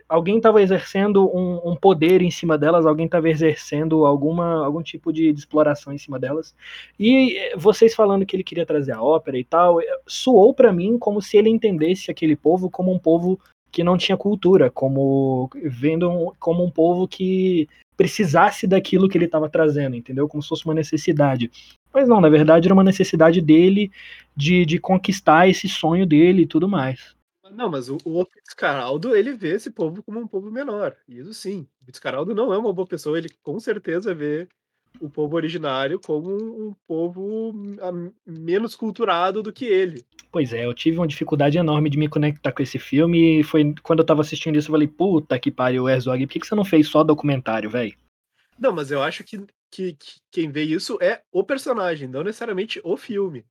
alguém 0.07 0.37
estava 0.37 0.61
exercendo 0.61 1.25
um, 1.35 1.71
um 1.71 1.75
poder 1.75 2.21
em 2.21 2.31
cima 2.31 2.57
delas, 2.57 2.85
alguém 2.85 3.05
estava 3.05 3.29
exercendo 3.29 4.05
alguma, 4.05 4.65
algum 4.65 4.81
tipo 4.81 5.11
de, 5.11 5.33
de 5.33 5.39
exploração 5.39 5.91
em 5.91 5.97
cima 5.97 6.19
delas. 6.19 6.55
E 6.99 7.37
eh, 7.37 7.55
vocês 7.57 7.95
falando 7.95 8.25
que 8.25 8.35
ele 8.35 8.43
queria 8.43 8.65
trazer 8.65 8.91
a 8.91 9.01
ópera 9.01 9.37
e 9.37 9.43
tal, 9.43 9.81
eh, 9.81 9.85
soou 10.05 10.53
para 10.53 10.71
mim 10.71 10.97
como 10.97 11.21
se 11.21 11.37
ele 11.37 11.49
entendesse 11.49 12.11
aquele 12.11 12.35
povo 12.35 12.69
como 12.69 12.93
um 12.93 12.99
povo 12.99 13.39
que 13.71 13.83
não 13.83 13.97
tinha 13.97 14.15
cultura, 14.15 14.69
como 14.69 15.49
vendo 15.63 16.09
um- 16.09 16.31
como 16.39 16.63
um 16.63 16.69
povo 16.69 17.07
que 17.07 17.67
precisasse 17.97 18.67
daquilo 18.67 19.09
que 19.09 19.17
ele 19.17 19.25
estava 19.25 19.49
trazendo, 19.49 19.95
entendeu? 19.95 20.27
Como 20.27 20.41
se 20.41 20.49
fosse 20.49 20.65
uma 20.65 20.73
necessidade. 20.73 21.49
Mas 21.93 22.07
não, 22.07 22.19
na 22.19 22.29
verdade 22.29 22.67
era 22.67 22.73
uma 22.73 22.83
necessidade 22.83 23.39
dele 23.39 23.91
de, 24.35 24.65
de 24.65 24.79
conquistar 24.79 25.47
esse 25.47 25.69
sonho 25.69 26.05
dele 26.05 26.43
e 26.43 26.47
tudo 26.47 26.67
mais. 26.67 27.13
Não, 27.51 27.69
mas 27.69 27.87
o, 27.87 27.97
o 28.03 28.25
Fitzcarraldo, 28.25 29.15
ele 29.15 29.33
vê 29.33 29.55
esse 29.55 29.69
povo 29.69 30.01
como 30.01 30.19
um 30.19 30.27
povo 30.27 30.49
menor. 30.49 30.95
Isso 31.07 31.33
sim. 31.33 31.67
O 31.81 31.85
Fitzcarraldo 31.85 32.33
não 32.33 32.51
é 32.51 32.57
uma 32.57 32.73
boa 32.73 32.87
pessoa, 32.87 33.17
ele 33.17 33.29
com 33.43 33.59
certeza 33.59 34.13
vê 34.13 34.47
o 34.99 35.09
povo 35.09 35.35
originário 35.35 35.99
como 35.99 36.29
um, 36.29 36.67
um 36.67 36.75
povo 36.87 37.53
ah, 37.81 37.91
menos 38.25 38.75
culturado 38.75 39.41
do 39.41 39.51
que 39.51 39.65
ele. 39.65 40.05
Pois 40.31 40.53
é, 40.53 40.65
eu 40.65 40.73
tive 40.73 40.97
uma 40.97 41.07
dificuldade 41.07 41.57
enorme 41.57 41.89
de 41.89 41.97
me 41.97 42.07
conectar 42.07 42.51
com 42.51 42.63
esse 42.63 42.79
filme. 42.79 43.39
E 43.39 43.43
foi 43.43 43.73
quando 43.83 43.99
eu 43.99 44.05
tava 44.05 44.21
assistindo 44.21 44.57
isso, 44.57 44.69
eu 44.69 44.73
falei, 44.73 44.87
puta 44.87 45.37
que 45.37 45.51
pariu, 45.51 45.87
Herzog, 45.87 46.25
por 46.25 46.33
que, 46.33 46.39
que 46.39 46.47
você 46.47 46.55
não 46.55 46.65
fez 46.65 46.87
só 46.87 47.03
documentário, 47.03 47.69
velho? 47.69 47.93
Não, 48.57 48.71
mas 48.71 48.91
eu 48.91 49.01
acho 49.01 49.23
que, 49.23 49.43
que, 49.73 49.93
que 49.93 50.19
quem 50.31 50.51
vê 50.51 50.61
isso 50.63 50.99
é 51.01 51.21
o 51.31 51.43
personagem, 51.43 52.07
não 52.07 52.23
necessariamente 52.23 52.79
o 52.83 52.95
filme. 52.95 53.43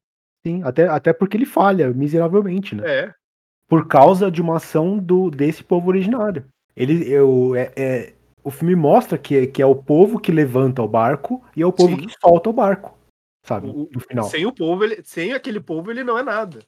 Sim, 0.46 0.62
até, 0.62 0.86
até 0.86 1.12
porque 1.12 1.36
ele 1.36 1.44
falha 1.46 1.92
miseravelmente, 1.92 2.76
né? 2.76 2.82
É. 2.86 3.14
Por 3.66 3.88
causa 3.88 4.30
de 4.30 4.40
uma 4.40 4.56
ação 4.56 4.98
do, 4.98 5.30
desse 5.30 5.64
povo 5.64 5.88
originário. 5.88 6.44
Ele, 6.76 7.08
eu, 7.10 7.56
é, 7.56 7.72
é- 7.76 8.14
o 8.44 8.50
filme 8.50 8.76
mostra 8.76 9.18
que, 9.18 9.48
que 9.48 9.60
é 9.60 9.66
o 9.66 9.74
povo 9.74 10.20
que 10.20 10.30
levanta 10.30 10.80
o 10.82 10.88
barco 10.88 11.44
e 11.56 11.62
é 11.62 11.66
o 11.66 11.72
povo 11.72 11.96
Sim. 11.96 12.06
que 12.06 12.14
solta 12.20 12.50
o 12.50 12.52
barco, 12.52 12.96
sabe? 13.44 13.68
O- 13.68 13.88
No 13.92 14.00
final. 14.00 14.24
Sem 14.26 14.46
o 14.46 14.52
povo, 14.52 14.84
ele, 14.84 15.02
sem 15.04 15.32
aquele 15.32 15.60
povo, 15.60 15.90
ele 15.90 16.04
não 16.04 16.18
é 16.18 16.22
nada. 16.22 16.60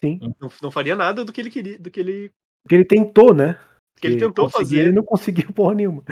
Sim. 0.00 0.18
Não, 0.40 0.50
não 0.62 0.70
faria 0.70 0.96
nada 0.96 1.24
do 1.24 1.32
que 1.32 1.40
ele 1.40 1.50
queria, 1.50 1.78
do 1.78 1.90
que 1.90 2.00
ele, 2.00 2.30
Porque 2.62 2.74
ele 2.74 2.84
tentou, 2.86 3.34
né? 3.34 3.58
que 4.00 4.06
ele 4.06 4.18
tentou 4.18 4.50
fazer. 4.50 4.80
Ele 4.80 4.92
não 4.92 5.02
conseguiu 5.02 5.50
porra 5.52 5.74
nenhuma. 5.74 6.02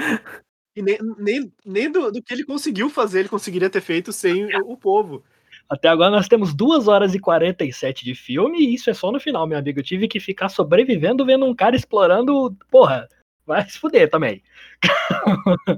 E 0.74 0.82
nem, 0.82 0.98
nem, 1.18 1.52
nem 1.64 1.90
do, 1.90 2.10
do 2.10 2.22
que 2.22 2.32
ele 2.32 2.44
conseguiu 2.44 2.88
fazer, 2.88 3.20
ele 3.20 3.28
conseguiria 3.28 3.68
ter 3.68 3.80
feito 3.80 4.12
sem 4.12 4.46
o, 4.56 4.72
o 4.72 4.76
povo. 4.76 5.22
Até 5.68 5.88
agora 5.88 6.10
nós 6.10 6.28
temos 6.28 6.54
2 6.54 6.88
horas 6.88 7.14
e 7.14 7.18
47 7.18 8.04
de 8.04 8.14
filme 8.14 8.58
e 8.58 8.74
isso 8.74 8.90
é 8.90 8.94
só 8.94 9.10
no 9.10 9.20
final, 9.20 9.46
meu 9.46 9.58
amigo. 9.58 9.78
Eu 9.78 9.84
tive 9.84 10.08
que 10.08 10.20
ficar 10.20 10.48
sobrevivendo 10.48 11.24
vendo 11.24 11.46
um 11.46 11.54
cara 11.54 11.76
explorando. 11.76 12.54
Porra, 12.70 13.08
vai 13.46 13.68
se 13.68 13.78
fuder 13.78 14.08
também. 14.10 14.42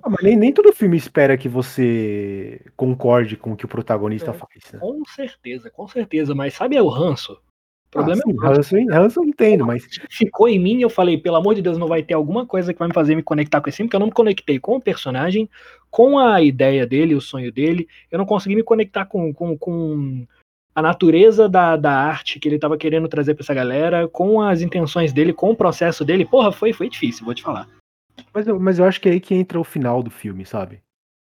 Ah, 0.02 0.08
mas 0.08 0.22
nem, 0.22 0.36
nem 0.36 0.52
todo 0.52 0.72
filme 0.72 0.96
espera 0.96 1.36
que 1.36 1.48
você 1.48 2.60
concorde 2.76 3.36
com 3.36 3.52
o 3.52 3.56
que 3.56 3.64
o 3.64 3.68
protagonista 3.68 4.30
É. 4.30 4.34
faz, 4.34 4.72
né? 4.72 4.78
Com 4.78 5.04
certeza, 5.04 5.70
com 5.70 5.86
certeza. 5.86 6.34
Mas 6.34 6.54
sabe 6.54 6.76
é 6.76 6.82
o 6.82 6.88
ranço? 6.88 7.38
Problema 7.94 8.20
ah, 8.26 8.28
sim, 8.28 8.36
é 8.36 8.46
ranço. 8.46 9.20
Hanson, 9.20 9.24
entendo, 9.24 9.64
mas 9.64 9.86
ficou 10.10 10.48
em 10.48 10.58
mim 10.58 10.78
e 10.78 10.82
eu 10.82 10.90
falei, 10.90 11.16
pelo 11.16 11.36
amor 11.36 11.54
de 11.54 11.62
Deus, 11.62 11.78
não 11.78 11.86
vai 11.86 12.02
ter 12.02 12.14
alguma 12.14 12.44
coisa 12.44 12.72
que 12.72 12.78
vai 12.80 12.88
me 12.88 12.94
fazer 12.94 13.14
me 13.14 13.22
conectar 13.22 13.60
com 13.60 13.68
esse 13.68 13.76
filme, 13.76 13.88
porque 13.88 13.94
eu 13.94 14.00
não 14.00 14.08
me 14.08 14.12
conectei 14.12 14.58
com 14.58 14.74
o 14.74 14.80
personagem, 14.80 15.48
com 15.92 16.18
a 16.18 16.42
ideia 16.42 16.84
dele, 16.84 17.14
o 17.14 17.20
sonho 17.20 17.52
dele, 17.52 17.86
eu 18.10 18.18
não 18.18 18.26
consegui 18.26 18.56
me 18.56 18.64
conectar 18.64 19.04
com, 19.04 19.32
com, 19.32 19.56
com 19.56 20.26
a 20.74 20.82
natureza 20.82 21.48
da, 21.48 21.76
da 21.76 21.92
arte 21.92 22.40
que 22.40 22.48
ele 22.48 22.58
tava 22.58 22.76
querendo 22.76 23.06
trazer 23.06 23.34
pra 23.34 23.44
essa 23.44 23.54
galera, 23.54 24.08
com 24.08 24.42
as 24.42 24.60
intenções 24.60 25.12
dele, 25.12 25.32
com 25.32 25.52
o 25.52 25.56
processo 25.56 26.04
dele. 26.04 26.26
Porra, 26.26 26.50
foi, 26.50 26.72
foi 26.72 26.88
difícil, 26.88 27.24
vou 27.24 27.32
te 27.32 27.42
falar. 27.42 27.68
Mas 28.32 28.48
eu, 28.48 28.58
mas 28.58 28.80
eu 28.80 28.84
acho 28.84 29.00
que 29.00 29.08
é 29.08 29.12
aí 29.12 29.20
que 29.20 29.36
entra 29.36 29.60
o 29.60 29.62
final 29.62 30.02
do 30.02 30.10
filme, 30.10 30.44
sabe? 30.44 30.82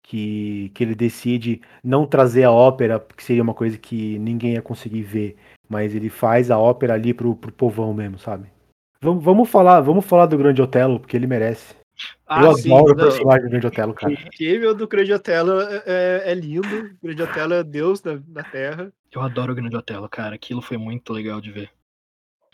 Que, 0.04 0.72
que 0.74 0.84
ele 0.84 0.94
decide 0.94 1.62
não 1.82 2.06
trazer 2.06 2.44
a 2.44 2.52
ópera, 2.52 3.00
porque 3.00 3.24
seria 3.24 3.44
uma 3.44 3.54
coisa 3.54 3.78
que 3.78 4.20
ninguém 4.20 4.56
ia 4.56 4.62
conseguir 4.62 5.04
ver. 5.04 5.38
Mas 5.70 5.94
ele 5.94 6.10
faz 6.10 6.50
a 6.50 6.58
ópera 6.58 6.96
ali 6.96 7.14
pro, 7.14 7.36
pro 7.36 7.52
povão 7.52 7.94
mesmo, 7.94 8.18
sabe? 8.18 8.50
Vamos, 9.02 9.24
vamos 9.24 9.50
falar, 9.50 9.80
vamos 9.82 10.04
falar 10.06 10.26
do 10.26 10.38
Grande 10.38 10.62
Otelo, 10.62 11.00
porque 11.00 11.16
ele 11.16 11.28
merece. 11.28 11.76
Ah, 12.26 12.44
eu 12.44 12.54
sim, 12.56 12.74
adoro 12.74 12.94
o 12.94 12.96
não. 12.96 13.04
personagem 13.06 13.44
do 13.44 13.50
Grande 13.50 13.68
Otelo, 13.68 13.94
cara. 13.94 14.14
O 14.14 14.38
Camel 14.38 14.76
do 14.76 14.88
Grande 14.88 15.14
Otelo 15.14 15.62
é, 15.62 15.84
é- 15.86 16.24
é 16.32 16.34
lindo. 16.34 16.68
O 17.02 17.06
Grande 17.06 17.22
Otelo 17.22 17.54
é 17.54 17.64
Deus 17.64 18.02
na, 18.04 18.20
na 18.28 18.44
Terra. 18.44 18.92
Eu 19.12 19.22
adoro 19.22 19.52
o 19.52 19.56
Grande 19.56 19.76
Otelo, 19.76 20.10
cara. 20.10 20.36
Aquilo 20.36 20.62
foi 20.62 20.78
muito 20.78 21.14
legal 21.14 21.40
de 21.40 21.52
ver. 21.52 21.70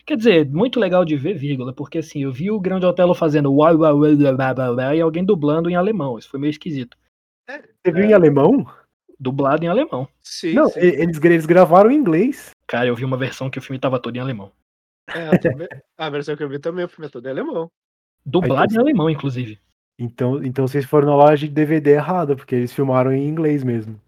Quer 0.05 0.17
dizer, 0.17 0.47
muito 0.47 0.79
legal 0.79 1.03
de 1.03 1.17
ver, 1.17 1.33
vírgula, 1.33 1.73
porque 1.73 1.97
assim, 1.97 2.23
eu 2.23 2.31
vi 2.31 2.51
o 2.51 2.59
Grande 2.59 2.85
Otelo 2.85 3.15
fazendo 3.15 3.51
uau, 3.51 3.75
uau, 3.75 3.99
uau, 3.99 4.93
e 4.93 5.01
alguém 5.01 5.25
dublando 5.25 5.67
em 5.69 5.75
alemão. 5.75 6.19
Isso 6.19 6.29
foi 6.29 6.39
meio 6.39 6.51
esquisito. 6.51 6.95
Você 7.49 7.91
viu 7.91 8.03
em 8.05 8.13
alemão? 8.13 8.67
Dublado 9.19 9.63
em 9.63 9.67
alemão. 9.67 10.07
Sim, 10.21 10.53
Não, 10.53 10.69
sim. 10.69 10.79
eles, 10.79 11.23
eles 11.23 11.45
gravaram 11.45 11.89
em 11.89 11.95
inglês. 11.95 12.51
Cara, 12.67 12.87
eu 12.87 12.95
vi 12.95 13.05
uma 13.05 13.17
versão 13.17 13.49
que 13.49 13.59
o 13.59 13.61
filme 13.61 13.79
tava 13.79 13.99
todo 13.99 14.15
em 14.15 14.19
alemão. 14.19 14.51
É, 15.07 15.29
a 15.97 16.09
versão 16.09 16.35
que 16.35 16.43
eu 16.43 16.49
vi 16.49 16.59
também, 16.59 16.85
o 16.85 16.89
filme 16.89 17.07
é 17.07 17.09
todo 17.09 17.25
em 17.27 17.31
alemão. 17.31 17.71
Dublado 18.25 18.71
Aí, 18.71 18.77
em 18.77 18.79
alemão, 18.79 19.09
inclusive. 19.09 19.59
Então, 19.99 20.43
então 20.43 20.67
vocês 20.67 20.83
foram 20.85 21.07
na 21.07 21.15
loja 21.15 21.47
de 21.47 21.53
DVD 21.53 21.91
errada, 21.91 22.35
porque 22.35 22.55
eles 22.55 22.73
filmaram 22.73 23.13
em 23.13 23.27
inglês 23.27 23.63
mesmo. 23.63 23.99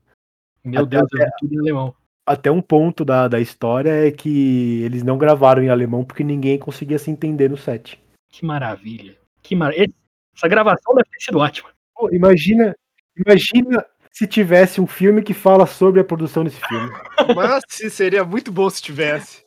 Meu 0.63 0.83
Até- 0.83 0.97
Deus, 0.97 1.07
eu 1.13 1.19
vi 1.19 1.31
tudo 1.39 1.53
em 1.53 1.59
alemão. 1.59 1.95
Até 2.25 2.51
um 2.51 2.61
ponto 2.61 3.05
da, 3.05 3.27
da 3.29 3.39
história 3.39 4.05
é 4.05 4.11
que 4.11 4.81
eles 4.83 5.01
não 5.01 5.17
gravaram 5.17 5.63
em 5.63 5.69
alemão 5.69 6.03
porque 6.03 6.25
ninguém 6.25 6.59
conseguia 6.59 6.99
se 6.99 7.09
entender 7.09 7.49
no 7.49 7.55
set. 7.55 7.97
Que 8.29 8.45
maravilha. 8.45 9.17
Que 9.41 9.55
mar... 9.55 9.71
Essa 9.73 10.47
gravação 10.49 10.93
deve 10.93 11.09
ter 11.09 11.21
sido 11.21 11.39
ótima. 11.39 11.69
Pô, 11.95 12.13
imagina, 12.13 12.75
imagina 13.15 13.85
se 14.17 14.25
tivesse 14.25 14.81
um 14.81 14.87
filme 14.87 15.21
que 15.21 15.31
fala 15.33 15.67
sobre 15.67 16.01
a 16.01 16.03
produção 16.03 16.43
desse 16.43 16.59
filme. 16.61 16.89
Mas 17.35 17.61
se- 17.69 17.87
seria 17.91 18.25
muito 18.25 18.51
bom 18.51 18.67
se 18.67 18.81
tivesse. 18.81 19.45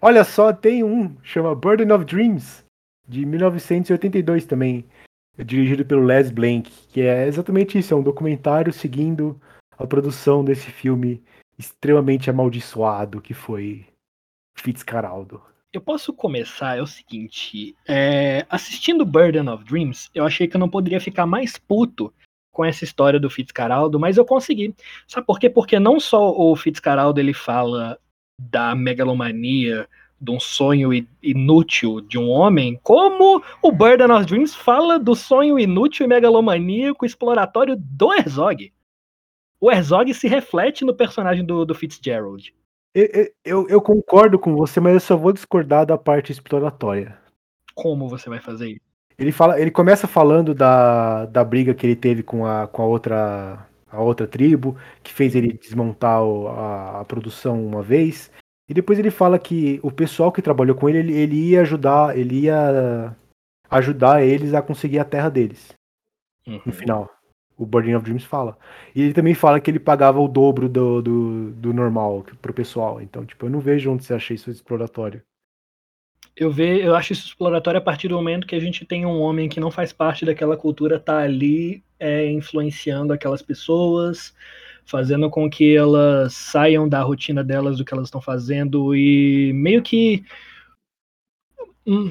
Olha 0.00 0.24
só, 0.24 0.54
tem 0.54 0.82
um, 0.82 1.14
chama 1.22 1.54
Burden 1.54 1.92
of 1.92 2.02
Dreams, 2.06 2.64
de 3.06 3.26
1982 3.26 4.46
também, 4.46 4.86
dirigido 5.44 5.84
pelo 5.84 6.02
Les 6.02 6.30
Blank, 6.30 6.70
que 6.88 7.02
é 7.02 7.26
exatamente 7.26 7.78
isso, 7.78 7.92
é 7.92 7.96
um 7.96 8.02
documentário 8.02 8.72
seguindo 8.72 9.38
a 9.78 9.86
produção 9.86 10.42
desse 10.42 10.70
filme 10.70 11.22
extremamente 11.58 12.30
amaldiçoado 12.30 13.20
que 13.20 13.34
foi 13.34 13.84
Fitzcarraldo. 14.56 15.42
Eu 15.74 15.80
posso 15.82 16.14
começar, 16.14 16.78
é 16.78 16.80
o 16.80 16.86
seguinte, 16.86 17.76
é, 17.86 18.46
assistindo 18.48 19.04
Burden 19.04 19.50
of 19.50 19.62
Dreams, 19.64 20.08
eu 20.14 20.24
achei 20.24 20.48
que 20.48 20.56
eu 20.56 20.60
não 20.60 20.70
poderia 20.70 21.00
ficar 21.02 21.26
mais 21.26 21.58
puto 21.58 22.10
com 22.56 22.64
essa 22.64 22.84
história 22.84 23.20
do 23.20 23.28
Fitzcarraldo, 23.28 24.00
mas 24.00 24.16
eu 24.16 24.24
consegui. 24.24 24.74
Sabe 25.06 25.26
por 25.26 25.38
quê? 25.38 25.50
Porque 25.50 25.78
não 25.78 26.00
só 26.00 26.30
o 26.34 26.56
Fitzcarraldo 26.56 27.20
ele 27.20 27.34
fala 27.34 27.98
da 28.40 28.74
megalomania, 28.74 29.86
de 30.18 30.30
um 30.30 30.40
sonho 30.40 30.90
inútil 31.22 32.00
de 32.00 32.18
um 32.18 32.30
homem, 32.30 32.80
como 32.82 33.42
o 33.60 33.70
Burden 33.70 34.10
of 34.10 34.24
Dreams 34.24 34.54
fala 34.54 34.98
do 34.98 35.14
sonho 35.14 35.58
inútil 35.58 36.06
e 36.06 36.08
megalomaníaco 36.08 37.04
exploratório 37.04 37.76
do 37.78 38.14
Herzog. 38.14 38.72
O 39.60 39.70
Herzog 39.70 40.14
se 40.14 40.26
reflete 40.26 40.82
no 40.86 40.94
personagem 40.94 41.44
do, 41.44 41.66
do 41.66 41.74
Fitzgerald. 41.74 42.54
Eu, 42.94 43.04
eu- 43.12 43.32
eu, 43.44 43.68
eu 43.68 43.82
concordo 43.82 44.38
com 44.38 44.56
você, 44.56 44.80
mas 44.80 44.94
eu 44.94 45.00
só 45.00 45.16
vou 45.18 45.32
discordar 45.32 45.84
da 45.84 45.98
parte 45.98 46.32
exploratória. 46.32 47.18
Como 47.74 48.08
você 48.08 48.30
vai 48.30 48.40
fazer 48.40 48.70
isso? 48.70 48.85
Ele, 49.18 49.32
fala, 49.32 49.60
ele 49.60 49.70
começa 49.70 50.06
falando 50.06 50.54
da, 50.54 51.26
da 51.26 51.42
briga 51.44 51.74
que 51.74 51.86
ele 51.86 51.96
teve 51.96 52.22
com 52.22 52.44
a, 52.46 52.66
com 52.68 52.82
a, 52.82 52.86
outra, 52.86 53.66
a 53.90 54.00
outra 54.00 54.26
tribo, 54.26 54.76
que 55.02 55.12
fez 55.12 55.34
ele 55.34 55.54
desmontar 55.54 56.22
o- 56.22 56.48
a, 56.48 57.00
a 57.00 57.04
produção 57.04 57.64
uma 57.66 57.82
vez. 57.82 58.30
E 58.68 58.74
depois 58.74 58.98
ele 58.98 59.10
fala 59.10 59.38
que 59.38 59.80
o 59.82 59.90
pessoal 59.90 60.30
que 60.30 60.42
trabalhou 60.42 60.76
com 60.76 60.88
ele, 60.88 60.98
ele, 60.98 61.12
ele 61.14 61.36
ia 61.50 61.62
ajudar, 61.62 62.16
ele 62.18 62.40
ia 62.40 63.16
ajudar 63.70 64.22
eles 64.22 64.52
a 64.54 64.60
conseguir 64.62 64.98
a 64.98 65.04
terra 65.04 65.28
deles, 65.30 65.72
Uhum. 66.46 66.60
no 66.66 66.72
final. 66.72 67.10
O 67.56 67.64
Burden 67.64 67.96
of 67.96 68.04
Dreams 68.04 68.24
fala. 68.24 68.58
E 68.94 69.00
ele 69.02 69.14
também 69.14 69.34
fala 69.34 69.58
que 69.60 69.70
ele 69.70 69.80
pagava 69.80 70.20
o 70.20 70.28
dobro 70.28 70.68
do, 70.68 71.00
do, 71.00 71.50
do 71.52 71.72
normal 71.72 72.22
pro 72.42 72.52
pessoal. 72.52 73.00
Então, 73.00 73.24
tipo, 73.24 73.46
eu 73.46 73.50
não 73.50 73.60
vejo 73.60 73.90
onde 73.90 74.04
você 74.04 74.12
acha 74.12 74.34
isso 74.34 74.50
exploratório. 74.50 75.22
Eu, 76.36 76.50
ve, 76.50 76.82
eu 76.82 76.94
acho 76.94 77.14
isso 77.14 77.28
exploratório 77.28 77.78
a 77.78 77.82
partir 77.82 78.08
do 78.08 78.14
momento 78.14 78.46
que 78.46 78.54
a 78.54 78.60
gente 78.60 78.84
tem 78.84 79.06
um 79.06 79.20
homem 79.22 79.48
que 79.48 79.58
não 79.58 79.70
faz 79.70 79.90
parte 79.90 80.24
daquela 80.26 80.54
cultura, 80.54 81.00
tá 81.00 81.18
ali 81.20 81.82
é, 81.98 82.30
influenciando 82.30 83.12
aquelas 83.12 83.40
pessoas, 83.40 84.34
fazendo 84.84 85.30
com 85.30 85.48
que 85.48 85.74
elas 85.74 86.34
saiam 86.34 86.86
da 86.86 87.00
rotina 87.00 87.42
delas, 87.42 87.78
do 87.78 87.84
que 87.86 87.94
elas 87.94 88.08
estão 88.08 88.20
fazendo, 88.20 88.94
e 88.94 89.50
meio 89.54 89.82
que. 89.82 90.24
hum, 91.86 92.10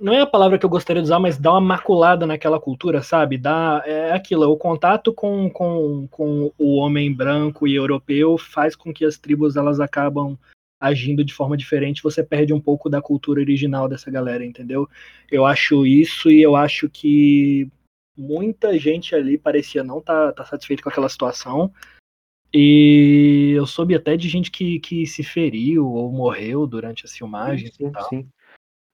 não 0.00 0.12
é 0.12 0.20
a 0.22 0.26
palavra 0.26 0.58
que 0.58 0.64
eu 0.64 0.70
gostaria 0.70 1.02
de 1.02 1.06
usar, 1.06 1.18
mas 1.18 1.38
dá 1.38 1.52
uma 1.52 1.60
maculada 1.60 2.26
naquela 2.26 2.58
cultura, 2.58 3.02
sabe? 3.02 3.36
Dá, 3.36 3.82
é 3.84 4.12
aquilo, 4.12 4.50
o 4.50 4.56
contato 4.56 5.12
com, 5.12 5.50
com, 5.50 6.08
com 6.10 6.50
o 6.58 6.76
homem 6.76 7.12
branco 7.12 7.66
e 7.66 7.74
europeu 7.74 8.38
faz 8.38 8.74
com 8.74 8.92
que 8.92 9.04
as 9.04 9.18
tribos 9.18 9.56
elas 9.56 9.80
acabam 9.80 10.38
agindo 10.80 11.24
de 11.24 11.32
forma 11.32 11.56
diferente, 11.56 12.02
você 12.02 12.22
perde 12.22 12.52
um 12.52 12.60
pouco 12.60 12.88
da 12.88 13.00
cultura 13.00 13.40
original 13.40 13.88
dessa 13.88 14.10
galera, 14.10 14.44
entendeu? 14.44 14.88
Eu 15.30 15.44
acho 15.46 15.86
isso 15.86 16.30
e 16.30 16.42
eu 16.42 16.54
acho 16.54 16.88
que 16.88 17.68
muita 18.16 18.78
gente 18.78 19.14
ali 19.14 19.38
parecia 19.38 19.82
não 19.82 19.98
estar 19.98 20.28
tá, 20.28 20.32
tá 20.32 20.44
satisfeito 20.44 20.82
com 20.82 20.88
aquela 20.88 21.08
situação. 21.08 21.72
E 22.52 23.52
eu 23.56 23.66
soube 23.66 23.94
até 23.94 24.16
de 24.16 24.28
gente 24.28 24.50
que, 24.50 24.78
que 24.80 25.06
se 25.06 25.22
feriu 25.22 25.86
ou 25.86 26.10
morreu 26.12 26.66
durante 26.66 27.04
as 27.04 27.12
filmagens 27.12 27.74
Sim, 27.74 27.88
e 27.88 27.90
tal. 27.90 28.08
sim. 28.08 28.28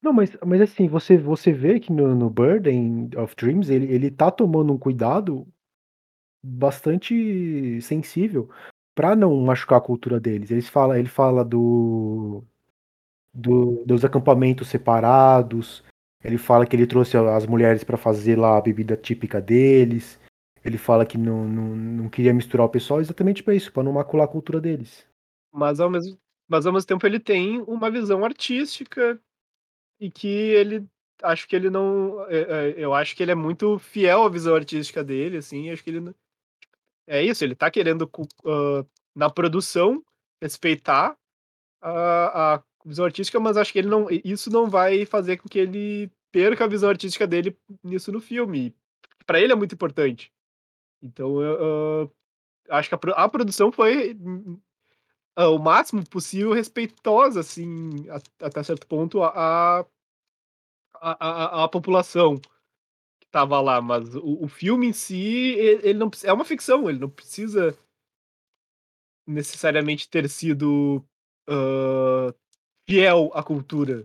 Não, 0.02 0.12
mas, 0.12 0.36
mas 0.44 0.60
assim, 0.60 0.88
você, 0.88 1.16
você 1.16 1.52
vê 1.52 1.78
que 1.78 1.92
no, 1.92 2.14
no 2.14 2.28
Burden 2.28 3.10
of 3.16 3.36
Dreams 3.36 3.70
ele, 3.70 3.92
ele 3.92 4.10
tá 4.10 4.30
tomando 4.32 4.72
um 4.72 4.78
cuidado 4.78 5.46
bastante 6.44 7.80
sensível 7.80 8.50
pra 8.94 9.16
não 9.16 9.34
machucar 9.40 9.78
a 9.78 9.82
cultura 9.82 10.20
deles. 10.20 10.50
Eles 10.50 10.68
fala, 10.68 10.98
ele 10.98 11.08
fala 11.08 11.44
do, 11.44 12.42
do 13.32 13.84
dos 13.84 14.04
acampamentos 14.04 14.68
separados. 14.68 15.84
Ele 16.22 16.38
fala 16.38 16.66
que 16.66 16.76
ele 16.76 16.86
trouxe 16.86 17.16
as 17.16 17.46
mulheres 17.46 17.82
pra 17.82 17.96
fazer 17.96 18.38
lá 18.38 18.56
a 18.56 18.60
bebida 18.60 18.96
típica 18.96 19.40
deles. 19.40 20.20
Ele 20.64 20.78
fala 20.78 21.04
que 21.04 21.18
não, 21.18 21.48
não, 21.48 21.76
não 21.76 22.08
queria 22.08 22.32
misturar 22.32 22.64
o 22.64 22.70
pessoal 22.70 23.00
exatamente 23.00 23.42
pra 23.42 23.54
isso, 23.54 23.72
pra 23.72 23.82
não 23.82 23.92
macular 23.92 24.26
a 24.26 24.30
cultura 24.30 24.60
deles. 24.60 25.04
Mas 25.52 25.80
ao 25.80 25.90
mesmo, 25.90 26.16
mas 26.48 26.64
ao 26.64 26.72
mesmo 26.72 26.86
tempo 26.86 27.04
ele 27.06 27.18
tem 27.18 27.60
uma 27.62 27.90
visão 27.90 28.24
artística 28.24 29.20
e 29.98 30.10
que 30.10 30.28
ele 30.28 30.86
acho 31.22 31.48
que 31.48 31.56
ele 31.56 31.70
não 31.70 32.24
é, 32.28 32.38
é, 32.38 32.74
eu 32.76 32.94
acho 32.94 33.16
que 33.16 33.22
ele 33.22 33.32
é 33.32 33.34
muito 33.34 33.78
fiel 33.78 34.24
à 34.24 34.28
visão 34.28 34.54
artística 34.54 35.04
dele 35.04 35.36
assim 35.36 35.70
acho 35.70 35.84
que 35.84 35.90
ele 35.90 36.12
é 37.18 37.22
isso 37.22 37.44
ele 37.44 37.54
tá 37.54 37.70
querendo 37.70 38.10
ah, 38.46 38.84
na 39.14 39.30
produção 39.30 40.02
respeitar 40.40 41.16
a, 41.82 42.54
a 42.56 42.62
visão 42.84 43.04
artística 43.04 43.38
mas 43.40 43.56
acho 43.56 43.72
que 43.72 43.78
ele 43.78 43.88
não 43.88 44.06
isso 44.10 44.50
não 44.50 44.68
vai 44.68 45.06
fazer 45.06 45.36
com 45.38 45.48
que 45.48 45.58
ele 45.58 46.10
perca 46.32 46.64
a 46.64 46.68
visão 46.68 46.88
artística 46.88 47.26
dele 47.26 47.56
nisso 47.84 48.10
no 48.10 48.20
filme. 48.20 48.74
Pra 49.26 49.38
ele 49.40 49.52
é 49.52 49.56
muito 49.56 49.74
importante. 49.74 50.32
Então 51.02 51.40
eu, 51.42 52.10
ah, 52.70 52.78
acho 52.78 52.88
que 52.88 52.94
a, 52.94 52.98
a 53.24 53.28
produção 53.28 53.70
foi 53.72 54.16
ah, 55.36 55.48
o 55.48 55.58
máximo 55.58 56.08
possível 56.08 56.52
respeitosa 56.52 57.40
assim 57.40 57.90
a- 58.10 58.46
até 58.46 58.62
certo 58.62 58.86
ponto 58.86 59.22
a, 59.22 59.80
a 59.80 59.86
a, 61.64 61.68
população 61.68 62.40
tava 63.32 63.60
lá, 63.60 63.80
mas 63.80 64.14
o, 64.14 64.44
o 64.44 64.48
filme 64.48 64.86
em 64.86 64.92
si, 64.92 65.54
ele, 65.58 65.88
ele 65.88 65.98
não 65.98 66.10
é 66.22 66.32
uma 66.32 66.44
ficção, 66.44 66.88
ele 66.88 66.98
não 66.98 67.08
precisa 67.08 67.76
necessariamente 69.26 70.08
ter 70.08 70.28
sido 70.28 71.02
ah, 71.48 72.32
fiel 72.86 73.30
à 73.34 73.42
cultura. 73.42 74.04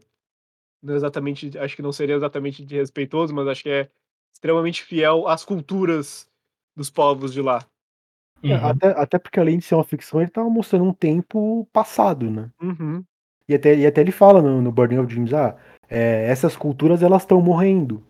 Não 0.81 0.95
exatamente, 0.95 1.57
acho 1.57 1.75
que 1.75 1.81
não 1.81 1.91
seria 1.91 2.15
exatamente 2.15 2.63
de 2.65 2.75
respeitoso, 2.75 3.33
mas 3.33 3.47
acho 3.47 3.63
que 3.63 3.69
é 3.69 3.89
extremamente 4.33 4.83
fiel 4.83 5.27
às 5.27 5.43
culturas 5.43 6.27
dos 6.75 6.89
povos 6.89 7.33
de 7.33 7.41
lá. 7.41 7.65
É, 8.43 8.53
Uhum. 8.53 8.65
até, 8.67 8.87
até 8.89 9.19
porque 9.19 9.39
além 9.39 9.57
de 9.57 9.65
ser 9.65 9.73
uma 9.73 9.83
ficção, 9.83 10.21
ele 10.21 10.29
tava 10.29 10.47
mostrando 10.47 10.85
um 10.85 10.93
tempo 10.93 11.67
passado, 11.73 12.29
né? 12.29 12.51
Uhum. 12.61 13.03
E 13.49 13.55
até, 13.55 13.75
e 13.75 13.85
até 13.85 14.01
ele 14.01 14.11
fala 14.11 14.41
no, 14.41 14.61
no 14.61 14.71
Burden 14.71 14.99
of 14.99 15.07
Dreams, 15.07 15.33
ah, 15.33 15.57
é, 15.89 16.29
essas 16.29 16.55
culturas 16.55 17.01
elas 17.01 17.23
estão 17.23 17.41
morrendo, 17.41 18.03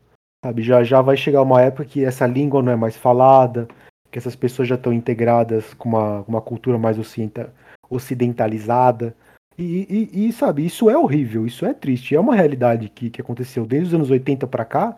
sabe? 0.43 0.61
Já, 0.61 0.83
já 0.83 1.01
vai 1.01 1.17
chegar 1.17 1.41
uma 1.41 1.61
época 1.61 1.85
que 1.85 2.03
essa 2.03 2.25
língua 2.25 2.61
não 2.61 2.71
é 2.71 2.75
mais 2.75 2.95
falada, 2.95 3.67
que 4.11 4.17
essas 4.17 4.35
pessoas 4.35 4.67
já 4.67 4.75
estão 4.75 4.93
integradas 4.93 5.73
com 5.73 5.89
uma, 5.89 6.21
uma 6.27 6.41
cultura 6.41 6.77
mais 6.77 6.97
ocidenta- 6.97 7.53
ocidentalizada. 7.89 9.15
E, 9.57 10.09
e, 10.13 10.27
e, 10.27 10.33
sabe, 10.33 10.65
isso 10.65 10.89
é 10.89 10.97
horrível, 10.97 11.45
isso 11.45 11.65
é 11.65 11.73
triste, 11.73 12.15
é 12.15 12.19
uma 12.19 12.35
realidade 12.35 12.89
que, 12.89 13.09
que 13.09 13.21
aconteceu 13.21 13.65
desde 13.65 13.87
os 13.87 13.93
anos 13.95 14.11
80 14.11 14.45
pra 14.45 14.63
cá. 14.63 14.95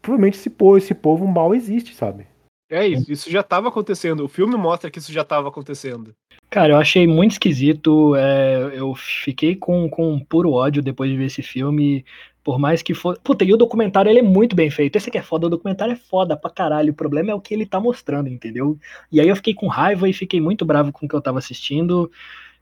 Provavelmente 0.00 0.38
esse 0.38 0.48
povo, 0.48 0.78
esse 0.78 0.94
povo 0.94 1.26
mal 1.26 1.54
existe, 1.54 1.94
sabe? 1.94 2.26
É 2.70 2.86
isso, 2.86 3.10
isso 3.10 3.30
já 3.30 3.40
estava 3.40 3.68
acontecendo. 3.68 4.24
O 4.24 4.28
filme 4.28 4.54
mostra 4.56 4.90
que 4.90 4.98
isso 4.98 5.12
já 5.12 5.22
estava 5.22 5.48
acontecendo. 5.48 6.14
Cara, 6.50 6.74
eu 6.74 6.76
achei 6.76 7.06
muito 7.06 7.32
esquisito. 7.32 8.14
é, 8.14 8.72
eu 8.74 8.94
fiquei 8.94 9.56
com, 9.56 9.88
com 9.88 10.18
puro 10.20 10.52
ódio 10.52 10.82
depois 10.82 11.10
de 11.10 11.16
ver 11.16 11.26
esse 11.26 11.42
filme. 11.42 12.04
Por 12.48 12.58
mais 12.58 12.80
que 12.80 12.94
for. 12.94 13.18
Puta, 13.22 13.44
e 13.44 13.52
o 13.52 13.58
documentário 13.58 14.08
ele 14.08 14.20
é 14.20 14.22
muito 14.22 14.56
bem 14.56 14.70
feito. 14.70 14.96
Esse 14.96 15.10
aqui 15.10 15.18
é 15.18 15.22
foda, 15.22 15.46
o 15.46 15.50
documentário 15.50 15.92
é 15.92 15.96
foda 15.96 16.34
pra 16.34 16.50
caralho. 16.50 16.92
O 16.92 16.96
problema 16.96 17.30
é 17.30 17.34
o 17.34 17.40
que 17.42 17.52
ele 17.52 17.66
tá 17.66 17.78
mostrando, 17.78 18.26
entendeu? 18.26 18.78
E 19.12 19.20
aí 19.20 19.28
eu 19.28 19.36
fiquei 19.36 19.52
com 19.52 19.66
raiva 19.66 20.08
e 20.08 20.14
fiquei 20.14 20.40
muito 20.40 20.64
bravo 20.64 20.90
com 20.90 21.04
o 21.04 21.08
que 21.10 21.14
eu 21.14 21.20
tava 21.20 21.38
assistindo. 21.40 22.10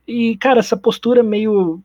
E, 0.05 0.37
cara, 0.39 0.59
essa 0.59 0.77
postura 0.77 1.23
meio. 1.23 1.81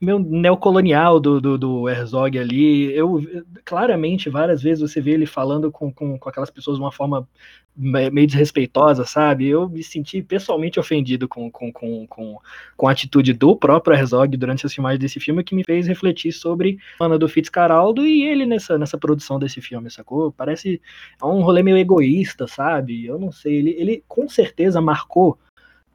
Meio 0.00 0.18
neocolonial 0.18 1.18
do, 1.18 1.40
do, 1.40 1.58
do 1.58 1.88
Herzog 1.88 2.38
ali. 2.38 2.94
Eu 2.94 3.20
claramente 3.64 4.28
várias 4.30 4.62
vezes 4.62 4.80
você 4.80 5.00
vê 5.00 5.12
ele 5.12 5.26
falando 5.26 5.70
com, 5.70 5.92
com, 5.92 6.18
com 6.18 6.28
aquelas 6.28 6.50
pessoas 6.50 6.76
de 6.76 6.82
uma 6.82 6.92
forma 6.92 7.28
meio 7.76 8.26
desrespeitosa, 8.26 9.04
sabe? 9.04 9.46
Eu 9.46 9.68
me 9.68 9.82
senti 9.82 10.22
pessoalmente 10.22 10.80
ofendido 10.80 11.28
com, 11.28 11.50
com, 11.50 11.70
com, 11.70 12.06
com, 12.06 12.38
com 12.74 12.88
a 12.88 12.92
atitude 12.92 13.34
do 13.34 13.54
próprio 13.54 13.94
Herzog 13.94 14.34
durante 14.36 14.64
as 14.64 14.72
filmagens 14.72 14.98
desse 14.98 15.20
filme, 15.20 15.44
que 15.44 15.54
me 15.54 15.62
fez 15.62 15.86
refletir 15.86 16.32
sobre 16.32 16.78
Ana 16.98 17.18
do 17.18 17.28
Fitzcarraldo 17.28 18.06
e 18.06 18.22
ele 18.22 18.46
nessa, 18.46 18.78
nessa 18.78 18.96
produção 18.96 19.38
desse 19.38 19.60
filme, 19.60 19.90
sacou? 19.90 20.32
Parece 20.32 20.80
um 21.22 21.42
rolê 21.42 21.62
meio 21.62 21.76
egoísta, 21.76 22.46
sabe? 22.46 23.04
Eu 23.04 23.18
não 23.18 23.30
sei, 23.30 23.56
ele, 23.56 23.70
ele 23.78 24.04
com 24.08 24.26
certeza 24.26 24.80
marcou 24.80 25.38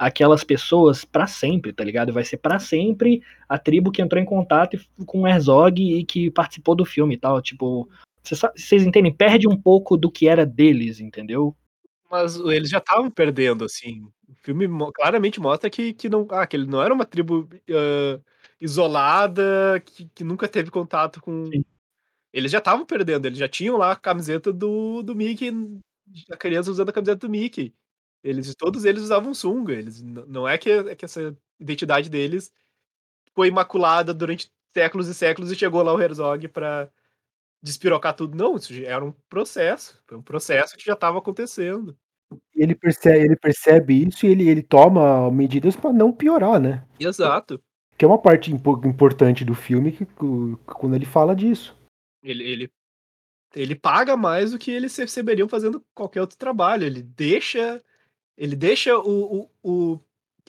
aquelas 0.01 0.43
pessoas 0.43 1.05
para 1.05 1.27
sempre, 1.27 1.71
tá 1.71 1.83
ligado? 1.83 2.11
Vai 2.11 2.25
ser 2.25 2.37
para 2.37 2.57
sempre 2.57 3.21
a 3.47 3.59
tribo 3.59 3.91
que 3.91 4.01
entrou 4.01 4.19
em 4.19 4.25
contato 4.25 4.75
com 5.05 5.21
o 5.21 5.27
Herzog 5.27 5.79
e 5.79 6.03
que 6.03 6.31
participou 6.31 6.73
do 6.73 6.83
filme 6.83 7.13
e 7.13 7.17
tal. 7.19 7.39
Tipo, 7.39 7.87
vocês 8.23 8.81
entendem? 8.81 9.13
Perde 9.13 9.47
um 9.47 9.55
pouco 9.55 9.95
do 9.95 10.11
que 10.11 10.27
era 10.27 10.43
deles, 10.43 10.99
entendeu? 10.99 11.55
Mas 12.09 12.35
eles 12.35 12.71
já 12.71 12.79
estavam 12.79 13.11
perdendo, 13.11 13.63
assim. 13.63 14.01
O 14.27 14.35
filme 14.41 14.67
claramente 14.95 15.39
mostra 15.39 15.69
que, 15.69 15.93
que, 15.93 16.09
não, 16.09 16.25
ah, 16.31 16.47
que 16.47 16.57
ele 16.57 16.65
não 16.65 16.81
era 16.81 16.91
uma 16.91 17.05
tribo 17.05 17.47
uh, 17.69 18.21
isolada, 18.59 19.79
que, 19.85 20.09
que, 20.15 20.23
nunca 20.23 20.47
teve 20.47 20.71
contato 20.71 21.21
com. 21.21 21.45
Sim. 21.45 21.63
Eles 22.33 22.51
já 22.51 22.57
estavam 22.57 22.87
perdendo, 22.87 23.27
eles 23.27 23.37
já 23.37 23.47
tinham 23.47 23.77
lá 23.77 23.91
a 23.91 23.95
camiseta 23.95 24.51
do, 24.51 25.03
do 25.03 25.13
Mickey, 25.13 25.51
a 26.31 26.37
criança 26.37 26.71
usando 26.71 26.89
a 26.89 26.93
camiseta 26.93 27.27
do 27.27 27.29
Mickey. 27.29 27.71
Eles 28.23 28.53
todos 28.55 28.85
eles 28.85 29.03
usavam 29.03 29.33
sunga, 29.33 29.73
eles 29.73 30.01
não 30.01 30.47
é 30.47 30.57
que, 30.57 30.69
é 30.69 30.95
que 30.95 31.05
essa 31.05 31.35
identidade 31.59 32.09
deles 32.09 32.51
foi 33.33 33.47
imaculada 33.47 34.13
durante 34.13 34.51
séculos 34.73 35.07
e 35.07 35.13
séculos 35.13 35.51
e 35.51 35.55
chegou 35.55 35.81
lá 35.81 35.93
o 35.93 36.01
Herzog 36.01 36.47
para 36.47 36.89
despirocar 37.61 38.15
tudo. 38.15 38.37
Não, 38.37 38.55
isso 38.55 38.73
era 38.85 39.03
um 39.03 39.13
processo, 39.29 39.99
foi 40.07 40.17
um 40.17 40.21
processo 40.21 40.75
que 40.77 40.85
já 40.85 40.93
estava 40.93 41.17
acontecendo. 41.17 41.97
Ele 42.55 42.75
percebe, 42.75 43.25
ele 43.25 43.35
percebe 43.35 44.07
isso 44.07 44.25
e 44.25 44.29
ele, 44.29 44.49
ele 44.49 44.63
toma 44.63 45.29
medidas 45.31 45.75
para 45.75 45.91
não 45.91 46.11
piorar, 46.11 46.59
né? 46.59 46.83
Exato. 46.99 47.61
Que 47.97 48.05
é 48.05 48.07
uma 48.07 48.17
parte 48.17 48.51
importante 48.51 49.43
do 49.43 49.53
filme 49.53 49.91
que, 49.91 50.05
quando 50.65 50.95
ele 50.95 51.05
fala 51.05 51.35
disso. 51.35 51.77
Ele, 52.23 52.43
ele, 52.43 52.71
ele 53.53 53.75
paga 53.75 54.15
mais 54.15 54.51
do 54.51 54.59
que 54.59 54.71
eles 54.71 54.95
receberiam 54.95 55.47
fazendo 55.47 55.83
qualquer 55.93 56.21
outro 56.21 56.37
trabalho. 56.37 56.85
Ele 56.85 57.01
deixa 57.01 57.83
ele 58.41 58.55
deixa 58.55 58.97
o, 58.97 59.41
o, 59.41 59.49
o, 59.63 59.99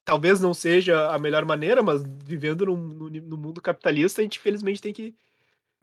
talvez 0.03 0.41
não 0.41 0.55
seja 0.55 1.11
a 1.11 1.19
melhor 1.19 1.45
maneira, 1.45 1.83
mas 1.83 2.03
vivendo 2.25 2.65
no, 2.65 2.75
no, 2.75 3.11
no 3.11 3.37
mundo 3.37 3.61
capitalista, 3.61 4.23
a 4.23 4.25
gente 4.25 4.39
infelizmente 4.39 4.81
tem 4.81 4.95
que 4.95 5.15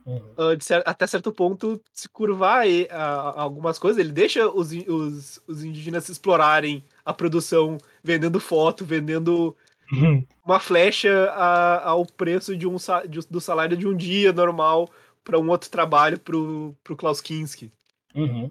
uhum. 0.03 0.17
uh, 0.17 0.59
ser, 0.59 0.81
até 0.87 1.05
certo 1.05 1.31
ponto 1.31 1.79
se 1.93 2.09
curvar 2.09 2.67
e, 2.67 2.85
uh, 2.85 2.89
algumas 3.35 3.77
coisas. 3.77 3.99
Ele 3.99 4.11
deixa 4.11 4.49
os, 4.49 4.71
os, 4.71 5.39
os 5.45 5.63
indígenas 5.63 6.09
explorarem 6.09 6.83
a 7.05 7.13
produção, 7.13 7.77
vendendo 8.03 8.39
foto, 8.39 8.83
vendendo 8.83 9.55
uhum. 9.91 10.25
uma 10.43 10.59
flecha 10.59 11.29
a, 11.35 11.89
ao 11.89 12.07
preço 12.07 12.57
de 12.57 12.67
um, 12.67 12.77
de, 13.07 13.19
do 13.29 13.39
salário 13.39 13.77
de 13.77 13.87
um 13.87 13.95
dia 13.95 14.33
normal 14.33 14.89
para 15.23 15.37
um 15.37 15.47
outro 15.47 15.69
trabalho 15.69 16.19
para 16.19 16.35
o 16.35 16.97
Klaus 16.97 17.21
Kinski. 17.21 17.71
Uhum. 18.15 18.49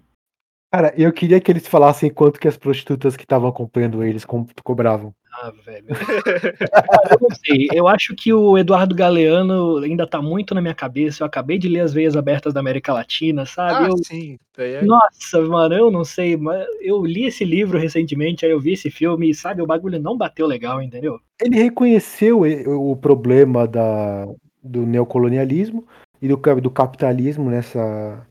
Cara, 0.71 0.93
eu 0.95 1.11
queria 1.11 1.41
que 1.41 1.51
eles 1.51 1.67
falassem 1.67 2.11
quanto 2.11 2.39
que 2.39 2.47
as 2.47 2.55
prostitutas 2.55 3.17
que 3.17 3.23
estavam 3.23 3.49
acompanhando 3.49 4.03
eles 4.03 4.23
co 4.23 4.45
cobravam. 4.63 5.13
Ah, 5.33 5.51
velho. 5.65 5.85
eu 7.11 7.17
não 7.21 7.29
sei. 7.43 7.67
Eu 7.73 7.87
acho 7.87 8.15
que 8.15 8.31
o 8.31 8.57
Eduardo 8.57 8.93
Galeano 8.93 9.77
ainda 9.77 10.05
tá 10.05 10.21
muito 10.21 10.53
na 10.53 10.61
minha 10.61 10.73
cabeça. 10.73 11.23
Eu 11.23 11.27
acabei 11.27 11.57
de 11.57 11.67
ler 11.67 11.81
As 11.81 11.93
Veias 11.93 12.15
Abertas 12.15 12.53
da 12.53 12.59
América 12.59 12.93
Latina, 12.93 13.45
sabe? 13.45 13.85
Ah, 13.85 13.89
eu... 13.89 13.97
sim. 13.97 14.37
É... 14.57 14.83
Nossa, 14.83 15.41
mano, 15.41 15.73
eu 15.73 15.89
não 15.89 16.03
sei. 16.03 16.37
Mas 16.37 16.67
eu 16.81 17.03
li 17.03 17.25
esse 17.25 17.43
livro 17.45 17.79
recentemente, 17.79 18.45
aí 18.45 18.51
eu 18.51 18.59
vi 18.59 18.73
esse 18.73 18.91
filme 18.91 19.29
e, 19.29 19.35
sabe, 19.35 19.61
o 19.61 19.67
bagulho 19.67 19.99
não 19.99 20.17
bateu 20.17 20.45
legal, 20.45 20.81
entendeu? 20.81 21.19
Ele 21.41 21.55
reconheceu 21.55 22.41
o 22.41 22.95
problema 22.95 23.67
da, 23.67 24.27
do 24.61 24.85
neocolonialismo 24.85 25.87
e 26.21 26.27
do, 26.27 26.37
do 26.61 26.69
capitalismo 26.69 27.49
nessa 27.49 28.27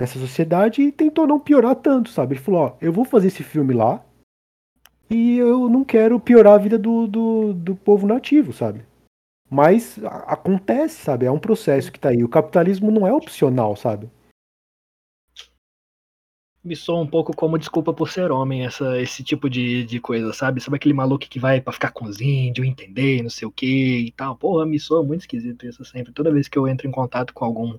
dessa 0.00 0.18
sociedade 0.18 0.80
e 0.80 0.90
tentou 0.90 1.26
não 1.26 1.38
piorar 1.38 1.76
tanto, 1.76 2.08
sabe? 2.08 2.34
Ele 2.34 2.42
falou, 2.42 2.60
ó, 2.62 2.72
eu 2.80 2.90
vou 2.90 3.04
fazer 3.04 3.28
esse 3.28 3.42
filme 3.42 3.74
lá 3.74 4.02
e 5.10 5.36
eu 5.36 5.68
não 5.68 5.84
quero 5.84 6.18
piorar 6.18 6.54
a 6.54 6.58
vida 6.58 6.78
do, 6.78 7.06
do, 7.06 7.52
do 7.52 7.76
povo 7.76 8.06
nativo, 8.06 8.50
sabe? 8.50 8.80
Mas 9.50 10.02
a, 10.02 10.32
acontece, 10.32 11.02
sabe? 11.02 11.26
É 11.26 11.30
um 11.30 11.38
processo 11.38 11.92
que 11.92 12.00
tá 12.00 12.08
aí. 12.08 12.24
O 12.24 12.30
capitalismo 12.30 12.90
não 12.90 13.06
é 13.06 13.12
opcional, 13.12 13.76
sabe? 13.76 14.08
Me 16.62 16.76
soa 16.76 17.00
um 17.00 17.06
pouco 17.06 17.34
como 17.34 17.58
desculpa 17.58 17.92
por 17.92 18.10
ser 18.10 18.30
homem, 18.30 18.64
essa, 18.66 19.00
esse 19.00 19.24
tipo 19.24 19.48
de, 19.48 19.84
de 19.84 19.98
coisa, 19.98 20.32
sabe? 20.32 20.60
Sabe 20.60 20.76
aquele 20.76 20.94
maluco 20.94 21.26
que 21.26 21.38
vai 21.38 21.60
para 21.60 21.72
ficar 21.72 21.90
com 21.90 22.04
os 22.04 22.20
índios, 22.20 22.66
entender, 22.66 23.22
não 23.22 23.30
sei 23.30 23.48
o 23.48 23.50
que 23.50 23.98
e 24.06 24.12
tal. 24.12 24.36
Porra, 24.36 24.66
me 24.66 24.78
soa 24.78 25.02
muito 25.02 25.22
esquisito 25.22 25.66
isso 25.66 25.84
sempre. 25.84 26.12
Toda 26.12 26.32
vez 26.32 26.48
que 26.48 26.58
eu 26.58 26.68
entro 26.68 26.86
em 26.86 26.90
contato 26.90 27.32
com 27.32 27.44
algum 27.44 27.76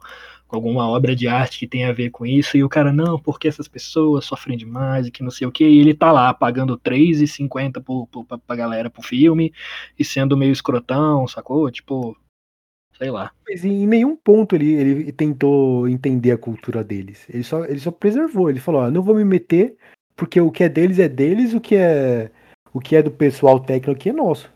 com 0.52 0.58
alguma 0.58 0.86
obra 0.90 1.16
de 1.16 1.30
arte 1.30 1.60
que 1.60 1.68
tem 1.68 1.86
a 1.86 1.94
ver 1.94 2.10
com 2.10 2.26
isso, 2.26 2.58
e 2.58 2.64
o 2.64 2.68
cara, 2.68 2.92
não, 2.92 3.18
porque 3.18 3.48
essas 3.48 3.70
pessoas 3.70 4.26
sofrem 4.26 4.58
demais 4.58 5.08
e 5.08 5.12
que 5.12 5.24
não 5.24 5.32
sei 5.32 5.48
o 5.48 5.52
que, 5.52 5.64
e 5.64 5.80
ele 5.80 5.94
tá 5.94 6.12
lá 6.12 6.34
pagando 6.34 6.74
R$3,50 6.74 8.26
pra, 8.28 8.38
pra 8.38 8.56
galera 8.58 8.90
pro 8.90 9.02
filme 9.02 9.54
e 9.98 10.04
sendo 10.04 10.36
meio 10.36 10.52
escrotão, 10.52 11.26
sacou? 11.26 11.72
Tipo, 11.72 12.18
sei 13.02 13.10
lá. 13.10 13.32
Mas 13.50 13.66
em 13.66 13.88
nenhum 13.88 14.16
ponto 14.16 14.56
ele, 14.56 14.74
ele 14.74 15.12
tentou 15.12 15.88
entender 15.88 16.32
a 16.32 16.38
cultura 16.38 16.84
deles. 16.84 17.26
Ele 17.28 17.44
só, 17.44 17.66
ele 17.66 17.80
só 17.80 17.90
preservou. 17.90 18.50
Ele 18.50 18.60
falou: 18.60 18.82
ó, 18.82 18.92
não 18.92 19.02
vou 19.02 19.16
me 19.16 19.26
meter, 19.26 19.76
porque 20.16 20.40
o 20.40 20.52
que 20.52 20.64
é 20.64 20.70
deles 20.70 21.00
é 21.00 21.10
deles, 21.10 21.54
o 21.54 21.60
que 21.60 21.76
é 21.76 22.30
o 22.72 22.80
que 22.80 22.96
é 22.96 23.02
do 23.02 23.12
pessoal 23.12 23.60
técnico 23.60 23.92
aqui 23.92 24.10
é 24.10 24.14
nosso. 24.14 24.52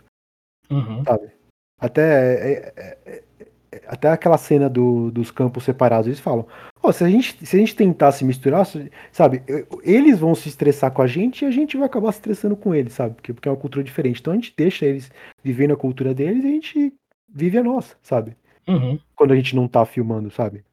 Uhum. 0.69 1.03
Sabe? 1.03 1.31
Até, 1.77 2.01
é, 2.03 2.73
é, 2.77 2.97
é, 3.05 3.81
até 3.87 4.09
aquela 4.09 4.37
cena 4.37 4.69
do, 4.69 5.11
dos 5.11 5.31
campos 5.31 5.63
separados, 5.63 6.05
eles 6.05 6.19
falam: 6.19 6.47
oh, 6.83 6.93
se, 6.93 7.03
a 7.03 7.09
gente, 7.09 7.43
se 7.43 7.55
a 7.55 7.59
gente 7.59 7.75
tentar 7.75 8.11
se 8.11 8.23
misturar, 8.23 8.63
sabe, 9.11 9.41
eles 9.83 10.19
vão 10.19 10.35
se 10.35 10.49
estressar 10.49 10.91
com 10.91 11.01
a 11.01 11.07
gente 11.07 11.43
e 11.43 11.47
a 11.47 11.51
gente 11.51 11.77
vai 11.77 11.87
acabar 11.87 12.11
se 12.11 12.19
estressando 12.19 12.55
com 12.55 12.75
eles, 12.75 12.93
sabe? 12.93 13.15
Porque, 13.15 13.33
porque 13.33 13.49
é 13.49 13.51
uma 13.51 13.57
cultura 13.57 13.83
diferente. 13.83 14.21
Então 14.21 14.33
a 14.33 14.35
gente 14.35 14.53
deixa 14.55 14.85
eles 14.85 15.11
vivendo 15.43 15.73
a 15.73 15.77
cultura 15.77 16.13
deles 16.13 16.43
e 16.43 16.47
a 16.47 16.51
gente 16.51 16.93
vive 17.35 17.57
a 17.57 17.63
nossa, 17.63 17.97
sabe? 18.01 18.37
Uhum. 18.65 18.97
Quando 19.13 19.33
a 19.33 19.35
gente 19.35 19.55
não 19.55 19.67
tá 19.67 19.85
filmando, 19.85 20.31
sabe? 20.31 20.63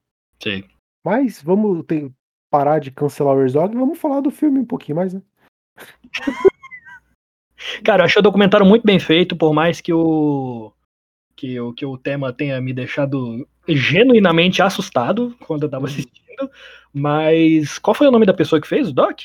Sim. 0.41 0.63
Mas 1.05 1.43
vamos 1.43 1.85
ter, 1.85 2.09
parar 2.49 2.79
de 2.79 2.93
cancelar 2.93 3.35
o 3.35 3.43
Herzog 3.43 3.75
e 3.75 3.79
vamos 3.79 3.99
falar 3.99 4.21
do 4.21 4.31
filme 4.31 4.61
um 4.61 4.65
pouquinho 4.65 4.97
mais, 4.97 5.13
né? 5.13 5.21
Cara, 7.85 8.03
eu 8.03 8.05
achei 8.07 8.21
o 8.21 8.23
documentário 8.23 8.65
muito 8.65 8.85
bem 8.85 8.99
feito, 9.01 9.37
por 9.37 9.53
mais 9.53 9.81
que 9.81 9.93
o 9.93 10.73
que 11.35 11.59
o, 11.59 11.73
que 11.73 11.85
o 11.85 11.99
tema 11.99 12.33
tenha 12.33 12.61
me 12.61 12.73
deixado 12.73 13.47
genuinamente 13.67 14.63
assustado 14.63 15.37
quando 15.41 15.65
eu 15.65 15.69
tava 15.69 15.87
uhum. 15.87 15.91
assistindo. 15.91 16.51
Mas 16.93 17.79
qual 17.79 17.95
foi 17.95 18.07
o 18.07 18.11
nome 18.11 18.27
da 18.27 18.35
pessoa 18.35 18.61
que 18.61 18.69
fez 18.69 18.89
o 18.89 18.93
doc? 18.93 19.23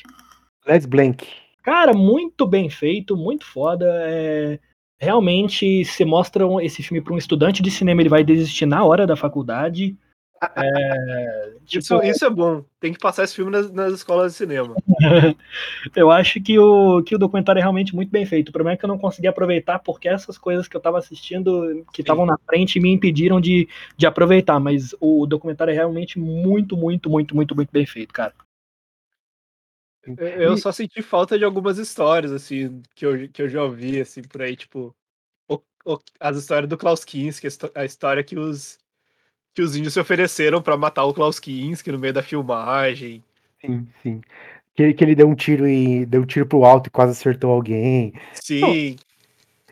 Les 0.66 0.84
Blank. 0.86 1.26
Cara, 1.62 1.92
muito 1.92 2.46
bem 2.46 2.68
feito, 2.70 3.16
muito 3.16 3.44
foda. 3.44 3.86
É 4.06 4.58
realmente 4.98 5.84
se 5.84 6.04
mostra 6.04 6.44
esse 6.62 6.82
filme 6.82 7.00
para 7.00 7.14
um 7.14 7.18
estudante 7.18 7.62
de 7.62 7.70
cinema, 7.70 8.02
ele 8.02 8.08
vai 8.08 8.24
desistir 8.24 8.66
na 8.66 8.84
hora 8.84 9.06
da 9.06 9.16
faculdade. 9.16 9.96
É, 10.54 11.54
tipo, 11.66 11.80
isso, 11.80 12.00
isso, 12.04 12.24
é 12.24 12.30
bom. 12.30 12.64
Tem 12.78 12.92
que 12.92 13.00
passar 13.00 13.24
esse 13.24 13.34
filme 13.34 13.50
nas, 13.50 13.72
nas 13.72 13.92
escolas 13.92 14.30
de 14.30 14.38
cinema. 14.38 14.76
eu 15.96 16.12
acho 16.12 16.40
que 16.40 16.56
o, 16.56 17.02
que 17.02 17.16
o 17.16 17.18
documentário 17.18 17.58
é 17.58 17.62
realmente 17.62 17.92
muito 17.92 18.08
bem 18.08 18.24
feito. 18.24 18.50
O 18.50 18.52
problema 18.52 18.74
é 18.74 18.76
que 18.76 18.84
eu 18.84 18.88
não 18.88 18.98
consegui 18.98 19.26
aproveitar 19.26 19.80
porque 19.80 20.08
essas 20.08 20.38
coisas 20.38 20.68
que 20.68 20.76
eu 20.76 20.78
estava 20.78 20.96
assistindo, 20.96 21.84
que 21.92 22.02
estavam 22.02 22.24
na 22.24 22.38
frente, 22.48 22.78
me 22.78 22.88
impediram 22.88 23.40
de, 23.40 23.68
de 23.96 24.06
aproveitar. 24.06 24.60
Mas 24.60 24.94
o 25.00 25.26
documentário 25.26 25.72
é 25.72 25.74
realmente 25.74 26.20
muito, 26.20 26.76
muito, 26.76 27.10
muito, 27.10 27.34
muito, 27.34 27.56
muito 27.56 27.72
bem 27.72 27.84
feito, 27.84 28.14
cara. 28.14 28.32
Eu 30.16 30.56
só 30.56 30.72
senti 30.72 31.02
falta 31.02 31.38
de 31.38 31.44
algumas 31.44 31.78
histórias, 31.78 32.32
assim, 32.32 32.82
que 32.94 33.04
eu, 33.04 33.28
que 33.28 33.42
eu 33.42 33.48
já 33.48 33.62
ouvi, 33.62 34.00
assim, 34.00 34.22
por 34.22 34.42
aí, 34.42 34.56
tipo, 34.56 34.94
o, 35.48 35.60
o, 35.84 35.98
as 36.20 36.36
histórias 36.36 36.68
do 36.68 36.78
Klaus 36.78 37.04
Kinski, 37.04 37.48
a 37.74 37.84
história 37.84 38.22
que 38.22 38.38
os, 38.38 38.78
que 39.54 39.62
os 39.62 39.76
índios 39.76 39.94
se 39.94 40.00
ofereceram 40.00 40.62
para 40.62 40.76
matar 40.76 41.04
o 41.04 41.14
Klaus 41.14 41.40
Kinski 41.40 41.92
no 41.92 41.98
meio 41.98 42.12
da 42.12 42.22
filmagem. 42.22 43.22
Sim, 43.60 43.88
sim. 44.02 44.20
Que, 44.74 44.94
que 44.94 45.04
ele 45.04 45.14
deu 45.14 45.28
um 45.28 45.34
tiro 45.34 45.68
e 45.68 46.06
deu 46.06 46.22
um 46.22 46.26
tiro 46.26 46.46
pro 46.46 46.64
alto 46.64 46.86
e 46.86 46.90
quase 46.90 47.12
acertou 47.12 47.50
alguém. 47.50 48.12
Sim. 48.34 48.60
Não, 48.60 49.08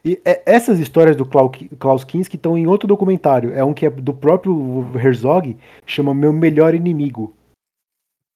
e 0.06 0.20
é, 0.24 0.40
essas 0.46 0.78
histórias 0.78 1.16
do 1.16 1.26
Klaus 1.26 2.04
Kinski 2.04 2.36
estão 2.36 2.56
em 2.56 2.68
outro 2.68 2.86
documentário. 2.86 3.52
É 3.52 3.64
um 3.64 3.74
que 3.74 3.86
é 3.86 3.90
do 3.90 4.14
próprio 4.14 4.88
Herzog, 4.94 5.56
chama 5.84 6.14
Meu 6.14 6.32
Melhor 6.32 6.76
Inimigo. 6.76 7.34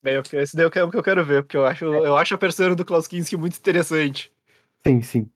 Bem, 0.03 0.21
esse 0.33 0.57
daí 0.57 0.65
é 0.65 0.67
o 0.67 0.91
que 0.91 0.97
eu 0.97 1.03
quero 1.03 1.25
ver, 1.25 1.43
porque 1.43 1.57
eu 1.57 1.67
acho, 1.67 1.85
eu 1.85 2.17
acho 2.17 2.35
a 2.35 2.39
persona 2.39 2.75
do 2.75 2.85
Klaus 2.85 3.07
Kinski 3.07 3.37
muito 3.37 3.59
interessante. 3.59 4.33
Sim, 4.87 5.03
sim. 5.03 5.31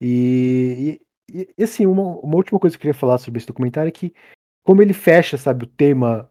E, 0.00 1.00
e, 1.28 1.48
e, 1.56 1.62
assim, 1.62 1.86
uma, 1.86 2.02
uma 2.02 2.36
última 2.36 2.58
coisa 2.58 2.76
que 2.76 2.78
eu 2.78 2.82
queria 2.82 2.98
falar 2.98 3.18
sobre 3.18 3.38
esse 3.38 3.46
documentário 3.46 3.88
é 3.88 3.92
que 3.92 4.14
como 4.64 4.80
ele 4.80 4.94
fecha, 4.94 5.36
sabe, 5.36 5.64
o 5.64 5.68
tema 5.68 6.28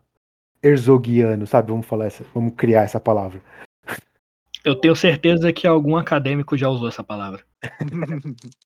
herzogiano, 0.61 1.45
sabe? 1.45 1.71
Vamos 1.71 1.85
falar 1.85 2.05
essa, 2.05 2.25
vamos 2.33 2.55
criar 2.55 2.81
essa 2.81 2.99
palavra. 2.99 3.39
Eu 4.65 4.75
tenho 4.75 4.95
certeza 4.95 5.53
que 5.53 5.67
algum 5.67 5.95
acadêmico 5.95 6.57
já 6.57 6.69
usou 6.69 6.87
essa 6.87 7.03
palavra. 7.03 7.43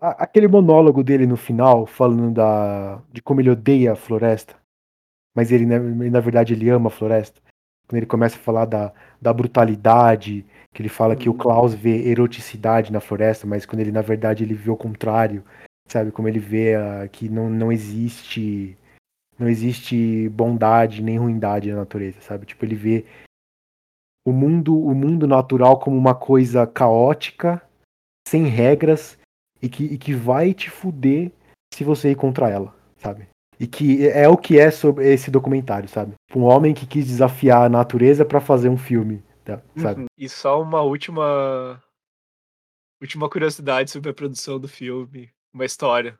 Aquele 0.00 0.48
monólogo 0.48 1.04
dele 1.04 1.26
no 1.26 1.36
final, 1.36 1.86
falando 1.86 2.32
da, 2.32 3.00
de 3.12 3.22
como 3.22 3.40
ele 3.40 3.50
odeia 3.50 3.92
a 3.92 3.96
floresta, 3.96 4.56
mas 5.32 5.52
ele, 5.52 5.64
na 5.64 6.18
verdade, 6.18 6.54
ele 6.54 6.68
ama 6.68 6.88
a 6.88 6.90
floresta. 6.90 7.40
Quando 7.86 7.98
ele 7.98 8.06
começa 8.06 8.36
a 8.36 8.40
falar 8.40 8.64
da, 8.64 8.92
da 9.20 9.32
brutalidade, 9.32 10.44
que 10.72 10.82
ele 10.82 10.88
fala 10.88 11.16
que 11.16 11.28
o 11.28 11.32
uhum. 11.32 11.38
Klaus 11.38 11.74
vê 11.74 12.08
eroticidade 12.08 12.92
na 12.92 13.00
floresta, 13.00 13.46
mas 13.46 13.64
quando 13.64 13.80
ele, 13.80 13.92
na 13.92 14.02
verdade, 14.02 14.44
ele 14.44 14.54
vê 14.54 14.70
o 14.70 14.76
contrário, 14.76 15.44
sabe? 15.88 16.10
Como 16.10 16.28
ele 16.28 16.38
vê 16.38 16.76
uh, 16.76 17.08
que 17.08 17.28
não, 17.28 17.48
não 17.48 17.72
existe 17.72 18.76
não 19.38 19.48
existe 19.48 20.28
bondade 20.30 21.02
nem 21.02 21.18
ruindade 21.18 21.70
na 21.70 21.76
natureza, 21.76 22.20
sabe? 22.20 22.46
Tipo, 22.46 22.64
ele 22.64 22.74
vê 22.74 23.04
o 24.26 24.32
mundo, 24.32 24.76
o 24.76 24.94
mundo 24.94 25.26
natural 25.26 25.78
como 25.78 25.96
uma 25.96 26.14
coisa 26.14 26.66
caótica, 26.66 27.62
sem 28.26 28.46
regras 28.46 29.18
e 29.62 29.68
que, 29.68 29.84
e 29.84 29.98
que 29.98 30.14
vai 30.14 30.52
te 30.52 30.70
fuder 30.70 31.30
se 31.72 31.84
você 31.84 32.10
ir 32.10 32.16
contra 32.16 32.48
ela, 32.48 32.74
sabe? 32.96 33.28
E 33.58 33.66
que 33.66 34.06
é 34.08 34.28
o 34.28 34.36
que 34.36 34.58
é 34.58 34.70
sobre 34.70 35.10
esse 35.12 35.30
documentário, 35.30 35.88
sabe? 35.88 36.14
Um 36.34 36.42
homem 36.42 36.74
que 36.74 36.86
quis 36.86 37.06
desafiar 37.06 37.62
a 37.62 37.68
natureza 37.68 38.24
para 38.24 38.40
fazer 38.40 38.68
um 38.68 38.76
filme, 38.76 39.24
tá? 39.44 39.62
sabe? 39.76 40.02
Uhum. 40.02 40.06
E 40.18 40.28
só 40.28 40.60
uma 40.60 40.82
última 40.82 41.82
última 43.00 43.28
curiosidade 43.28 43.90
sobre 43.90 44.10
a 44.10 44.14
produção 44.14 44.58
do 44.58 44.68
filme, 44.68 45.30
uma 45.52 45.64
história 45.64 46.18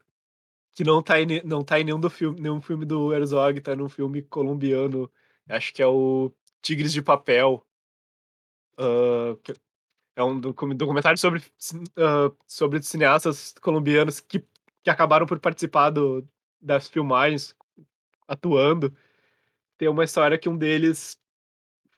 que 0.74 0.84
não 0.84 1.02
tá 1.02 1.18
em, 1.18 1.42
não 1.42 1.64
tá 1.64 1.80
em 1.80 1.84
nenhum, 1.84 1.98
do 1.98 2.10
filme, 2.10 2.38
nenhum 2.38 2.60
filme 2.60 2.84
do 2.84 3.12
Herzog, 3.12 3.60
tá 3.62 3.74
num 3.74 3.88
filme 3.88 4.20
colombiano, 4.20 5.10
acho 5.48 5.72
que 5.72 5.82
é 5.82 5.86
o 5.86 6.30
Tigres 6.60 6.92
de 6.92 7.00
Papel. 7.00 7.66
Uh, 8.78 9.40
é 10.14 10.22
um 10.22 10.38
documentário 10.38 11.18
sobre, 11.18 11.40
uh, 11.40 12.36
sobre 12.46 12.82
cineastas 12.82 13.54
colombianos 13.62 14.20
que, 14.20 14.44
que 14.82 14.90
acabaram 14.90 15.26
por 15.26 15.40
participar 15.40 15.88
do, 15.88 16.26
das 16.66 16.88
filmagens, 16.88 17.54
atuando. 18.26 18.94
Tem 19.78 19.88
uma 19.88 20.04
história 20.04 20.38
que 20.38 20.48
um 20.48 20.56
deles 20.56 21.18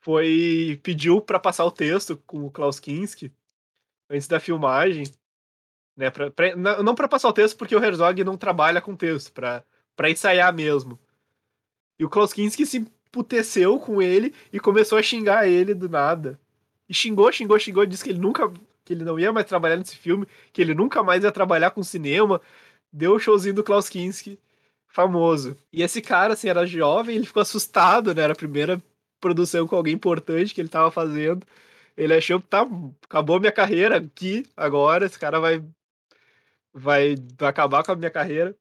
foi 0.01 0.81
pediu 0.83 1.21
para 1.21 1.39
passar 1.41 1.65
o 1.65 1.73
texto 1.73 2.17
com 2.27 2.45
o 2.45 2.51
Klaus 2.51 2.79
Kinski 2.79 3.33
antes 4.11 4.29
da 4.29 4.41
filmagem 4.41 5.05
né? 5.99 6.11
Pra, 6.11 6.31
pra, 6.31 6.55
não 6.57 6.95
para 6.95 7.09
passar 7.09 7.29
o 7.29 7.33
texto, 7.33 7.57
porque 7.57 7.75
o 7.75 7.85
Herzog 7.85 8.23
não 8.23 8.37
trabalha 8.37 8.81
com 8.81 8.95
texto, 8.95 9.33
para 9.33 10.11
ensaiar 10.11 10.55
mesmo. 10.55 10.97
E 11.99 12.05
o 12.05 12.09
Klaus 12.09 12.33
Kinski 12.33 12.65
se 12.65 12.79
emputeceu 12.79 13.81
com 13.81 14.01
ele 14.01 14.33
e 14.53 14.61
começou 14.61 14.97
a 14.97 15.03
xingar 15.03 15.49
ele 15.49 15.75
do 15.75 15.89
nada. 15.89 16.39
E 16.89 16.95
xingou, 16.95 17.31
xingou, 17.33 17.59
xingou, 17.59 17.85
disse 17.85 18.05
que 18.05 18.11
ele 18.11 18.21
nunca 18.21 18.49
que 18.85 18.95
ele 18.95 19.05
não 19.05 19.19
ia 19.19 19.31
mais 19.33 19.45
trabalhar 19.45 19.77
nesse 19.77 19.97
filme, 19.97 20.27
que 20.51 20.63
ele 20.63 20.73
nunca 20.73 21.03
mais 21.03 21.23
ia 21.23 21.33
trabalhar 21.33 21.73
com 21.73 21.83
cinema. 21.83 22.41
Deu 22.91 23.15
o 23.15 23.19
showzinho 23.19 23.57
do 23.57 23.65
Klaus 23.65 23.89
Kinski, 23.89 24.39
famoso. 24.99 25.57
E 25.73 25.81
esse 25.81 26.03
cara, 26.03 26.33
assim, 26.33 26.49
era 26.49 26.67
jovem, 26.67 27.15
ele 27.17 27.27
ficou 27.27 27.41
assustado, 27.41 28.13
né? 28.13 28.23
Era 28.23 28.33
a 28.33 28.37
primeira 28.37 28.83
produção 29.21 29.65
com 29.69 29.77
alguém 29.77 29.95
importante 29.95 30.53
que 30.53 30.61
ele 30.61 30.69
tava 30.69 30.91
fazendo. 30.91 31.47
Ele 31.97 32.15
achou 32.15 32.41
que 32.41 32.49
tá, 32.49 32.67
acabou 33.05 33.39
minha 33.39 33.53
carreira 33.53 33.99
aqui, 33.99 34.45
agora, 34.57 35.07
esse 35.07 35.17
cara 35.17 35.39
vai 35.39 35.63
vai, 36.75 37.15
vai 37.39 37.49
acabar 37.49 37.85
com 37.85 37.93
a 37.93 37.97
minha 37.97 38.11
carreira. 38.11 38.57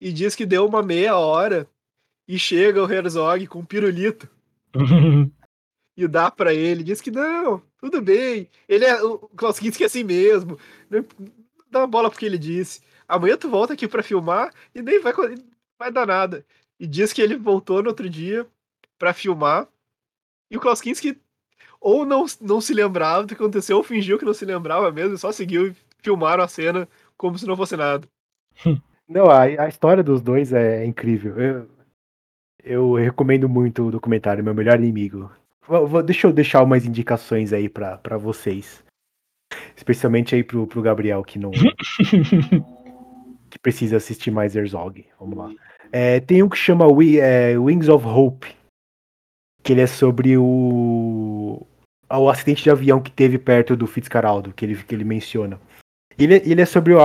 E 0.00 0.12
diz 0.12 0.34
que 0.34 0.44
deu 0.44 0.66
uma 0.66 0.82
meia 0.82 1.16
hora 1.16 1.68
e 2.26 2.36
chega 2.36 2.82
o 2.82 2.92
Herzog 2.92 3.46
com 3.46 3.60
um 3.60 3.64
pirulito. 3.64 4.28
e 5.96 6.08
dá 6.08 6.32
para 6.32 6.52
ele. 6.52 6.82
Diz 6.82 7.00
que 7.00 7.12
não, 7.12 7.62
tudo 7.78 8.02
bem. 8.02 8.50
Ele 8.68 8.84
é 8.84 9.00
o 9.02 9.18
Klaus 9.36 9.60
Kinski 9.60 9.84
é 9.84 9.86
assim 9.86 10.02
mesmo. 10.02 10.58
Dá 11.70 11.78
uma 11.78 11.86
bola 11.86 12.10
porque 12.10 12.26
ele 12.26 12.38
disse. 12.38 12.80
Amanhã 13.08 13.36
tu 13.36 13.48
volta 13.48 13.74
aqui 13.74 13.86
para 13.86 14.02
filmar 14.02 14.52
e 14.74 14.82
nem 14.82 15.00
vai, 15.00 15.12
vai 15.78 15.92
dar 15.92 16.06
nada. 16.06 16.44
E 16.78 16.86
diz 16.86 17.12
que 17.12 17.22
ele 17.22 17.36
voltou 17.36 17.82
no 17.82 17.88
outro 17.88 18.08
dia 18.08 18.46
para 18.98 19.12
filmar. 19.12 19.68
E 20.50 20.56
o 20.56 20.60
Klaus 20.60 20.80
Kinski 20.80 21.20
ou 21.80 22.06
não, 22.06 22.24
não 22.40 22.62
se 22.62 22.72
lembrava 22.72 23.22
do 23.22 23.28
que 23.28 23.34
aconteceu, 23.34 23.76
ou 23.76 23.82
fingiu 23.82 24.18
que 24.18 24.24
não 24.24 24.32
se 24.32 24.46
lembrava 24.46 24.90
mesmo, 24.90 25.18
só 25.18 25.30
seguiu 25.30 25.68
e 25.68 25.76
filmaram 26.02 26.42
a 26.42 26.48
cena 26.48 26.88
como 27.14 27.38
se 27.38 27.46
não 27.46 27.56
fosse 27.56 27.76
nada. 27.76 28.08
Não, 29.06 29.30
a, 29.30 29.42
a 29.42 29.68
história 29.68 30.02
dos 30.02 30.22
dois 30.22 30.50
é 30.50 30.82
incrível. 30.82 31.38
Eu, 31.38 31.68
eu 32.64 32.94
recomendo 32.94 33.46
muito 33.46 33.82
o 33.82 33.90
documentário 33.90 34.42
Meu 34.42 34.54
Melhor 34.54 34.78
Inimigo. 34.78 35.30
Vou, 35.68 35.86
vou, 35.86 36.02
deixa 36.02 36.26
eu 36.26 36.32
deixar 36.32 36.62
umas 36.62 36.86
indicações 36.86 37.52
aí 37.52 37.68
para 37.68 38.16
vocês. 38.16 38.82
Especialmente 39.76 40.34
aí 40.34 40.42
pro, 40.42 40.66
pro 40.66 40.80
Gabriel, 40.80 41.22
que 41.22 41.38
não. 41.38 41.50
precisa 43.58 43.96
assistir 43.96 44.30
mais 44.30 44.54
Herzog. 44.54 45.04
Vamos 45.18 45.36
lá. 45.38 45.50
É, 45.92 46.20
tem 46.20 46.42
um 46.42 46.48
que 46.48 46.56
chama 46.56 46.86
We, 46.86 47.18
é, 47.18 47.58
Wings 47.58 47.88
of 47.88 48.06
Hope. 48.06 48.54
Que 49.62 49.72
ele 49.72 49.80
é 49.80 49.86
sobre 49.86 50.36
o. 50.36 51.66
o 52.10 52.28
acidente 52.28 52.62
de 52.62 52.70
avião 52.70 53.00
que 53.00 53.10
teve 53.10 53.38
perto 53.38 53.76
do 53.76 53.86
Fitzcarraldo, 53.86 54.52
que 54.52 54.64
ele, 54.64 54.76
que 54.82 54.94
ele 54.94 55.04
menciona. 55.04 55.58
Ele, 56.18 56.34
ele 56.34 56.60
é 56.60 56.66
sobre 56.66 56.94
a, 56.94 57.04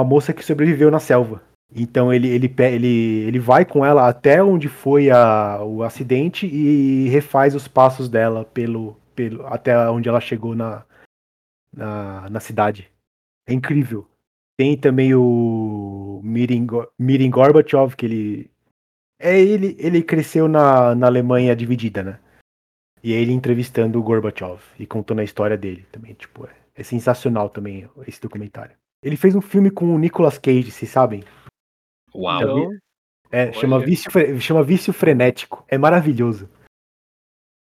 a 0.00 0.04
moça 0.04 0.32
que 0.32 0.44
sobreviveu 0.44 0.90
na 0.90 0.98
selva. 0.98 1.42
Então 1.74 2.12
ele, 2.12 2.28
ele, 2.28 2.54
ele, 2.58 3.24
ele 3.26 3.38
vai 3.38 3.64
com 3.64 3.84
ela 3.84 4.08
até 4.08 4.42
onde 4.42 4.68
foi 4.68 5.10
a, 5.10 5.62
o 5.62 5.82
acidente 5.82 6.46
e 6.46 7.08
refaz 7.08 7.54
os 7.54 7.68
passos 7.68 8.08
dela 8.08 8.44
pelo, 8.46 8.96
pelo 9.14 9.46
até 9.46 9.76
onde 9.90 10.08
ela 10.08 10.20
chegou 10.20 10.54
na, 10.54 10.84
na, 11.74 12.30
na 12.30 12.40
cidade. 12.40 12.90
É 13.46 13.52
incrível. 13.52 14.08
Tem 14.58 14.76
também 14.76 15.14
o 15.14 16.20
Mirin, 16.24 16.66
Mirin 16.98 17.30
Gorbachev, 17.30 17.94
que 17.94 18.06
ele. 18.06 18.50
É, 19.20 19.38
ele, 19.40 19.76
ele 19.78 20.02
cresceu 20.02 20.48
na, 20.48 20.96
na 20.96 21.06
Alemanha 21.06 21.54
dividida, 21.54 22.02
né? 22.02 22.18
E 23.02 23.12
ele 23.12 23.32
entrevistando 23.32 24.00
o 24.00 24.02
Gorbachev 24.02 24.60
e 24.76 24.84
contando 24.84 25.20
a 25.20 25.24
história 25.24 25.56
dele 25.56 25.86
também. 25.92 26.12
Tipo, 26.14 26.46
é, 26.46 26.50
é 26.74 26.82
sensacional 26.82 27.48
também 27.48 27.88
esse 28.06 28.20
documentário. 28.20 28.76
Ele 29.00 29.16
fez 29.16 29.36
um 29.36 29.40
filme 29.40 29.70
com 29.70 29.94
o 29.94 29.98
Nicolas 29.98 30.38
Cage, 30.38 30.72
vocês 30.72 30.90
sabem? 30.90 31.22
Uau! 32.12 32.70
É, 33.30 33.52
chama 33.52 33.78
Vício, 33.78 34.10
chama 34.40 34.64
Vício 34.64 34.92
Frenético. 34.92 35.64
É 35.68 35.78
maravilhoso. 35.78 36.50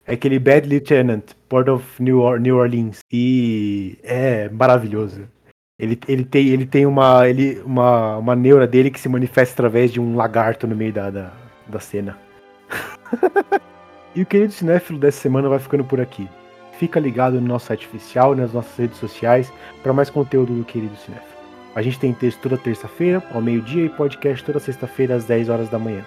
É 0.06 0.12
aquele 0.12 0.38
Bad 0.38 0.68
Lieutenant, 0.68 1.32
Port 1.48 1.68
of 1.68 2.02
New, 2.02 2.20
Orleans. 2.20 2.98
E 3.10 3.98
é 4.02 4.50
maravilhoso. 4.50 5.26
Ele, 5.76 5.98
ele 6.06 6.24
tem, 6.24 6.48
ele 6.48 6.66
tem 6.66 6.86
uma, 6.86 7.28
ele, 7.28 7.60
uma, 7.64 8.16
uma 8.18 8.36
neura 8.36 8.64
dele 8.66 8.90
que 8.90 9.00
se 9.00 9.08
manifesta 9.08 9.54
através 9.54 9.92
de 9.92 10.00
um 10.00 10.14
lagarto 10.14 10.68
no 10.68 10.76
meio 10.76 10.92
da, 10.92 11.10
da, 11.10 11.32
da 11.66 11.80
cena. 11.80 12.16
e 14.14 14.22
o 14.22 14.26
querido 14.26 14.52
cinéfilo 14.52 15.00
dessa 15.00 15.20
semana 15.20 15.48
vai 15.48 15.58
ficando 15.58 15.84
por 15.84 16.00
aqui. 16.00 16.28
Fica 16.78 17.00
ligado 17.00 17.40
no 17.40 17.48
nosso 17.48 17.66
site 17.66 17.86
oficial, 17.88 18.36
nas 18.36 18.52
nossas 18.52 18.76
redes 18.76 18.98
sociais, 18.98 19.52
para 19.82 19.92
mais 19.92 20.08
conteúdo 20.10 20.54
do 20.54 20.64
querido 20.64 20.96
Cinef. 20.96 21.24
A 21.74 21.82
gente 21.82 21.98
tem 21.98 22.12
texto 22.12 22.40
toda 22.40 22.56
terça-feira, 22.56 23.20
ao 23.32 23.42
meio-dia, 23.42 23.86
e 23.86 23.88
podcast 23.88 24.44
toda 24.44 24.60
sexta-feira, 24.60 25.16
às 25.16 25.24
10 25.24 25.48
horas 25.48 25.68
da 25.68 25.78
manhã. 25.78 26.04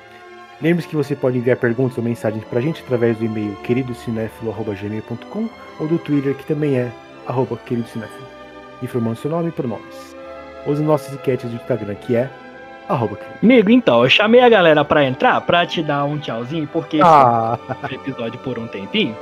Lembre-se 0.62 0.88
que 0.88 0.96
você 0.96 1.14
pode 1.14 1.38
enviar 1.38 1.58
perguntas 1.58 1.98
ou 1.98 2.04
mensagens 2.04 2.44
para 2.46 2.60
a 2.60 2.62
gente 2.62 2.82
através 2.84 3.18
do 3.18 3.26
e-mail 3.26 3.54
queridocinéfilo.gmail.com 3.64 5.50
ou 5.80 5.88
do 5.88 6.00
Twitter, 6.00 6.34
que 6.36 6.46
também 6.46 6.78
é 6.78 6.90
queridocinéfilo, 7.66 8.37
informando 8.82 9.16
seu 9.16 9.32
nome 9.32 9.50
e 9.50 9.52
pronomes. 9.52 10.16
Use 10.66 10.82
nossas 10.82 11.14
enquetes 11.14 11.50
do 11.50 11.56
Instagram, 11.56 11.96
que 11.96 12.16
é 12.16 12.30
arroba 12.88 13.18
Amigo, 13.42 13.70
então, 13.70 14.04
eu 14.04 14.10
chamei 14.10 14.42
a 14.42 14.50
galera 14.50 14.84
para 14.84 15.06
entrar, 15.06 15.40
para 15.42 15.66
te 15.66 15.84
dar 15.84 16.06
um 16.06 16.18
tchauzinho, 16.18 16.68
porque 16.68 17.00
ah. 17.02 17.58
esse 17.86 17.96
episódio 17.96 18.40
por 18.40 18.58
um 18.58 18.68
tempinho. 18.68 19.16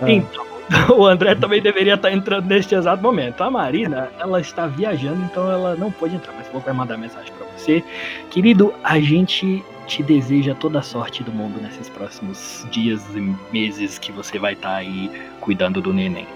Ah. 0.00 0.10
Então, 0.10 0.44
o 0.96 1.06
André 1.06 1.34
também 1.34 1.60
deveria 1.60 1.94
estar 1.94 2.10
entrando 2.10 2.46
neste 2.46 2.74
exato 2.74 3.02
momento. 3.02 3.42
A 3.42 3.50
Marina, 3.50 4.10
ela 4.18 4.40
está 4.40 4.66
viajando, 4.66 5.22
então 5.24 5.50
ela 5.50 5.76
não 5.76 5.90
pode 5.90 6.16
entrar, 6.16 6.32
mas 6.34 6.48
vou 6.48 6.74
mandar 6.74 6.96
mensagem 6.96 7.32
para 7.32 7.46
você. 7.56 7.84
Querido, 8.30 8.74
a 8.82 8.98
gente 8.98 9.64
te 9.86 10.02
deseja 10.02 10.54
toda 10.54 10.80
a 10.80 10.82
sorte 10.82 11.22
do 11.22 11.30
mundo 11.30 11.60
nesses 11.62 11.88
próximos 11.88 12.66
dias 12.70 13.02
e 13.14 13.34
meses 13.52 13.98
que 13.98 14.10
você 14.10 14.38
vai 14.38 14.54
estar 14.54 14.74
aí 14.74 15.10
cuidando 15.40 15.80
do 15.80 15.92
neném. 15.92 16.26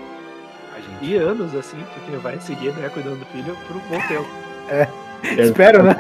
E 1.01 1.16
anos, 1.16 1.55
assim, 1.55 1.78
porque 1.94 2.16
vai 2.18 2.38
seguir, 2.40 2.72
né, 2.72 2.88
cuidando 2.90 3.18
do 3.18 3.26
filho 3.26 3.57
por 3.66 3.76
um 3.76 3.80
bom 3.88 4.07
tempo. 4.07 4.28
É, 4.68 4.86
é. 5.24 5.42
espero, 5.42 5.82
né? 5.82 5.96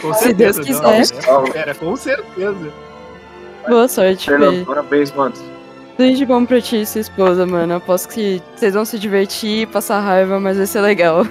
Com 0.00 0.14
Se 0.14 0.32
Deus 0.32 0.58
quiser. 0.58 0.82
Não, 1.26 1.42
né? 1.42 1.74
com 1.74 1.96
certeza. 1.96 2.72
Boa 3.68 3.88
sorte, 3.88 4.30
Parabéns, 4.66 5.12
mano. 5.12 5.34
Tudo 5.96 6.14
de 6.14 6.24
bom 6.24 6.46
pra 6.46 6.60
ti 6.60 6.80
e 6.80 6.86
sua 6.86 7.02
esposa, 7.02 7.44
mano. 7.44 7.74
Aposto 7.74 8.08
que 8.08 8.40
vocês 8.56 8.72
vão 8.72 8.84
se 8.84 8.98
divertir, 8.98 9.66
passar 9.66 10.00
raiva, 10.00 10.40
mas 10.40 10.56
vai 10.56 10.66
ser 10.66 10.80
legal. 10.80 11.26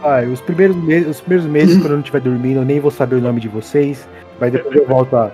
Vai, 0.00 0.26
os 0.26 0.40
primeiros, 0.40 0.76
meses, 0.76 1.08
os 1.08 1.20
primeiros 1.20 1.46
meses, 1.46 1.76
quando 1.76 1.86
eu 1.86 1.92
não 1.92 2.00
estiver 2.00 2.20
dormindo, 2.20 2.60
eu 2.60 2.64
nem 2.64 2.80
vou 2.80 2.90
saber 2.90 3.16
o 3.16 3.20
nome 3.20 3.40
de 3.40 3.48
vocês. 3.48 4.08
Mas 4.40 4.52
depois 4.52 4.74
eu 4.74 4.86
volto 4.86 5.16
a, 5.16 5.30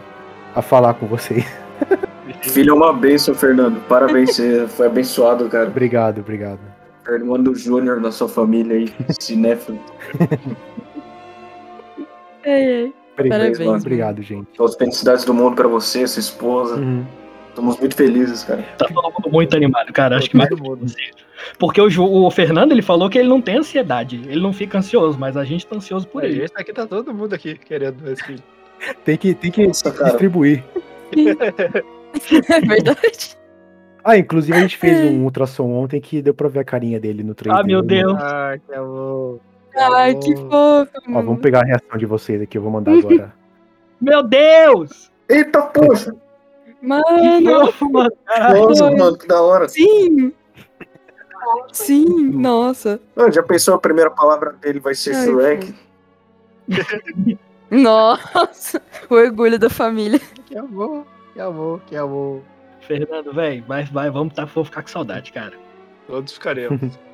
a 0.54 0.62
falar 0.62 0.94
com 0.94 1.06
vocês. 1.06 1.46
Filho 2.42 2.70
é 2.70 2.74
uma 2.74 2.92
bênção, 2.92 3.34
Fernando. 3.34 3.80
Parabéns, 3.88 4.34
você 4.36 4.66
foi 4.68 4.86
abençoado, 4.86 5.48
cara. 5.48 5.68
Obrigado, 5.68 6.20
obrigado. 6.20 6.60
Irmão 7.08 7.42
Júnior 7.54 8.00
da 8.00 8.12
sua 8.12 8.28
família 8.28 8.76
aí, 8.76 8.92
cinéfilo. 9.20 9.78
Ei, 12.44 12.52
ei. 12.64 12.94
Obrigado, 13.14 13.40
Parabéns, 13.40 13.82
obrigado 13.82 14.22
gente. 14.22 14.46
Todas 14.56 14.72
as 14.72 14.78
felicidades 14.78 15.24
do 15.24 15.32
mundo 15.34 15.54
pra 15.54 15.68
você, 15.68 16.06
sua 16.08 16.18
esposa. 16.20 16.76
Uhum. 16.76 17.04
Estamos 17.50 17.78
muito 17.78 17.94
felizes, 17.94 18.42
cara. 18.42 18.62
Tá 18.78 18.86
todo 18.86 19.04
mundo 19.04 19.30
muito 19.30 19.54
animado, 19.54 19.92
cara. 19.92 20.16
Acho 20.16 20.30
que 20.30 20.36
mais 20.36 20.48
mundo. 20.58 20.86
Porque 21.58 21.80
o, 21.80 21.90
Ju- 21.90 22.04
o 22.10 22.30
Fernando, 22.30 22.72
ele 22.72 22.82
falou 22.82 23.10
que 23.10 23.18
ele 23.18 23.28
não 23.28 23.40
tem 23.40 23.58
ansiedade. 23.58 24.22
Ele 24.26 24.40
não 24.40 24.52
fica 24.52 24.78
ansioso, 24.78 25.18
mas 25.18 25.36
a 25.36 25.44
gente 25.44 25.66
tá 25.66 25.76
ansioso 25.76 26.08
por 26.08 26.22
A 26.22 26.26
ele. 26.26 26.40
gente 26.40 26.52
aqui 26.56 26.72
tá 26.72 26.86
todo 26.86 27.12
mundo 27.12 27.34
aqui 27.34 27.54
querendo 27.56 28.10
esse 28.10 28.24
filho. 28.24 28.42
Tem 29.04 29.16
que, 29.18 29.34
tem 29.34 29.50
que 29.50 29.66
Nossa, 29.66 29.92
cara. 29.92 30.10
distribuir. 30.10 30.64
É 32.48 32.60
verdade. 32.60 33.36
Ah, 34.04 34.16
inclusive 34.16 34.56
a 34.56 34.60
gente 34.60 34.76
fez 34.76 34.98
um 35.12 35.22
ultrassom 35.24 35.70
ontem 35.70 36.00
que 36.00 36.20
deu 36.20 36.34
pra 36.34 36.48
ver 36.48 36.60
a 36.60 36.64
carinha 36.64 36.98
dele 36.98 37.22
no 37.22 37.34
3D. 37.34 37.56
Ah, 37.56 37.62
meu 37.62 37.82
Deus. 37.82 38.14
Ah, 38.20 38.58
que 38.58 38.74
amor. 38.74 39.40
Ai, 39.76 40.14
que 40.16 40.34
fofo. 40.34 40.90
Ó, 41.08 41.22
vamos 41.22 41.40
pegar 41.40 41.60
a 41.60 41.64
reação 41.64 41.96
de 41.96 42.04
vocês 42.04 42.42
aqui, 42.42 42.58
eu 42.58 42.62
vou 42.62 42.70
mandar 42.70 42.92
agora. 42.92 43.32
Meu 44.00 44.20
Deus! 44.20 45.12
Eita, 45.28 45.62
poxa! 45.62 46.12
Que 46.64 46.74
Mano, 46.86 47.66
fofo, 47.66 47.88
mano. 47.88 48.10
Nossa, 48.26 48.90
mano, 48.90 49.16
que 49.16 49.28
da 49.28 49.40
hora. 49.40 49.68
sim. 49.68 50.32
Sim, 51.72 52.30
nossa. 52.30 53.00
Ah, 53.16 53.30
já 53.30 53.42
pensou 53.42 53.74
a 53.74 53.78
primeira 53.78 54.10
palavra 54.10 54.52
dele 54.60 54.80
vai 54.80 54.94
ser 54.94 55.14
Ai, 55.14 55.26
Shrek? 55.26 55.74
Nossa, 57.70 58.82
o 59.08 59.14
orgulho 59.14 59.58
da 59.58 59.70
família. 59.70 60.20
Que 60.46 60.58
amor, 60.58 61.06
que 61.32 61.40
amor, 61.40 61.80
que 61.86 61.96
amor. 61.96 62.40
Fernando, 62.80 63.32
velho, 63.32 63.64
vai, 63.66 63.84
vai, 63.84 64.10
vamos 64.10 64.34
tá, 64.34 64.44
vou 64.44 64.64
ficar 64.64 64.82
com 64.82 64.88
saudade, 64.88 65.32
cara. 65.32 65.54
Todos 66.06 66.32
ficaremos. 66.32 66.80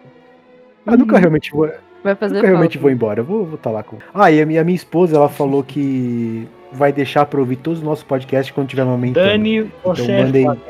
Ah, 0.87 0.97
nunca 0.97 1.19
realmente 1.19 1.51
vou, 1.51 1.71
Vai 2.03 2.15
fazer 2.15 2.37
nunca 2.37 2.47
realmente 2.47 2.79
vou 2.79 2.91
embora. 2.91 3.23
Vou 3.23 3.45
estar 3.45 3.59
tá 3.59 3.71
lá 3.71 3.83
com. 3.83 3.99
Ah, 4.15 4.31
e 4.31 4.41
a 4.41 4.47
minha, 4.47 4.63
a 4.63 4.65
minha 4.65 4.77
esposa, 4.77 5.17
ela 5.17 5.29
falou 5.29 5.63
que 5.63 6.49
vai 6.73 6.93
deixar 6.93 7.27
pra 7.27 7.41
ouvir 7.41 7.57
todos 7.57 7.81
os 7.81 7.85
nossos 7.85 8.05
podcasts 8.05 8.55
quando 8.55 8.69
tiver 8.69 8.83
amamentando. 8.83 9.27
Dani, 9.27 9.71
você 9.85 10.03
Então 10.03 10.15
é 10.15 10.25
mandem, 10.25 10.47
foda, 10.47 10.61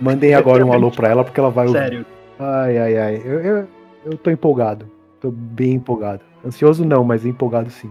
mandem 0.00 0.34
agora 0.34 0.66
um 0.66 0.72
alô 0.72 0.90
pra 0.90 1.08
ela, 1.08 1.22
porque 1.22 1.38
ela 1.38 1.50
vai 1.50 1.66
ouvir. 1.66 1.78
sério. 1.78 2.06
Ai, 2.38 2.78
ai, 2.78 2.98
ai. 2.98 3.22
Eu, 3.24 3.40
eu, 3.40 3.68
eu 4.06 4.18
tô 4.18 4.30
empolgado. 4.30 4.90
Tô 5.20 5.30
bem 5.30 5.74
empolgado. 5.74 6.22
Ansioso 6.44 6.84
não, 6.84 7.04
mas 7.04 7.24
empolgado 7.24 7.70
sim. 7.70 7.90